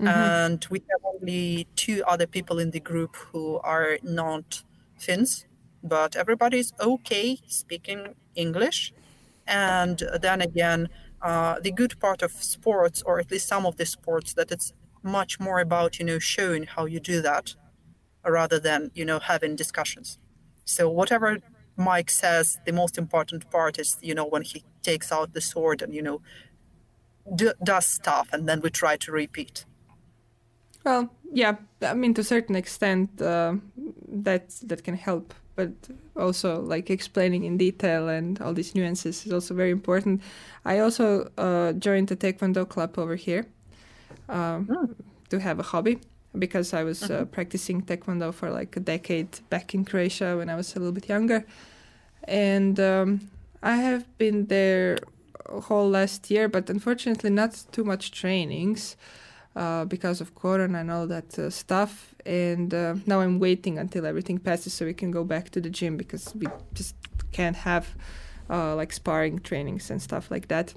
Mm-hmm. 0.00 0.08
And 0.08 0.66
we 0.70 0.80
have 0.90 1.00
only 1.14 1.68
two 1.76 2.02
other 2.06 2.26
people 2.26 2.58
in 2.58 2.70
the 2.70 2.80
group 2.80 3.16
who 3.16 3.58
are 3.58 3.98
not 4.02 4.62
Finns, 4.98 5.46
but 5.82 6.16
everybody 6.16 6.58
is 6.58 6.72
okay 6.80 7.38
speaking 7.46 8.14
English. 8.34 8.92
And 9.46 10.02
then 10.20 10.40
again, 10.42 10.88
uh, 11.22 11.60
the 11.60 11.72
good 11.72 11.98
part 12.00 12.22
of 12.22 12.32
sports, 12.32 13.02
or 13.02 13.20
at 13.20 13.30
least 13.30 13.48
some 13.48 13.66
of 13.66 13.76
the 13.76 13.86
sports, 13.86 14.34
that 14.34 14.50
it's 14.52 14.72
much 15.02 15.40
more 15.40 15.60
about 15.60 15.98
you 15.98 16.04
know 16.04 16.18
showing 16.18 16.64
how 16.64 16.86
you 16.86 17.00
do 17.00 17.22
that, 17.22 17.54
rather 18.24 18.58
than 18.58 18.90
you 18.94 19.04
know 19.04 19.18
having 19.18 19.56
discussions. 19.56 20.18
So 20.64 20.88
whatever 20.88 21.38
Mike 21.76 22.10
says, 22.10 22.58
the 22.66 22.72
most 22.72 22.98
important 22.98 23.50
part 23.50 23.78
is 23.78 23.96
you 24.02 24.14
know 24.14 24.26
when 24.26 24.42
he 24.42 24.64
takes 24.82 25.12
out 25.12 25.32
the 25.32 25.40
sword 25.40 25.82
and 25.82 25.94
you 25.94 26.02
know 26.02 26.20
do, 27.34 27.52
does 27.62 27.86
stuff, 27.86 28.28
and 28.32 28.48
then 28.48 28.60
we 28.60 28.70
try 28.70 28.96
to 28.96 29.12
repeat. 29.12 29.64
Well, 30.84 31.10
yeah, 31.32 31.56
I 31.82 31.94
mean 31.94 32.14
to 32.14 32.20
a 32.20 32.24
certain 32.24 32.56
extent 32.56 33.20
uh, 33.20 33.54
that 34.08 34.50
that 34.62 34.84
can 34.84 34.96
help, 34.96 35.34
but 35.56 35.70
also 36.16 36.60
like 36.60 36.90
explaining 36.90 37.44
in 37.44 37.56
detail 37.58 38.08
and 38.08 38.40
all 38.40 38.54
these 38.54 38.74
nuances 38.74 39.26
is 39.26 39.32
also 39.32 39.54
very 39.54 39.70
important. 39.70 40.22
I 40.64 40.78
also 40.80 41.30
uh, 41.38 41.72
joined 41.72 42.08
the 42.08 42.16
Taekwondo 42.16 42.68
club 42.68 42.98
over 42.98 43.16
here 43.16 43.46
um, 44.28 44.66
mm. 44.66 44.94
to 45.28 45.40
have 45.40 45.58
a 45.58 45.62
hobby 45.62 45.98
because 46.38 46.72
I 46.72 46.84
was 46.84 47.02
uh, 47.02 47.08
mm-hmm. 47.08 47.24
practicing 47.26 47.82
Taekwondo 47.82 48.32
for 48.32 48.50
like 48.50 48.76
a 48.76 48.80
decade 48.80 49.40
back 49.50 49.74
in 49.74 49.84
Croatia 49.84 50.36
when 50.36 50.48
I 50.48 50.54
was 50.56 50.74
a 50.76 50.78
little 50.78 50.92
bit 50.92 51.08
younger, 51.08 51.44
and 52.24 52.78
um, 52.78 53.30
I 53.62 53.76
have 53.76 54.06
been 54.18 54.46
there 54.46 54.98
whole 55.48 55.88
last 55.88 56.30
year, 56.30 56.48
but 56.48 56.70
unfortunately 56.70 57.30
not 57.30 57.64
too 57.72 57.84
much 57.84 58.12
trainings 58.12 58.96
uh, 59.56 59.84
because 59.84 60.20
of 60.20 60.34
Corona 60.34 60.78
and 60.78 60.90
all 60.90 61.06
that 61.06 61.38
uh, 61.38 61.50
stuff. 61.50 62.14
And 62.24 62.72
uh, 62.72 62.94
now 63.06 63.20
I'm 63.20 63.38
waiting 63.38 63.78
until 63.78 64.06
everything 64.06 64.38
passes 64.38 64.72
so 64.72 64.84
we 64.86 64.94
can 64.94 65.10
go 65.10 65.24
back 65.24 65.50
to 65.50 65.60
the 65.60 65.70
gym 65.70 65.96
because 65.96 66.32
we 66.34 66.46
just 66.74 66.94
can't 67.32 67.56
have 67.56 67.88
uh, 68.48 68.74
like 68.76 68.92
sparring 68.92 69.38
trainings 69.40 69.90
and 69.90 70.00
stuff 70.00 70.30
like 70.30 70.48
that. 70.48 70.74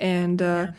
And 0.00 0.40
uh, 0.40 0.44
yeah. 0.44 0.72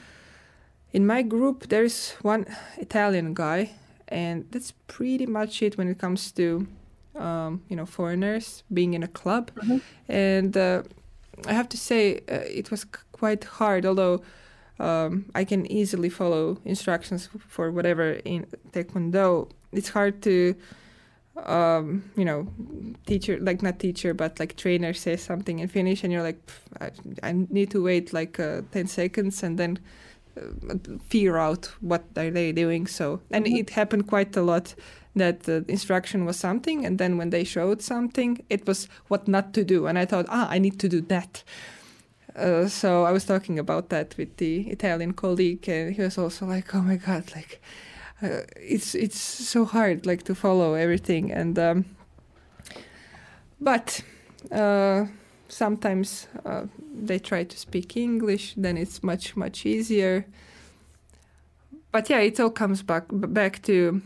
In 0.93 1.05
my 1.05 1.21
group, 1.21 1.67
there's 1.69 2.11
one 2.21 2.45
Italian 2.77 3.33
guy, 3.33 3.71
and 4.07 4.45
that's 4.51 4.71
pretty 4.87 5.25
much 5.25 5.61
it 5.61 5.77
when 5.77 5.87
it 5.89 5.97
comes 5.97 6.31
to 6.33 6.67
um, 7.15 7.63
you 7.67 7.75
know 7.75 7.85
foreigners 7.85 8.63
being 8.73 8.93
in 8.93 9.03
a 9.03 9.07
club. 9.07 9.51
Mm-hmm. 9.55 9.77
And 10.07 10.55
uh, 10.55 10.83
I 11.45 11.53
have 11.53 11.69
to 11.69 11.77
say, 11.77 12.21
it 12.27 12.71
was 12.71 12.81
c- 12.81 12.87
quite 13.11 13.43
hard, 13.43 13.85
although 13.85 14.21
um, 14.79 15.25
I 15.35 15.43
can 15.43 15.69
easily 15.71 16.09
follow 16.09 16.57
instructions 16.65 17.29
for 17.47 17.71
whatever 17.71 18.13
in 18.25 18.45
Taekwondo. 18.71 19.49
It's 19.71 19.89
hard 19.89 20.21
to, 20.23 20.55
um, 21.45 22.11
you 22.15 22.25
know, 22.25 22.47
teacher 23.05 23.37
like 23.39 23.61
not 23.61 23.79
teacher 23.79 24.13
but 24.13 24.39
like 24.39 24.55
trainer 24.55 24.93
says 24.93 25.21
something 25.21 25.59
in 25.59 25.67
Finnish 25.67 26.03
and 26.03 26.13
you're 26.13 26.23
like, 26.23 26.39
I, 26.79 26.91
I, 27.23 27.31
need 27.33 27.71
to 27.71 27.83
wait 27.83 28.13
like 28.13 28.39
uh, 28.39 28.61
ten 28.71 28.87
seconds 28.87 29.43
and 29.43 29.57
then 29.57 29.77
uh, 29.77 30.06
figure 31.09 31.37
out 31.37 31.65
what 31.81 32.03
are 32.15 32.31
they 32.31 32.51
doing. 32.51 32.87
So 32.87 33.21
and 33.31 33.45
mm-hmm. 33.45 33.55
it 33.55 33.69
happened 33.71 34.07
quite 34.07 34.35
a 34.35 34.41
lot 34.41 34.75
that 35.15 35.41
the 35.41 35.65
instruction 35.67 36.25
was 36.25 36.37
something, 36.37 36.85
and 36.85 36.97
then 36.97 37.17
when 37.17 37.29
they 37.31 37.43
showed 37.43 37.81
something, 37.81 38.43
it 38.49 38.67
was 38.67 38.87
what 39.07 39.27
not 39.27 39.53
to 39.53 39.63
do, 39.63 39.87
and 39.87 39.97
I 39.97 40.05
thought, 40.05 40.25
ah, 40.29 40.47
I 40.49 40.59
need 40.59 40.79
to 40.79 40.89
do 40.89 41.01
that. 41.01 41.43
Uh, 42.35 42.67
so 42.67 43.03
I 43.03 43.11
was 43.11 43.25
talking 43.25 43.57
about 43.57 43.89
that 43.89 44.15
with 44.17 44.37
the 44.37 44.69
Italian 44.69 45.13
colleague, 45.13 45.67
and 45.67 45.95
he 45.95 46.01
was 46.01 46.17
also 46.17 46.45
like, 46.45 46.73
"Oh 46.75 46.81
my 46.81 46.97
god, 46.97 47.23
like 47.35 47.61
uh, 48.21 48.41
it's 48.55 48.93
it's 48.93 49.19
so 49.19 49.65
hard, 49.65 50.05
like 50.05 50.23
to 50.23 50.35
follow 50.35 50.75
everything." 50.75 51.31
And 51.31 51.57
um, 51.57 51.85
but 53.59 54.01
uh, 54.51 55.07
sometimes 55.47 56.27
uh, 56.45 56.65
they 56.93 57.19
try 57.19 57.43
to 57.43 57.57
speak 57.57 57.97
English, 57.97 58.53
then 58.57 58.77
it's 58.77 59.03
much 59.03 59.35
much 59.35 59.65
easier. 59.65 60.25
But 61.91 62.09
yeah, 62.09 62.19
it 62.19 62.39
all 62.39 62.49
comes 62.49 62.83
back 62.83 63.05
back 63.09 63.61
to 63.63 64.01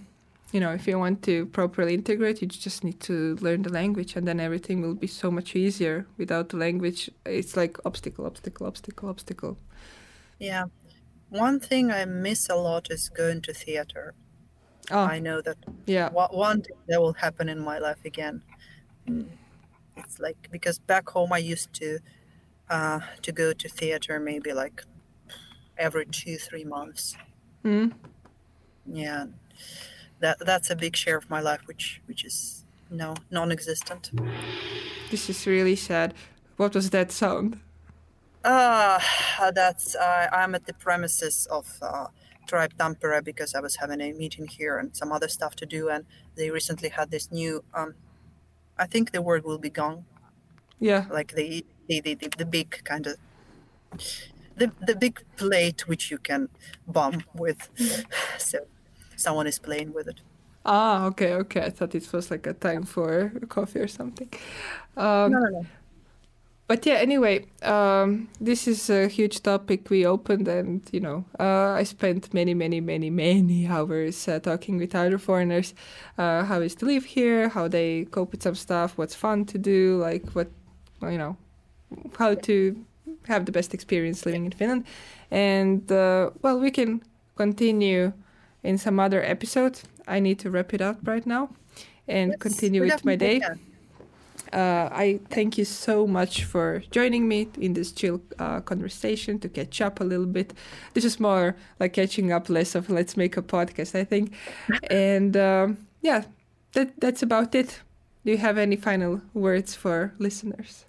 you 0.52 0.60
know, 0.60 0.72
if 0.72 0.86
you 0.86 1.00
want 1.00 1.24
to 1.24 1.46
properly 1.48 1.94
integrate, 1.94 2.42
you 2.42 2.48
just 2.48 2.84
need 2.84 3.00
to 3.02 3.36
learn 3.42 3.62
the 3.62 3.72
language, 3.72 4.16
and 4.16 4.28
then 4.28 4.40
everything 4.40 4.82
will 4.82 4.94
be 4.94 5.08
so 5.08 5.32
much 5.32 5.56
easier. 5.56 6.06
Without 6.18 6.50
the 6.50 6.58
language, 6.58 7.10
it's 7.26 7.56
like 7.56 7.78
obstacle, 7.86 8.26
obstacle, 8.26 8.68
obstacle, 8.68 9.10
obstacle. 9.10 9.58
Yeah. 10.40 10.66
One 11.30 11.62
thing 11.62 11.92
I 11.92 12.04
miss 12.04 12.50
a 12.50 12.56
lot 12.56 12.92
is 12.92 13.08
going 13.08 13.42
to 13.44 13.54
theater. 13.54 14.14
Oh, 14.90 15.00
I 15.00 15.20
know 15.20 15.42
that. 15.42 15.58
Yeah. 15.86 16.10
One 16.10 16.62
thing 16.62 16.76
that 16.88 17.00
will 17.00 17.14
happen 17.14 17.48
in 17.48 17.60
my 17.60 17.80
life 17.80 18.04
again. 18.04 18.42
Mm. 19.08 19.28
It's 20.04 20.20
like 20.20 20.50
because 20.52 20.80
back 20.80 21.10
home 21.10 21.34
I 21.34 21.38
used 21.40 21.74
to 21.74 22.00
uh, 22.70 23.00
to 23.22 23.32
go 23.32 23.54
to 23.54 23.68
theater 23.70 24.20
maybe 24.20 24.54
like 24.54 24.84
every 25.78 26.06
two 26.06 26.38
three 26.38 26.64
months. 26.66 27.16
Mm. 27.64 27.94
Yeah 28.86 29.26
that 30.22 30.38
that's 30.40 30.70
a 30.70 30.76
big 30.76 30.96
share 30.96 31.18
of 31.18 31.30
my 31.30 31.42
life 31.42 31.62
which 31.66 32.02
which 32.06 32.24
is 32.24 32.64
no 32.90 33.16
non-existent 33.30 34.12
this 35.10 35.30
is 35.30 35.46
really 35.46 35.76
sad 35.76 36.14
what 36.58 36.74
was 36.74 36.90
that 36.92 37.12
sound 37.12 37.60
uh 38.44 39.00
that's 39.54 39.96
uh, 39.96 40.28
i'm 40.32 40.56
at 40.56 40.66
the 40.66 40.74
premises 40.74 41.48
of 41.52 41.66
uh, 41.82 42.08
tribe 42.48 42.74
tampere 42.78 43.24
because 43.24 43.54
i 43.56 43.60
was 43.60 43.76
having 43.78 44.02
a 44.02 44.14
meeting 44.14 44.48
here 44.48 44.78
and 44.78 44.96
some 44.96 45.12
other 45.12 45.28
stuff 45.28 45.56
to 45.56 45.66
do 45.66 45.90
and 45.90 46.06
they 46.36 46.50
recently 46.50 46.90
had 46.90 47.12
this 47.12 47.32
new 47.32 47.64
um 47.74 47.94
i 48.84 48.86
think 48.86 49.12
the 49.12 49.22
word 49.22 49.44
will 49.44 49.62
be 49.68 49.70
gone. 49.82 50.00
yeah 50.80 51.04
like 51.18 51.32
the 51.40 51.66
the, 51.88 52.02
the, 52.06 52.14
the, 52.22 52.28
the 52.42 52.46
big 52.58 52.70
kind 52.84 53.06
of 53.08 53.16
the, 54.60 54.72
the 54.90 54.96
big 54.96 55.16
plate 55.38 55.88
which 55.88 56.12
you 56.12 56.18
can 56.18 56.50
bomb 56.88 57.24
with 57.34 57.70
so 58.38 58.58
someone 59.22 59.48
is 59.48 59.60
playing 59.60 59.94
with 59.94 60.08
it. 60.08 60.22
Ah, 60.66 61.06
okay, 61.06 61.34
okay. 61.34 61.62
I 61.62 61.70
thought 61.70 61.96
it 61.96 62.12
was 62.14 62.30
like 62.30 62.46
a 62.48 62.54
time 62.54 62.84
for 62.84 63.32
coffee 63.50 63.80
or 63.80 63.88
something. 63.88 64.30
Um, 64.98 65.32
no, 65.32 65.40
no, 65.40 65.50
no. 65.50 65.66
But 66.72 66.86
yeah, 66.86 66.94
anyway, 66.94 67.48
um, 67.64 68.30
this 68.40 68.66
is 68.66 68.90
a 68.90 69.10
huge 69.10 69.44
topic 69.44 69.90
we 69.90 70.06
opened, 70.06 70.48
and 70.48 70.82
you 70.94 71.02
know, 71.02 71.26
uh, 71.38 71.72
I 71.72 71.84
spent 71.84 72.34
many, 72.34 72.54
many, 72.54 72.80
many, 72.80 73.10
many 73.10 73.68
hours 73.68 74.26
uh, 74.30 74.40
talking 74.40 74.78
with 74.78 74.96
other 74.96 75.18
foreigners, 75.18 75.74
uh, 76.18 76.46
how 76.46 76.62
is 76.62 76.74
to 76.76 76.86
live 76.86 77.04
here, 77.04 77.50
how 77.50 77.68
they 77.68 78.06
cope 78.12 78.32
with 78.32 78.44
some 78.44 78.56
stuff, 78.56 78.98
what's 78.98 79.14
fun 79.14 79.44
to 79.48 79.58
do, 79.58 79.98
like 79.98 80.30
what, 80.32 80.50
you 81.02 81.18
know, 81.18 81.36
how 82.18 82.36
to 82.36 82.86
have 83.28 83.46
the 83.46 83.52
best 83.52 83.74
experience 83.74 84.26
living 84.26 84.46
in 84.46 84.52
Finland, 84.52 84.86
and 85.30 85.92
uh, 85.92 86.30
well, 86.42 86.58
we 86.58 86.72
can 86.72 87.02
continue 87.36 88.14
in 88.64 88.78
some 88.78 88.98
other 88.98 89.22
episode. 89.22 89.82
I 90.08 90.22
need 90.22 90.40
to 90.40 90.50
wrap 90.50 90.74
it 90.74 90.80
up 90.80 91.06
right 91.06 91.26
now 91.26 91.50
and 92.08 92.32
yes, 92.32 92.40
continue 92.40 92.80
with 92.82 93.04
my 93.04 93.18
day. 93.18 93.42
Uh, 94.54 94.90
I 94.92 95.20
thank 95.30 95.58
you 95.58 95.66
so 95.66 96.06
much 96.08 96.44
for 96.44 96.84
joining 96.92 97.28
me 97.28 97.48
in 97.60 97.74
this 97.74 97.92
chill 97.92 98.22
uh, 98.40 98.62
conversation 98.62 99.40
to 99.40 99.50
catch 99.50 99.82
up 99.82 100.02
a 100.02 100.04
little 100.04 100.26
bit. 100.26 100.54
This 100.94 101.06
is 101.06 101.20
more 101.20 101.56
like 101.80 101.94
catching 101.94 102.32
up, 102.32 102.50
less 102.50 102.76
of 102.76 102.90
let's 102.90 103.16
make 103.16 103.38
a 103.38 103.42
podcast, 103.42 103.96
I 103.98 104.04
think. 104.04 104.34
and 104.90 105.36
um, 105.38 105.78
yeah, 106.02 106.24
that 106.74 107.00
that's 107.00 107.24
about 107.24 107.56
it. 107.56 107.82
Do 108.26 108.32
you 108.32 108.38
have 108.38 108.58
any 108.58 108.76
final 108.76 109.22
words 109.34 109.76
for 109.76 110.14
listeners? 110.20 110.86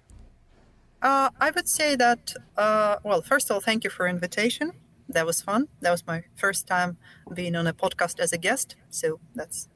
Uh, 1.01 1.29
I 1.39 1.51
would 1.51 1.67
say 1.67 1.95
that, 1.95 2.33
uh, 2.55 2.97
well, 3.03 3.21
first 3.21 3.49
of 3.49 3.55
all, 3.55 3.61
thank 3.61 3.83
you 3.83 3.89
for 3.89 4.07
invitation 4.07 4.71
that 5.09 5.25
was 5.25 5.41
fun. 5.41 5.67
That 5.81 5.91
was 5.91 6.05
my 6.05 6.23
first 6.35 6.67
time 6.67 6.97
being 7.33 7.55
on 7.55 7.67
a 7.67 7.73
podcast 7.73 8.19
as 8.19 8.33
a 8.33 8.37
guest, 8.37 8.75
so 8.89 9.19
that's 9.35 9.69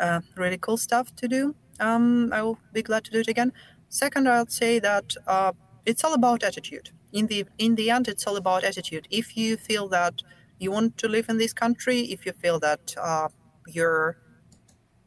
uh, 0.00 0.20
really 0.36 0.58
cool 0.58 0.76
stuff 0.76 1.14
to 1.16 1.28
do. 1.28 1.54
Um, 1.82 2.32
I 2.32 2.42
will 2.42 2.58
be 2.72 2.82
glad 2.82 3.04
to 3.04 3.10
do 3.10 3.18
it 3.18 3.28
again. 3.28 3.52
Second, 3.88 4.28
I'll 4.28 4.46
say 4.46 4.78
that 4.78 5.16
uh, 5.26 5.52
it's 5.84 6.04
all 6.04 6.14
about 6.14 6.42
attitude. 6.42 6.90
In 7.12 7.26
the 7.26 7.44
in 7.58 7.74
the 7.74 7.90
end, 7.90 8.08
it's 8.08 8.26
all 8.26 8.36
about 8.36 8.64
attitude. 8.64 9.06
If 9.10 9.36
you 9.36 9.56
feel 9.56 9.88
that 9.88 10.22
you 10.58 10.70
want 10.70 10.96
to 10.98 11.08
live 11.08 11.28
in 11.28 11.38
this 11.38 11.52
country, 11.52 11.98
if 12.14 12.24
you 12.24 12.32
feel 12.32 12.58
that 12.60 12.94
uh, 12.96 13.28
you're 13.66 14.16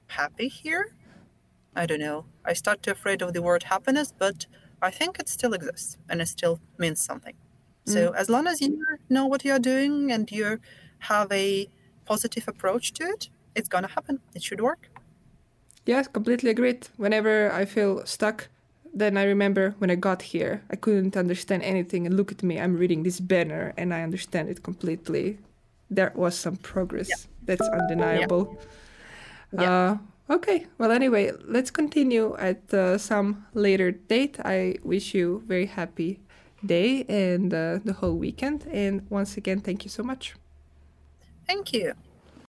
happy 0.07 0.49
here, 0.49 0.83
I 1.75 1.85
don't 1.85 2.03
know. 2.07 2.25
I 2.43 2.53
start 2.53 2.83
to 2.83 2.91
afraid 2.91 3.21
of 3.21 3.33
the 3.33 3.41
word 3.41 3.63
happiness, 3.63 4.13
but 4.25 4.45
I 4.81 4.91
think 4.91 5.17
it 5.19 5.29
still 5.29 5.53
exists 5.53 5.97
and 6.09 6.21
it 6.21 6.27
still 6.27 6.59
means 6.77 6.99
something. 7.03 7.35
So 7.85 8.11
mm. 8.11 8.15
as 8.15 8.29
long 8.29 8.47
as 8.47 8.61
you 8.61 8.69
know 9.09 9.25
what 9.25 9.45
you're 9.45 9.65
doing 9.73 10.11
and 10.11 10.29
you 10.31 10.59
have 10.99 11.31
a 11.31 11.69
positive 12.05 12.47
approach 12.47 12.93
to 12.93 13.03
it, 13.03 13.29
it's 13.55 13.69
gonna 13.69 13.87
happen. 13.87 14.19
It 14.35 14.43
should 14.43 14.61
work. 14.61 14.89
Yes, 15.85 16.07
completely 16.07 16.49
agreed. 16.49 16.87
Whenever 16.97 17.51
I 17.51 17.65
feel 17.65 18.05
stuck, 18.05 18.47
then 18.93 19.17
I 19.17 19.23
remember 19.23 19.75
when 19.77 19.91
I 19.91 19.95
got 19.95 20.21
here, 20.21 20.63
I 20.71 20.77
couldn't 20.77 21.17
understand 21.17 21.63
anything, 21.63 22.05
and 22.05 22.15
look 22.15 22.31
at 22.31 22.41
me, 22.41 22.59
I'm 22.59 22.75
reading 22.77 23.03
this 23.03 23.19
banner 23.19 23.73
and 23.77 23.93
I 23.93 24.01
understand 24.01 24.49
it 24.49 24.63
completely. 24.63 25.37
There 25.91 26.11
was 26.15 26.35
some 26.35 26.55
progress. 26.57 27.09
Yeah. 27.09 27.15
That's 27.43 27.67
undeniable. 27.69 28.57
Yeah. 29.51 29.61
yeah. 29.61 29.71
Uh, 29.71 29.97
okay, 30.35 30.65
well, 30.79 30.91
anyway, 30.91 31.31
let's 31.43 31.69
continue 31.69 32.35
at 32.39 32.73
uh, 32.73 32.97
some 32.97 33.45
later 33.53 33.91
date. 33.91 34.39
I 34.43 34.77
wish 34.83 35.13
you 35.13 35.43
very 35.45 35.67
happy 35.67 36.19
day 36.65 37.05
and 37.07 37.53
uh, 37.53 37.79
the 37.83 37.93
whole 37.93 38.15
weekend. 38.15 38.65
And 38.71 39.05
once 39.09 39.37
again, 39.37 39.59
thank 39.59 39.83
you 39.83 39.89
so 39.89 40.01
much. 40.01 40.33
Thank 41.45 41.73
you. 41.73 41.93